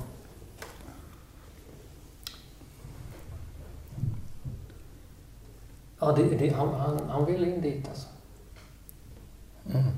Ja, 5.99 6.13
det, 6.13 6.23
det, 6.23 6.49
han, 6.49 6.75
han, 6.75 7.09
han 7.09 7.25
vill 7.25 7.45
in 7.45 7.61
dit 7.61 7.89
alltså. 7.89 8.09
Mm. 9.73 9.93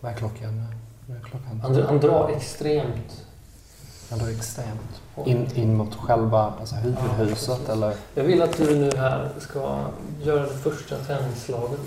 Vad 0.00 0.12
är 0.12 0.16
klockan? 0.16 0.64
Vad 1.06 1.16
är 1.16 1.22
klockan? 1.22 1.60
Han, 1.60 1.82
han 1.82 2.00
drar 2.00 2.28
extremt. 2.28 3.26
Drar 4.18 4.28
extremt. 4.28 5.00
In, 5.26 5.48
in 5.54 5.76
mot 5.76 5.94
själva 5.94 6.52
alltså 6.60 6.74
huvudhuset 6.74 7.48
precis. 7.48 7.68
eller? 7.68 7.94
Jag 8.14 8.24
vill 8.24 8.42
att 8.42 8.56
du 8.56 8.76
nu 8.76 8.90
här 8.96 9.28
ska 9.38 9.78
göra 10.22 10.42
det 10.42 10.48
första 10.58 10.96
träningsslaget 10.98 11.80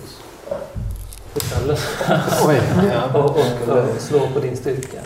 för 1.33 1.39
kvällen. 1.39 1.77
Oj! 2.47 2.61
Ja. 2.93 3.19
och, 3.23 3.29
och 3.77 4.01
slå 4.01 4.27
på 4.33 4.39
din 4.39 4.57
styrka. 4.57 4.99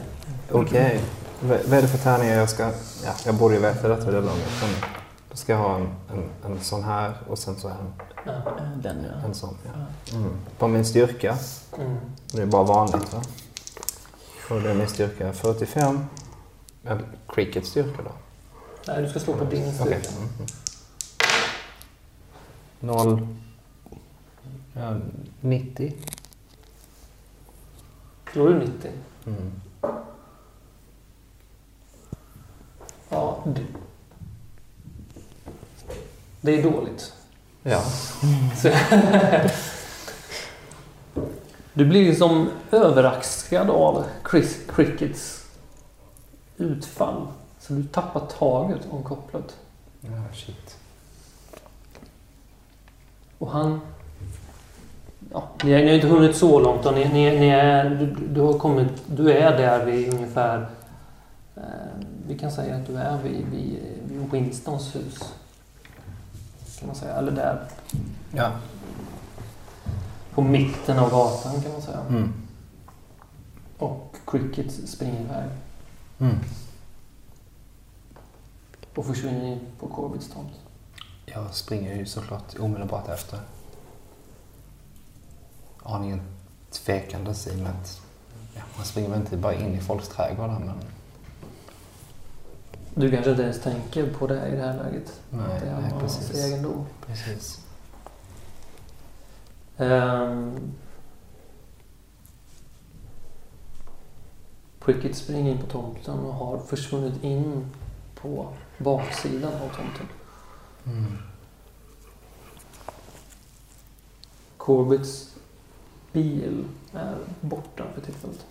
Okej. 0.51 0.99
V- 1.41 1.57
Vad 1.65 1.77
är 1.77 1.81
det 1.81 1.87
för 1.87 1.97
tärningar 1.97 2.35
jag 2.35 2.49
ska... 2.49 2.63
Ja, 3.05 3.11
jag 3.25 3.35
borde 3.35 3.55
ju 3.55 3.61
veta 3.61 3.87
detta 3.87 4.11
det 4.11 4.21
långt. 4.21 4.61
Men 4.61 4.69
då 5.31 5.37
ska 5.37 5.51
jag 5.53 5.59
ha 5.59 5.75
en, 5.75 5.81
en, 6.13 6.51
en 6.51 6.59
sån 6.61 6.83
här 6.83 7.13
och 7.29 7.37
sen 7.39 7.55
så 7.55 7.67
en, 7.67 7.75
Ja. 8.25 8.33
Den 8.83 9.05
ja. 9.21 9.27
en 9.27 9.33
sån. 9.33 9.57
Ja. 9.65 10.15
Mm. 10.17 10.29
På 10.59 10.67
min 10.67 10.85
styrka. 10.85 11.37
Mm. 11.79 11.97
Det 12.31 12.41
är 12.41 12.45
bara 12.45 12.63
vanligt 12.63 13.13
va? 13.13 13.21
Och 14.49 14.61
det 14.61 14.69
är 14.69 14.73
min 14.73 14.87
styrka 14.87 15.33
45. 15.33 16.05
Eller 16.83 17.05
crickets 17.27 17.69
styrka 17.69 18.01
då? 18.03 18.11
Nej, 18.87 19.01
du 19.01 19.09
ska 19.09 19.19
slå 19.19 19.33
på 19.33 19.43
din 19.43 19.73
styrka. 19.73 19.97
Okej. 19.97 20.09
Mm. 20.17 20.47
Noll... 22.79 23.27
Ja, 24.73 24.95
90. 25.41 25.93
Slår 28.31 28.49
du 28.49 28.59
90? 28.59 28.91
Mm. 29.25 29.51
Ja, 33.09 33.43
du. 33.45 33.65
Det 36.41 36.59
är 36.59 36.63
dåligt. 36.63 37.13
Ja. 37.63 37.83
Du 41.77 41.85
blir 41.85 42.01
ju 42.01 42.15
som 42.15 42.49
överraskad 42.71 43.69
av 43.69 44.05
Chris 44.31 44.57
Crickets 44.75 45.45
utfall. 46.57 47.27
Så 47.59 47.73
du 47.73 47.83
tappar 47.83 48.19
taget 48.19 48.81
om 48.89 49.03
kopplet. 49.03 49.57
ja, 50.01 50.23
shit. 50.33 50.77
Och 53.37 53.51
han... 53.51 53.81
Ja, 55.31 55.49
ni, 55.63 55.73
har, 55.73 55.81
inte 55.81 56.07
hunnit 56.07 56.35
så 56.35 56.59
långt 56.59 56.85
och 56.85 56.93
ni, 56.93 57.05
ni, 57.05 57.39
ni 57.39 57.47
är, 57.47 57.89
du, 57.89 58.27
du, 58.27 58.41
har 58.41 58.53
kommit, 58.53 58.91
du 59.07 59.31
är 59.31 59.57
där 59.57 59.85
vid 59.85 60.13
ungefär... 60.13 60.67
Eh, 61.55 61.63
vi 62.27 62.37
kan 62.37 62.51
säga 62.51 62.75
att 62.75 62.87
du 62.87 62.97
är 62.97 63.17
vid, 63.23 63.45
vid, 63.45 63.79
vid 64.03 64.31
Winstons 64.31 64.95
hus. 64.95 65.33
Kan 66.79 66.87
man 66.87 66.95
säga. 66.95 67.13
Eller 67.13 67.31
där. 67.31 67.61
Ja. 68.31 68.51
På 70.33 70.41
mitten 70.41 70.99
av 70.99 71.09
gatan 71.09 71.61
kan 71.61 71.71
man 71.71 71.81
säga. 71.81 71.99
Mm. 72.09 72.33
Och 73.77 74.15
Cricket 74.25 74.71
springer 74.71 75.21
iväg. 75.21 75.49
Mm. 76.19 76.37
Och 78.95 79.05
försvinner 79.05 79.45
in 79.45 79.59
på 79.79 79.87
Corbetts 79.87 80.29
tomt. 80.29 80.51
Jag 81.25 81.53
springer 81.53 81.95
ju 81.95 82.05
såklart 82.05 82.59
omedelbart 82.59 83.09
efter. 83.09 83.39
Aningen 85.83 86.21
tvekandes 86.71 87.47
i 87.47 87.51
och 87.51 87.57
med 87.57 87.71
att 87.71 88.01
ja, 88.55 88.61
man 88.77 88.85
springer 88.85 89.09
väl 89.09 89.19
inte 89.19 89.37
bara 89.37 89.53
in 89.53 89.75
i 89.75 89.79
folks 89.79 90.09
trädgårdar 90.09 90.59
men 90.59 90.79
Du 92.95 93.11
kanske 93.11 93.31
inte 93.31 93.43
ens 93.43 93.61
tänker 93.61 94.13
på 94.13 94.27
det 94.27 94.47
i 94.47 94.55
det 94.55 94.61
här 94.61 94.83
läget. 94.83 95.21
Nej, 95.29 95.59
det 95.61 95.67
är 95.67 95.81
nej, 95.81 95.91
precis. 95.99 96.45
egendom. 96.45 96.85
Precis. 97.07 97.59
Um, 99.77 100.73
Prickett 104.87 105.15
springer 105.15 105.51
in 105.51 105.57
på 105.57 105.67
tomten 105.67 106.19
och 106.19 106.33
har 106.33 106.59
försvunnit 106.59 107.23
in 107.23 107.71
på 108.15 108.53
baksidan 108.77 109.53
av 109.53 109.69
tomten. 109.69 110.07
Mm. 110.85 111.17
Corbetts 114.57 115.35
bil 116.11 116.65
är 116.93 117.17
borta 117.41 117.83
för 117.93 118.01
tillfället. 118.01 118.45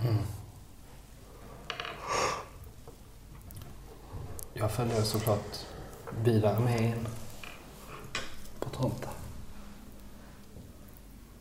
Mm. 0.00 0.16
Jag 4.54 4.72
följer 4.72 5.02
såklart 5.02 5.66
vidare 6.24 6.60
med 6.60 6.80
in 6.80 7.08
på 8.60 8.70
tomten. 8.70 9.10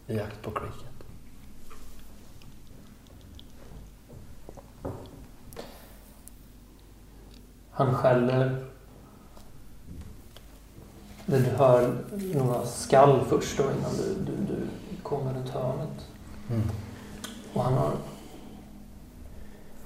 I 0.07 0.15
jakt 0.15 0.41
på 0.41 0.51
cricket. 0.51 0.86
Han 7.77 7.95
skäller. 7.95 8.65
Du 11.25 11.37
hör 11.37 11.97
några 12.33 12.65
skall 12.65 13.25
först 13.25 13.57
då 13.57 13.63
innan 13.63 13.97
du, 13.97 14.31
du, 14.31 14.53
du 14.53 14.67
kommer 15.03 15.33
runt 15.33 15.49
hörnet. 15.49 16.07
Mm. 16.49 16.63
Och 17.53 17.63
han 17.63 17.73
har 17.73 17.93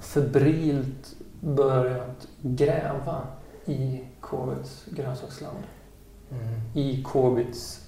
febrilt 0.00 1.16
börjat 1.40 2.28
gräva 2.42 3.26
i 3.66 4.00
Corbetts 4.20 4.84
grönsaksland. 4.86 5.64
Mm. 6.30 6.60
I 6.74 7.02
Corbetts 7.02 7.80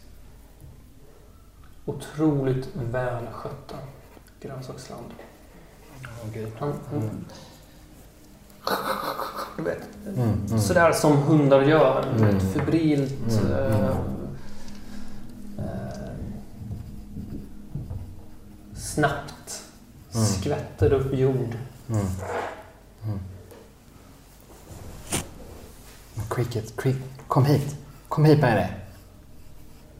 otroligt 1.85 2.69
välskötta 2.77 3.77
grönsaksland. 4.41 5.07
Gud. 6.35 6.53
Han, 6.59 6.75
han, 6.91 7.03
Mm. 7.03 7.25
Du 9.57 9.62
vet, 9.62 9.79
Mm, 10.17 10.33
mm. 10.51 10.61
sådär 10.61 10.93
som 10.93 11.17
hundar 11.17 11.62
gör. 11.62 12.05
du 12.19 12.25
Mm. 12.25 12.35
vet, 12.39 12.53
Febrilt. 12.53 13.12
Mm, 13.33 13.47
mm. 13.47 13.73
eh, 13.73 13.89
eh, 15.59 16.11
snabbt 18.77 19.62
Mm. 20.15 20.27
skvätter 20.27 20.93
upp 20.93 21.15
jord. 21.15 21.57
Mm. 21.91 22.07
Mm. 23.05 23.19
Cricket, 26.31 26.77
cricket, 26.77 27.03
kom 27.29 27.45
hit. 27.45 27.77
Kom 28.09 28.25
hit 28.25 28.41
med 28.41 28.57
det. 28.57 28.69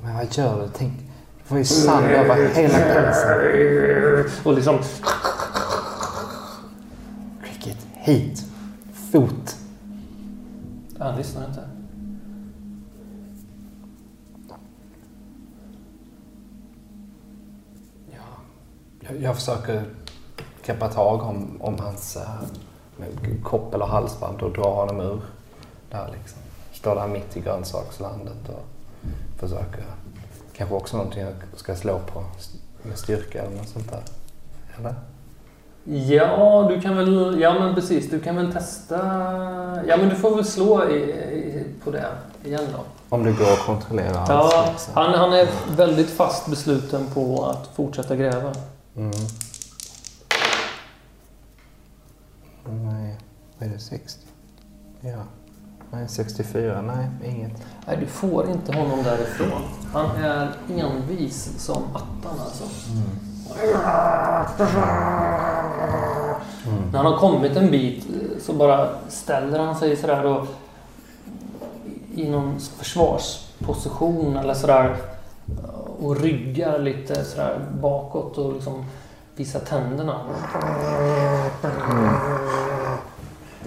Men 0.03 0.15
vad 0.15 0.35
gör 0.37 0.63
du? 0.63 0.69
Tänk, 0.77 0.93
du 1.39 1.45
får 1.49 1.59
ju 1.59 1.65
sand 1.65 2.07
över 2.07 2.49
hela 2.55 2.79
pälsen. 2.79 4.31
Och 4.45 4.53
liksom 4.55 4.79
Cricket, 7.45 7.79
hit. 7.95 8.44
Fot. 9.15 9.57
Han 10.99 11.17
lyssnar 11.17 11.47
inte. 11.49 11.69
Ja, 18.11 18.23
jag, 19.01 19.21
jag 19.23 19.35
försöker 19.35 19.85
greppa 20.65 20.89
tag 20.89 21.23
om, 21.23 21.63
om 21.63 21.79
hans 21.79 22.17
äh, 22.17 23.07
koppel 23.43 23.83
och 23.83 23.89
halsband 23.89 24.43
och 24.43 24.53
dra 24.53 24.75
honom 24.75 25.01
ur 25.01 25.21
där 25.91 26.11
liksom. 26.19 26.43
Står 26.73 26.95
där 26.95 27.09
mitt 27.09 27.37
i 27.37 27.41
grönsakslandet 27.41 28.49
och 28.49 28.67
försöker 29.39 29.85
kanske 30.53 30.75
också 30.75 30.97
någonting 30.97 31.23
jag 31.23 31.35
ska 31.57 31.77
slå 31.77 31.99
på 31.99 32.25
med 32.83 32.99
styrka 32.99 33.43
eller 33.43 33.57
något 33.57 33.69
sånt 33.69 33.91
där. 33.91 34.03
Eller? 34.79 34.95
Ja, 35.85 36.67
du 36.71 36.81
kan 36.81 36.97
väl... 36.97 37.41
Ja, 37.41 37.55
men 37.59 37.75
precis. 37.75 38.11
Du 38.11 38.21
kan 38.21 38.37
väl 38.37 38.53
testa... 38.53 38.97
Ja, 39.89 39.97
men 39.97 40.09
du 40.09 40.15
får 40.15 40.37
väl 40.37 40.45
slå 40.45 40.89
i, 40.89 40.95
i, 40.97 41.65
på 41.85 41.91
det 41.91 42.07
igen 42.45 42.63
då. 42.73 42.81
Om 43.17 43.25
det 43.25 43.33
går 43.33 43.53
att 43.53 43.59
kontrollera 43.67 44.17
hans 44.17 44.29
Ja, 44.29 44.67
liksom. 44.71 44.95
han, 44.95 45.15
han 45.15 45.33
är 45.33 45.49
väldigt 45.77 46.11
fast 46.11 46.47
besluten 46.47 47.07
på 47.15 47.45
att 47.45 47.71
fortsätta 47.77 48.17
gräva. 48.17 48.53
Mm. 48.97 49.11
Nej, 52.69 53.17
vad 53.59 53.69
är 53.69 53.73
det? 53.73 53.79
60? 53.79 54.27
Ja. 55.01 55.23
Nej, 55.91 56.09
64. 56.09 56.83
Nej, 56.83 57.07
inget. 57.25 57.53
Nej, 57.87 57.97
du 58.01 58.07
får 58.07 58.51
inte 58.51 58.77
honom 58.77 59.03
därifrån. 59.03 59.63
Han 59.93 60.17
är 60.17 60.49
envis 60.69 61.51
som 61.59 61.83
attan 61.95 62.41
alltså. 62.45 62.65
När 66.93 66.97
han 66.99 67.07
har 67.07 67.19
kommit 67.19 67.57
en 67.57 67.71
bit 67.71 68.07
så 68.41 68.53
bara 68.53 68.89
ställer 69.09 69.59
han 69.59 69.77
sig 69.77 69.97
sådär 69.97 70.25
och 70.25 70.47
i 72.15 72.31
någon 72.31 72.61
försvarsposition 72.61 74.37
eller 74.37 74.55
sådär 74.55 74.97
och 76.01 76.17
ryggar 76.21 76.79
lite 76.79 77.25
sådär 77.25 77.59
bakåt 77.81 78.39
och 78.39 78.53
liksom 78.53 78.85
visar 79.37 79.61
tänderna. 79.61 80.21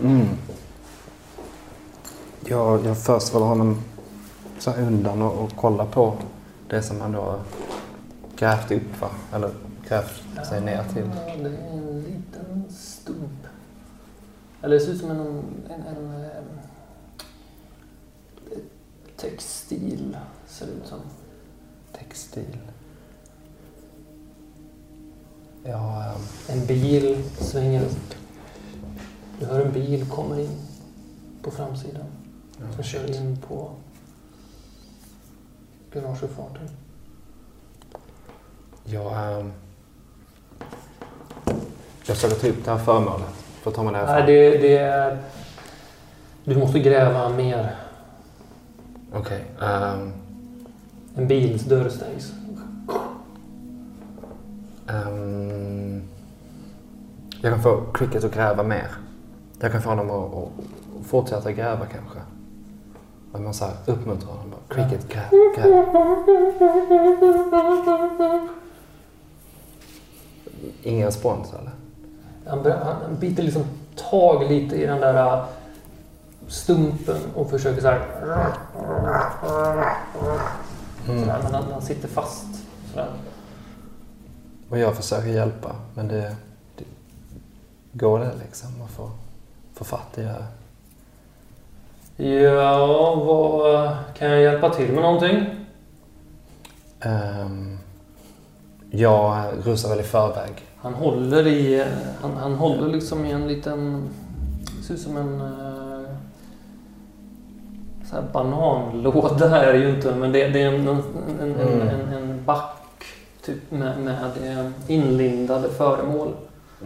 Mm. 0.02 0.28
Jag, 2.46 2.86
jag 2.86 2.98
först 2.98 3.36
väl 3.36 3.42
honom 3.42 3.82
så 4.60 4.72
undan 4.72 5.22
och, 5.22 5.44
och 5.44 5.50
kolla 5.56 5.86
på 5.86 6.14
det 6.70 6.82
som 6.82 7.02
han 7.02 7.12
då 7.12 7.36
grävt 8.36 8.72
upp, 8.72 9.02
va? 9.02 9.08
Eller 9.34 9.50
grävt 9.88 10.48
sig 10.48 10.62
ner 10.62 10.84
till. 10.84 11.10
Ja, 11.28 11.36
det 11.36 11.50
är 11.50 11.72
en 11.72 12.02
liten 12.02 12.66
stump. 12.70 13.48
Eller 14.62 14.76
det 14.76 14.82
ser 14.82 14.92
ut 14.92 15.00
som 15.00 15.12
en, 15.12 15.44
en, 15.70 15.82
en, 15.82 16.24
eh, 16.24 16.44
textil. 19.16 20.18
Ser 20.48 20.66
det 20.66 20.72
ut 20.72 20.88
som. 20.88 21.00
Textil. 21.92 22.58
Ja, 25.64 26.04
ehm, 26.06 26.22
En 26.60 26.66
bil 26.66 27.24
svänger 27.38 27.82
upp. 27.82 28.16
Du 29.40 29.46
hör 29.46 29.66
en 29.66 29.72
bil 29.74 30.10
kommer 30.10 30.40
in 30.40 30.60
på 31.42 31.52
framsidan. 31.52 32.06
Som 32.76 32.84
kör 32.84 33.16
in 33.16 33.38
på 33.38 33.72
garageuppfarten. 35.94 36.70
jag, 38.84 39.40
ehm, 39.40 39.52
jag 42.08 42.16
försöker 42.18 42.36
ta 42.36 42.48
upp 42.48 42.66
det 42.66 42.72
här 42.72 42.78
föremålet 42.78 43.28
för 43.62 43.70
att 43.70 43.76
ta 43.76 43.84
mig 43.84 43.94
därifrån. 43.94 44.16
Nej, 44.16 44.26
det, 44.26 44.58
det 44.58 44.78
är... 44.78 45.18
Du 46.44 46.58
måste 46.58 46.80
gräva 46.80 47.30
mer. 47.30 47.76
Okej. 49.14 49.44
ehm, 49.62 50.14
En 51.16 51.28
bils 51.28 51.64
dörr 51.64 51.90
stängs. 51.90 52.32
ehm, 54.88 56.04
jag 57.42 57.54
kan 57.54 57.62
få 57.64 57.82
Cricket 57.94 58.24
att 58.24 58.34
gräva 58.34 58.64
mer. 58.64 58.88
Jag 59.60 59.72
kan 59.72 59.82
få 59.82 59.90
honom 59.90 60.10
att, 60.12 60.34
att 60.34 61.08
fortsätta 61.08 61.52
gräva 61.52 61.86
kanske. 61.86 62.20
Att 63.34 63.42
man 63.42 63.54
så 63.54 63.66
här 63.66 63.74
uppmuntrar 63.86 64.30
honom. 64.32 64.52
Bara, 64.52 64.76
Cricket, 64.76 65.08
gräv, 65.10 65.30
gräv. 65.56 65.86
Ingen 70.84 71.06
respons 71.06 71.54
eller? 71.54 71.72
Han, 72.50 72.72
han 72.82 73.20
biter 73.20 73.44
liksom 73.44 73.64
tag 73.96 74.52
lite 74.52 74.76
i 74.76 74.86
den 74.86 75.02
där 75.02 75.38
äh, 75.38 75.44
stumpen 76.48 77.22
och 77.36 77.50
försöker 77.50 77.82
så 77.82 77.88
här... 77.88 78.02
Mm. 81.08 81.20
Sådär, 81.20 81.40
men 81.44 81.54
han, 81.54 81.72
han 81.72 81.82
sitter 81.82 82.08
fast. 82.08 82.46
Sådär. 82.92 83.08
Och 84.70 84.80
jag 84.80 84.96
försöker 84.96 85.28
hjälpa, 85.28 85.76
men 85.94 86.08
det, 86.08 86.36
det 86.76 86.86
går 87.92 88.20
det 88.20 88.32
liksom 88.44 88.70
att 88.86 88.92
få, 88.92 89.12
få 89.74 89.84
fatt 89.84 90.18
i 90.18 90.22
det 90.22 90.28
här? 90.28 90.46
Ja, 92.18 93.16
vad... 93.16 93.96
Kan 94.18 94.30
jag 94.30 94.42
hjälpa 94.42 94.70
till 94.70 94.92
med 94.92 95.02
någonting? 95.02 95.46
Um, 97.06 97.80
jag 98.90 99.44
rusar 99.64 99.90
väl 99.90 100.00
i 100.00 100.04
förväg. 100.04 100.52
Han 100.82 100.94
håller 100.94 101.48
i... 101.48 101.86
Han, 102.22 102.32
han 102.38 102.56
håller 102.56 102.88
liksom 102.88 103.26
i 103.26 103.32
en 103.32 103.48
liten... 103.48 104.10
Det 104.78 104.84
ser 104.84 104.94
ut 104.94 105.00
som 105.02 105.18
en... 105.18 105.42
eh, 105.42 106.10
Så 108.10 108.16
här 108.16 108.24
bananlåda 108.34 109.62
är 109.66 109.74
det 109.74 109.80
ju 109.80 109.90
inte, 109.96 110.16
men 110.16 110.32
det, 110.32 110.48
det 110.48 110.62
är 110.62 110.68
en, 110.74 110.88
en, 110.88 110.98
en, 111.42 111.56
en, 111.56 111.68
Mm. 111.68 111.88
en, 111.88 112.14
en 112.14 112.46
back 112.46 112.74
typ 113.46 113.72
med, 113.72 114.00
med 114.00 114.58
eh, 114.60 114.66
inlindade 114.88 115.70
föremål 115.70 116.34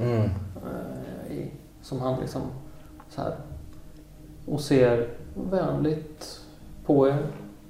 Mm. 0.02 0.22
eh, 0.22 1.36
i, 1.38 1.52
som 1.82 2.00
han 2.02 2.20
liksom 2.22 2.42
så 3.10 3.22
här 3.22 3.34
och 4.46 4.62
ser 4.62 5.08
vänligt 5.50 6.40
på 6.86 7.08
er. 7.08 7.18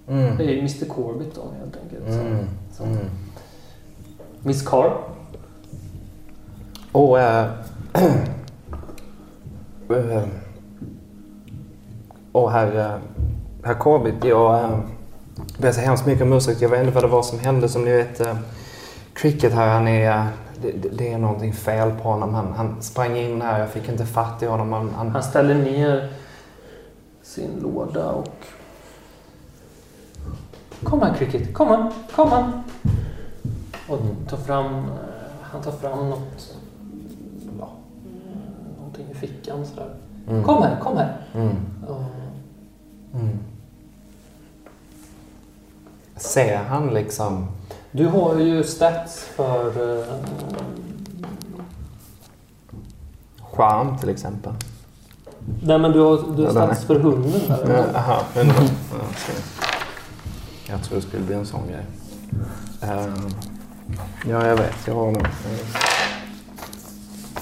Mm. 0.08 0.38
Det 0.38 0.44
är 0.44 0.58
Mr 0.60 0.86
Corbett 0.86 1.36
då 1.36 1.42
helt 1.60 1.78
enkelt. 1.84 2.14
Så- 2.14 2.20
Mm. 2.22 2.46
så. 2.74 2.84
Mm. 2.84 2.98
Miss 4.44 4.68
Carr. 4.68 4.98
Och... 6.92 7.20
Äh, 7.20 7.46
äh, 7.94 8.24
och 12.32 12.52
herr, 12.52 13.00
herr 13.64 13.74
Corbett, 13.74 14.24
jag 14.24 14.64
äh, 14.64 14.80
ber 15.58 15.72
så 15.72 15.82
hemskt 15.82 16.06
mycket 16.06 16.24
om 16.24 16.34
ursäkt. 16.34 16.62
Jag 16.62 16.70
vet 16.70 16.80
inte 16.80 16.94
vad 16.94 17.04
det 17.04 17.08
var 17.08 17.24
som 17.24 17.40
hände. 17.40 17.70
Som 17.70 17.86
ni 17.86 17.92
vet, 17.92 18.20
äh, 18.20 18.36
Cricket 19.14 19.54
här, 19.54 19.68
han 19.68 19.88
är... 19.88 20.28
Det, 20.62 20.72
det- 20.98 21.14
är 21.14 21.18
någonting 21.18 21.54
fel 21.54 21.92
på 21.92 22.10
honom. 22.10 22.34
Han, 22.34 22.54
han 22.54 22.82
sprang 22.82 23.18
in 23.18 23.42
här, 23.42 23.60
jag 23.60 23.70
fick 23.70 23.90
inte 23.90 24.06
fatt 24.06 24.44
i 24.44 24.46
honom. 24.46 24.74
Han, 24.74 24.90
han, 24.96 25.10
Han 25.10 25.24
ställer 25.24 25.56
ner 25.56 26.10
sin 27.24 27.60
låda 27.62 28.10
och... 28.12 28.36
Kom 30.84 31.02
här 31.02 31.14
Cricket, 31.14 31.54
kom 31.54 31.68
här, 31.68 31.92
kom 32.16 32.30
här. 32.30 32.52
Och 33.88 34.00
tar 34.30 34.38
fram, 34.38 34.86
han 35.42 35.62
tar 35.62 35.72
fram 35.72 36.10
något, 36.10 36.56
fickan 39.22 39.66
sådär. 39.66 39.90
mm, 40.30 40.44
Kom 40.44 40.64
här, 40.64 40.80
kom 40.80 40.98
här. 40.98 41.18
Mm, 41.36 41.56
mm. 43.14 43.40
Ser 46.16 46.58
han 46.58 46.88
liksom... 46.94 47.48
du 47.92 48.08
har 48.08 48.36
ju 48.40 48.64
stats 48.64 49.24
för... 49.36 49.98
eh, 50.00 50.06
Charm 53.54 53.98
till 53.98 54.10
exempel. 54.10 54.54
nej 55.64 55.80
men 55.80 55.92
du 55.92 56.00
har, 56.00 56.36
du 56.38 56.44
har 56.44 56.52
stats 56.52 56.84
för 56.86 57.00
hunden 57.00 57.42
där. 57.48 57.92
Jaha, 57.94 58.22
ja, 58.36 58.42
okej. 58.92 59.36
Jag 60.70 60.84
tror 60.84 60.96
det 60.96 61.02
skulle 61.02 61.24
bli 61.24 61.36
en 61.36 61.46
sån 61.46 61.68
grej. 61.68 61.86
Ehm, 62.82 63.30
ja, 64.30 64.48
jag 64.48 64.56
vet. 64.56 64.76
Jag 64.88 64.96
har 64.96 65.06
nog... 65.12 65.28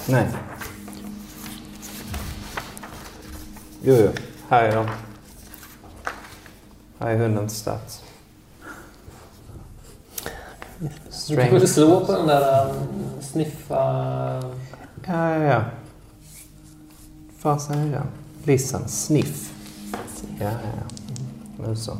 Nej. 0.08 0.26
Jo, 3.82 3.94
jo. 3.94 4.08
Här 4.48 4.64
är 4.64 4.76
de. 4.76 4.86
Här 6.98 7.10
är 7.10 7.18
hundens 7.18 7.58
stats. 7.58 8.02
Du 11.28 11.36
kan 11.36 11.50
väl 11.50 11.68
slå 11.68 12.06
på 12.06 12.12
den 12.12 12.26
där 12.26 12.70
um, 12.70 13.22
sniffa... 13.22 13.76
Ja, 15.06 15.38
ja, 15.38 15.44
ja. 15.44 15.64
Fasen 17.38 17.78
är 17.78 17.92
den. 17.92 18.06
Listen, 18.44 18.88
sniff. 18.88 19.52
Ja, 20.38 20.44
ja, 20.44 20.50
ja. 20.76 21.66
Nu 21.66 21.76
så. 21.76 21.96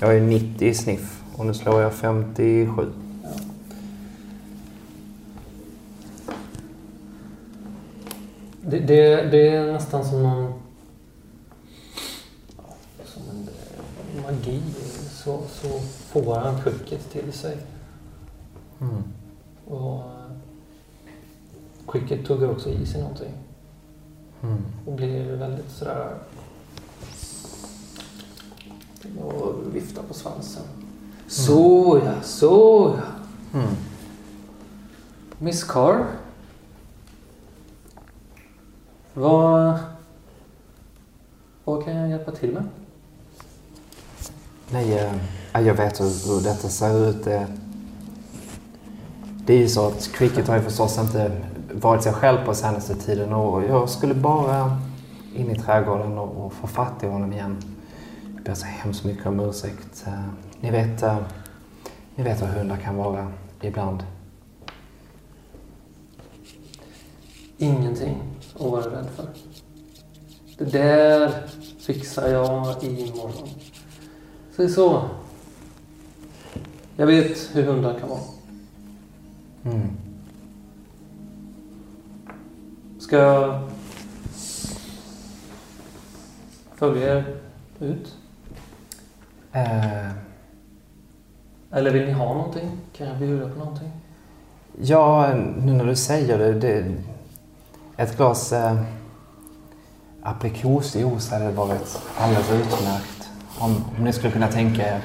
Jag 0.00 0.16
är 0.16 0.20
90 0.20 0.68
i 0.68 0.74
sniff 0.74 1.22
och 1.36 1.46
nu 1.46 1.54
slår 1.54 1.82
jag 1.82 1.94
57. 1.94 2.92
Det, 8.70 8.78
det, 8.78 9.30
det 9.30 9.48
är 9.48 9.72
nästan 9.72 10.04
som 10.04 10.22
någon... 10.22 10.52
Som 13.04 13.22
en 13.30 13.48
eh, 14.16 14.22
magi. 14.22 14.62
Så, 15.10 15.42
så 15.48 15.68
får 15.80 16.34
han 16.34 16.62
Cricket 16.62 17.10
till 17.10 17.32
sig. 17.32 17.56
Mm. 18.80 19.02
Och 19.66 19.98
eh, 19.98 20.30
Cricket 21.88 22.26
tuggar 22.26 22.50
också 22.50 22.68
i 22.70 22.86
sig 22.86 23.00
någonting. 23.00 23.32
Mm. 24.42 24.64
Och 24.86 24.92
blir 24.92 25.36
väldigt 25.36 25.70
sådär... 25.70 26.14
Och 29.20 29.54
viftar 29.76 30.02
på 30.02 30.14
svansen. 30.14 30.62
Så 31.26 32.00
ja, 32.04 32.22
så 32.22 32.94
ja. 32.96 33.58
Mm. 33.60 33.74
Miss 35.38 35.64
Carr? 35.64 36.06
Vad... 39.18 39.78
Vad 41.64 41.84
kan 41.84 41.96
jag 41.96 42.10
hjälpa 42.10 42.30
till 42.30 42.52
med? 42.52 42.64
Nej, 44.70 44.98
eh, 45.52 45.60
jag 45.66 45.74
vet 45.74 46.00
hur, 46.00 46.34
hur 46.34 46.44
detta 46.44 46.68
ser 46.68 47.08
ut. 47.10 47.24
Det, 47.24 47.46
det 49.46 49.54
är 49.54 49.58
ju 49.58 49.68
så 49.68 49.86
att 49.86 50.10
Cricket 50.12 50.48
har 50.48 50.56
ju 50.56 50.62
förstås 50.62 50.98
inte 50.98 51.32
varit 51.72 52.02
sig 52.02 52.12
själv 52.12 52.44
på 52.44 52.54
senaste 52.54 52.94
tiden 52.94 53.32
och 53.32 53.64
jag 53.64 53.88
skulle 53.88 54.14
bara 54.14 54.78
in 55.34 55.50
i 55.50 55.58
trädgården 55.58 56.18
och, 56.18 56.46
och 56.46 56.52
få 56.52 56.66
fatt 56.66 57.02
i 57.02 57.06
honom 57.06 57.32
igen. 57.32 57.56
Jag 58.34 58.42
ber 58.42 58.54
så 58.54 58.66
hemskt 58.66 59.04
mycket 59.04 59.26
om 59.26 59.40
ursäkt. 59.40 60.04
Eh, 60.06 60.12
Ni 60.60 60.70
vet, 60.70 61.02
eh, 61.02 61.18
ni 62.14 62.24
vet 62.24 62.42
hur 62.42 62.46
hundar 62.46 62.76
kan 62.76 62.96
vara 62.96 63.32
ibland. 63.60 64.02
Ingenting 67.58 68.22
att 68.58 68.70
vara 68.70 68.98
rädd 68.98 69.06
för. 69.16 69.28
Det 70.58 70.64
där 70.64 71.32
fixar 71.78 72.28
jag 72.28 72.84
imorgon. 72.84 73.48
Så 74.56 74.68
så. 74.68 75.02
Jag 76.96 77.06
vet 77.06 77.50
hur 77.52 77.62
hundar 77.62 77.98
kan 77.98 78.08
vara. 78.08 78.20
Mm. 79.64 79.88
Ska 82.98 83.16
jag 83.16 83.60
följa 86.74 87.18
er 87.18 87.36
ut? 87.80 88.16
Eh, 89.52 90.10
Eller 91.70 91.90
vill 91.90 92.06
ni 92.06 92.12
ha 92.12 92.34
någonting? 92.34 92.70
Kan 92.96 93.06
jag 93.06 93.18
bjuda 93.18 93.48
på 93.48 93.58
någonting? 93.58 93.90
Ja, 94.80 95.34
nu 95.34 95.72
när 95.72 95.84
du 95.84 95.96
säger 95.96 96.38
det. 96.38 96.52
det 96.52 96.94
ett 97.98 98.16
glas 98.16 98.52
eh, 98.52 98.80
aprikosjuice 100.22 101.30
hade 101.30 101.50
varit 101.50 102.00
alldeles 102.18 102.50
utmärkt. 102.50 103.30
Om, 103.58 103.84
om 103.98 104.04
ni 104.04 104.12
skulle 104.12 104.32
kunna 104.32 104.48
tänka 104.48 104.86
er. 104.86 105.02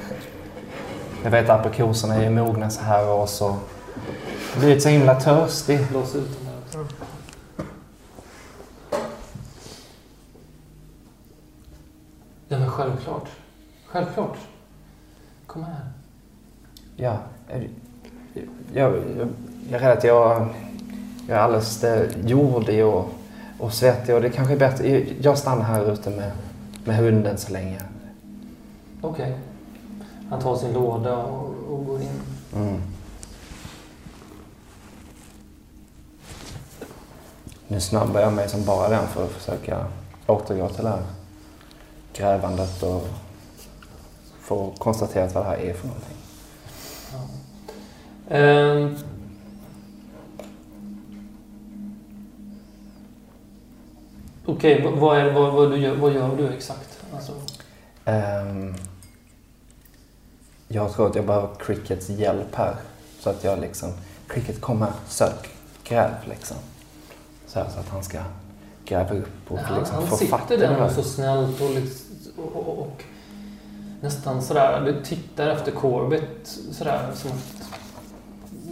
Jag 1.24 1.30
vet 1.30 1.50
att 1.50 1.60
aprikoserna 1.60 2.14
är 2.14 2.30
mogna 2.30 2.70
så 2.70 2.82
här 2.82 3.08
och 3.08 3.28
så 3.28 3.56
blivit 4.58 4.82
så 4.82 4.88
himla 4.88 5.20
törstig. 5.20 5.88
Blås 5.88 6.14
ut 6.14 6.38
den 6.40 6.82
också. 6.82 6.94
Ja 12.48 12.58
men 12.58 12.70
självklart. 12.70 13.28
Självklart. 13.86 14.36
Kom 15.46 15.64
här. 15.64 15.86
Ja, 16.96 17.18
jag, 17.48 17.68
jag, 18.72 19.02
jag 19.70 19.82
är 19.82 19.84
rädd 19.84 19.98
att 19.98 20.04
jag, 20.04 20.48
jag 21.28 21.36
är 21.38 21.42
alldeles 21.42 21.84
jordig 22.24 22.84
och, 22.84 23.08
och 23.58 23.72
svettig 23.72 24.14
och 24.14 24.20
det 24.22 24.30
kanske 24.30 24.54
är 24.54 24.58
bättre. 24.58 25.06
Jag- 25.20 25.38
stannar 25.38 25.64
här 25.64 25.92
ute 25.92 26.10
med, 26.10 26.32
med 26.84 26.96
hunden 26.96 27.38
så 27.38 27.52
länge. 27.52 27.80
Okej. 29.00 29.38
Han 30.30 30.40
tar 30.40 30.56
sin 30.56 30.72
låda 30.72 31.16
och, 31.16 31.54
och 31.70 31.86
går 31.86 32.00
in. 32.00 32.20
Mm. 32.56 32.82
Nu 37.68 37.80
snabbar 37.80 38.20
jag 38.20 38.32
mig 38.32 38.48
som 38.48 38.64
bara 38.64 38.88
den 38.88 39.06
för 39.08 39.24
att 39.24 39.30
försöka 39.30 39.86
återgå 40.26 40.68
till 40.68 40.84
det 40.84 40.90
här 40.90 41.02
grävandet 42.12 42.82
och 42.82 43.08
få 44.40 44.72
konstaterat 44.78 45.34
vad 45.34 45.44
det 45.44 45.48
här 45.48 45.56
är 45.56 45.74
för 45.74 45.86
någonting. 45.86 46.16
Ehm. 48.28 48.96
Okej, 54.46 54.82
vad, 54.84 54.92
vad, 54.92 55.18
är, 55.18 55.32
vad, 55.32 55.52
vad, 55.52 55.78
gör, 55.78 55.94
vad 55.94 56.12
gör 56.12 56.36
du 56.36 56.48
exakt? 56.48 56.98
Alltså, 57.14 57.32
Ehm, 58.04 58.74
jag 60.68 60.92
tror 60.92 61.06
att 61.10 61.14
jag 61.16 61.26
behöver 61.26 61.48
Crickets 61.58 62.08
hjälp 62.08 62.54
här. 62.54 62.74
Så 63.20 63.30
att 63.30 63.44
jag 63.44 63.60
liksom, 63.60 63.92
Cricket 64.28 64.60
kom 64.60 64.82
här, 64.82 64.92
sök, 65.08 65.48
gräv 65.84 66.10
liksom. 66.24 66.56
Så, 67.46 67.58
här, 67.58 67.66
så 67.74 67.80
att 67.80 67.88
han 67.88 68.04
ska 68.04 68.18
gräva 68.84 69.14
upp 69.14 69.50
och 69.50 69.58
han 69.58 69.78
liksom 69.78 69.96
han 69.96 70.06
få 70.06 70.16
fatt 70.16 70.40
i 70.50 70.54
sitter 70.54 70.58
det 70.68 70.74
där 70.74 70.80
här. 70.80 70.88
så 70.88 71.02
snällt 71.02 71.60
och, 71.60 71.70
liksom, 71.70 72.06
och, 72.36 72.56
och, 72.56 72.78
och 72.78 73.02
nästan 74.00 74.42
sådär, 74.42 74.80
du 74.80 75.04
tittar 75.04 75.48
efter 75.48 75.72
Corbett 75.72 76.48
sådär 76.72 77.10
som 77.14 77.30
att 77.30 77.64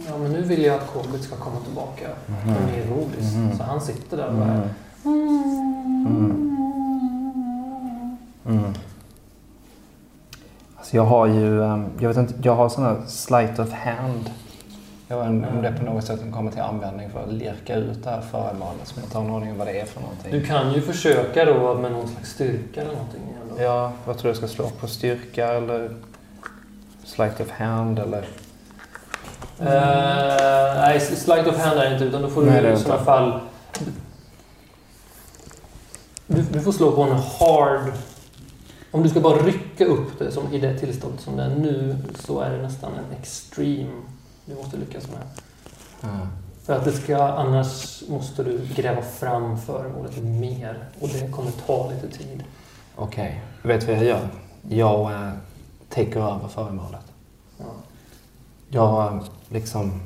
Ja 0.07 0.17
men 0.17 0.31
nu 0.31 0.41
vill 0.41 0.63
jag 0.63 0.75
att 0.75 0.87
Corbett 0.87 1.23
ska 1.23 1.35
komma 1.35 1.59
tillbaka 1.65 2.07
Mhm. 2.27 2.55
och 2.55 2.61
mer 2.63 2.85
rodis. 2.87 3.33
Mhm. 3.35 3.57
Så 3.57 3.63
han 3.63 3.81
sitter 3.81 4.17
där 4.17 4.27
och 4.27 4.33
bara 4.33 4.43
Mm. 4.53 4.69
Mm. 5.05 6.57
Mm. 8.47 8.73
Alltså 10.77 10.95
jag 10.95 11.03
har 11.03 11.27
ju, 11.27 11.63
ehm, 11.63 11.85
jag 11.99 12.09
vet 12.09 12.17
inte, 12.17 12.33
jag 12.43 12.55
har 12.55 12.69
sån 12.69 12.83
här 12.83 13.01
sleight 13.07 13.59
of 13.59 13.71
hand. 13.71 14.29
Jag 15.07 15.19
Jag 15.19 15.27
undrar 15.27 15.49
om 15.49 15.61
det 15.61 15.73
på 15.79 15.85
något 15.85 16.03
sätt 16.03 16.19
kommer 16.33 16.51
till 16.51 16.61
användning 16.61 17.09
för 17.09 17.23
att 17.23 17.33
lirka 17.33 17.75
ut 17.75 18.03
det 18.03 18.09
här 18.09 18.21
föremålet 18.21 18.87
som 18.87 18.95
jag 19.01 19.05
inte 19.05 19.17
har 19.17 19.23
någon 19.25 19.35
aning 19.35 19.51
om 19.51 19.57
vad 19.57 19.67
det 19.67 19.79
är 19.79 19.85
för 19.85 20.01
någonting. 20.01 20.31
Du 20.31 20.45
kan 20.45 20.73
ju 20.73 20.81
försöka 20.81 21.45
då 21.45 21.73
med 21.73 21.91
någon 21.91 22.07
slags 22.07 22.29
styrka 22.29 22.81
eller 22.81 22.93
någonting. 22.93 23.21
Ändå. 23.41 23.63
Ja, 23.63 23.91
vad 24.05 24.17
tror 24.17 24.23
du 24.23 24.29
jag 24.29 24.37
ska 24.37 24.47
slå 24.47 24.69
på? 24.69 24.87
Styrka 24.87 25.47
eller 25.47 25.95
sleight 27.03 27.39
of 27.39 27.49
hand 27.49 27.99
eller? 27.99 28.27
Eh, 29.59 30.81
nej, 30.81 30.99
slide 30.99 31.49
of 31.49 31.57
hand 31.57 31.79
är 31.79 31.85
det 31.89 31.93
inte 31.93 32.05
utan 32.05 32.21
då 32.21 32.29
får 32.29 32.41
du 32.41 32.51
i 32.51 32.57
inte. 32.57 32.77
sådana 32.77 33.03
fall... 33.03 33.39
Du, 36.27 36.41
du 36.41 36.61
får 36.61 36.71
slå 36.71 36.91
på 36.91 37.01
en 37.01 37.11
hard... 37.11 37.93
Om 38.91 39.03
du 39.03 39.09
ska 39.09 39.19
bara 39.19 39.37
rycka 39.37 39.85
upp 39.85 40.19
det 40.19 40.31
som 40.31 40.53
i 40.53 40.59
det 40.59 40.79
tillståndet 40.79 41.21
som 41.21 41.37
det 41.37 41.43
är 41.43 41.55
nu 41.55 41.97
så 42.15 42.39
är 42.39 42.49
det 42.49 42.61
nästan 42.61 42.91
en 42.93 43.17
extreme 43.19 44.01
du 44.45 44.55
måste 44.55 44.77
lyckas 44.77 45.07
med. 45.07 45.21
Ja. 46.01 46.27
För 46.63 46.73
att 46.73 46.85
det 46.85 46.91
ska, 46.91 47.17
annars 47.17 48.03
måste 48.09 48.43
du 48.43 48.67
gräva 48.75 49.01
fram 49.01 49.57
föremålet 49.57 50.23
mer 50.23 50.85
och 50.99 51.07
det 51.07 51.31
kommer 51.31 51.51
ta 51.51 51.91
lite 51.91 52.17
tid. 52.17 52.43
Okej, 52.95 53.43
vet 53.61 53.81
du 53.81 53.87
vad 53.87 53.95
jag 53.95 54.05
gör? 54.05 54.27
Jag 54.69 55.11
äh, 55.11 55.31
täcker 55.89 56.19
över 56.19 56.47
föremålet. 56.47 57.05
Ja. 57.57 57.65
Jag 58.69 59.13
äh, 59.13 59.23
liksom 59.49 60.01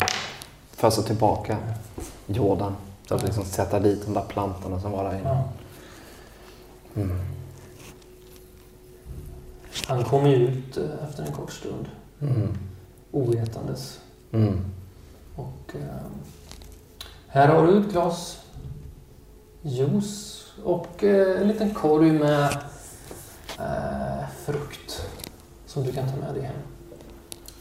föser 0.71 1.01
tillbaka 1.01 1.57
jorden. 2.27 2.75
Så 3.07 3.15
att 3.15 3.23
liksom 3.23 3.45
sätta 3.45 3.79
dit 3.79 4.05
de 4.05 4.13
där 4.13 4.25
plantorna 4.27 4.79
som 4.79 4.91
var 4.91 5.03
där 5.03 5.19
inne. 5.19 5.29
Ja. 5.29 5.43
Mm. 6.97 7.17
Han 9.87 10.03
kommer 10.03 10.29
ju 10.29 10.35
ut 10.35 10.77
eh, 10.77 10.83
efter 11.09 11.23
en 11.23 11.31
kort 11.31 11.51
stund 11.51 11.85
Mm. 12.21 12.57
ovetandes. 13.11 13.99
Mm. 14.31 14.59
Och 15.35 15.75
eh, 15.75 16.05
här 17.27 17.47
har 17.47 17.67
du 17.67 17.79
ett 17.79 17.91
glas 17.91 18.39
juice 19.61 20.43
och 20.63 21.03
eh, 21.03 21.41
en 21.41 21.47
liten 21.47 21.73
korg 21.73 22.11
med 22.11 22.57
eh, 23.59 24.27
frukt 24.45 25.01
som 25.65 25.83
du 25.83 25.91
kan 25.91 26.09
ta 26.09 26.15
med 26.15 26.33
dig 26.33 26.43
hem. 26.43 26.55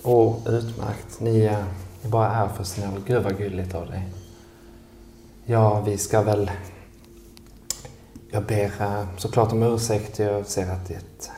Åh, 0.03 0.37
utmärkt. 0.47 1.21
Ni, 1.21 1.41
äh, 1.45 1.65
ni 2.03 2.11
bara 2.11 2.29
är 2.33 2.49
för 2.49 2.65
snäll. 2.65 3.01
Gud 3.07 3.23
vad 3.23 3.39
gulligt 3.39 3.75
av 3.75 3.87
dig. 3.87 4.09
Ja, 5.45 5.81
vi 5.81 5.99
ska 5.99 6.23
väl... 6.23 6.51
Jag 8.37 8.45
ber 8.45 8.73
äh, 8.81 9.05
såklart 9.17 9.53
om 9.53 9.63
ursäkt. 9.63 10.19
Jag 10.19 10.47
ser 10.47 10.71
att 10.71 10.89
ditt 10.89 11.31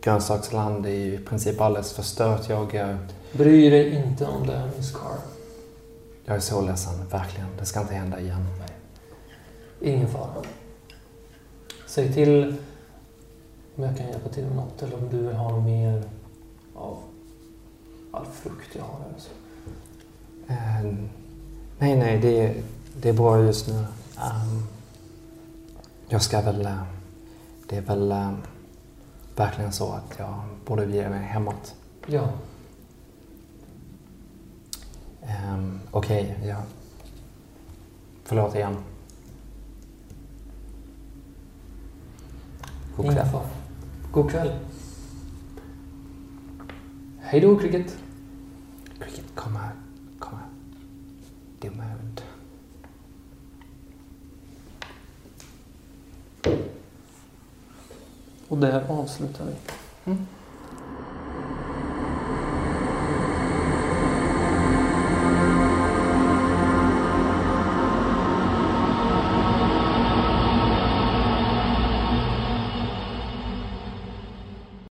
grönsaksland 0.00 0.86
är 0.86 0.90
i 0.90 1.18
princip 1.18 1.60
alldeles 1.60 1.92
förstört. 1.92 2.48
Jag, 2.48 2.74
äh, 2.74 2.96
Bry 3.32 3.70
dig 3.70 3.94
inte 3.94 4.26
om 4.26 4.46
det, 4.46 4.70
Miss 4.76 4.92
Carr. 4.92 5.18
jag 6.24 6.36
är 6.36 6.40
så 6.40 6.60
ledsen, 6.60 7.08
verkligen. 7.10 7.48
Det 7.58 7.64
ska 7.66 7.80
inte 7.80 7.94
hända 7.94 8.20
igen. 8.20 8.46
Ingen 9.80 10.08
fara. 10.08 10.42
Säg 11.86 12.12
till 12.12 12.56
om 13.76 13.84
jag 13.84 13.96
kan 13.96 14.06
hjälpa 14.06 14.28
till 14.28 14.44
med 14.44 14.56
något 14.56 14.82
eller 14.82 14.96
om 14.96 15.08
du 15.10 15.16
vill 15.16 15.36
ha 15.36 15.60
mer 15.60 16.02
av 16.74 16.98
all 18.10 18.26
frukt 18.26 18.68
jag 18.72 18.82
har 18.82 18.98
här. 18.98 19.14
Så. 19.18 19.30
Eh, 20.52 20.94
nej, 21.78 21.96
nej, 21.96 22.18
det, 22.18 22.54
det 23.02 23.08
är 23.08 23.12
bra 23.12 23.42
just 23.42 23.68
nu. 23.68 23.84
Ehm, 24.16 24.66
jag 26.10 26.22
ska 26.22 26.40
väl... 26.40 26.66
eh, 26.66 26.82
det 27.68 27.76
är 27.76 27.82
väl 27.82 28.12
eh, 28.12 28.32
verkligen 29.36 29.72
så 29.72 29.92
att 29.92 30.18
jag 30.18 30.42
borde 30.66 30.86
bege 30.86 31.08
mig 31.10 31.22
hemåt. 31.22 31.74
Ja, 32.06 32.28
Um, 35.22 35.80
Okej, 35.90 36.38
ja. 36.44 36.62
Förlåt 38.24 38.54
igen. 38.54 38.76
God 42.96 43.04
ingen 43.04 43.16
kväll. 43.16 43.28
fara. 43.32 43.46
God 44.12 44.30
kväll. 44.30 44.52
Hej 47.20 47.40
då, 47.40 47.58
Cricket. 47.58 47.96
Cricket, 49.00 49.24
kom 49.34 49.56
här. 49.56 49.72
Kom 50.18 50.38
här. 50.38 50.48
Dumma 51.60 51.82
hund. 51.84 52.20
Och 58.50 58.58
där 58.58 58.84
avslutar 58.88 59.44
vi. 59.44 59.52
Mm. 60.12 60.26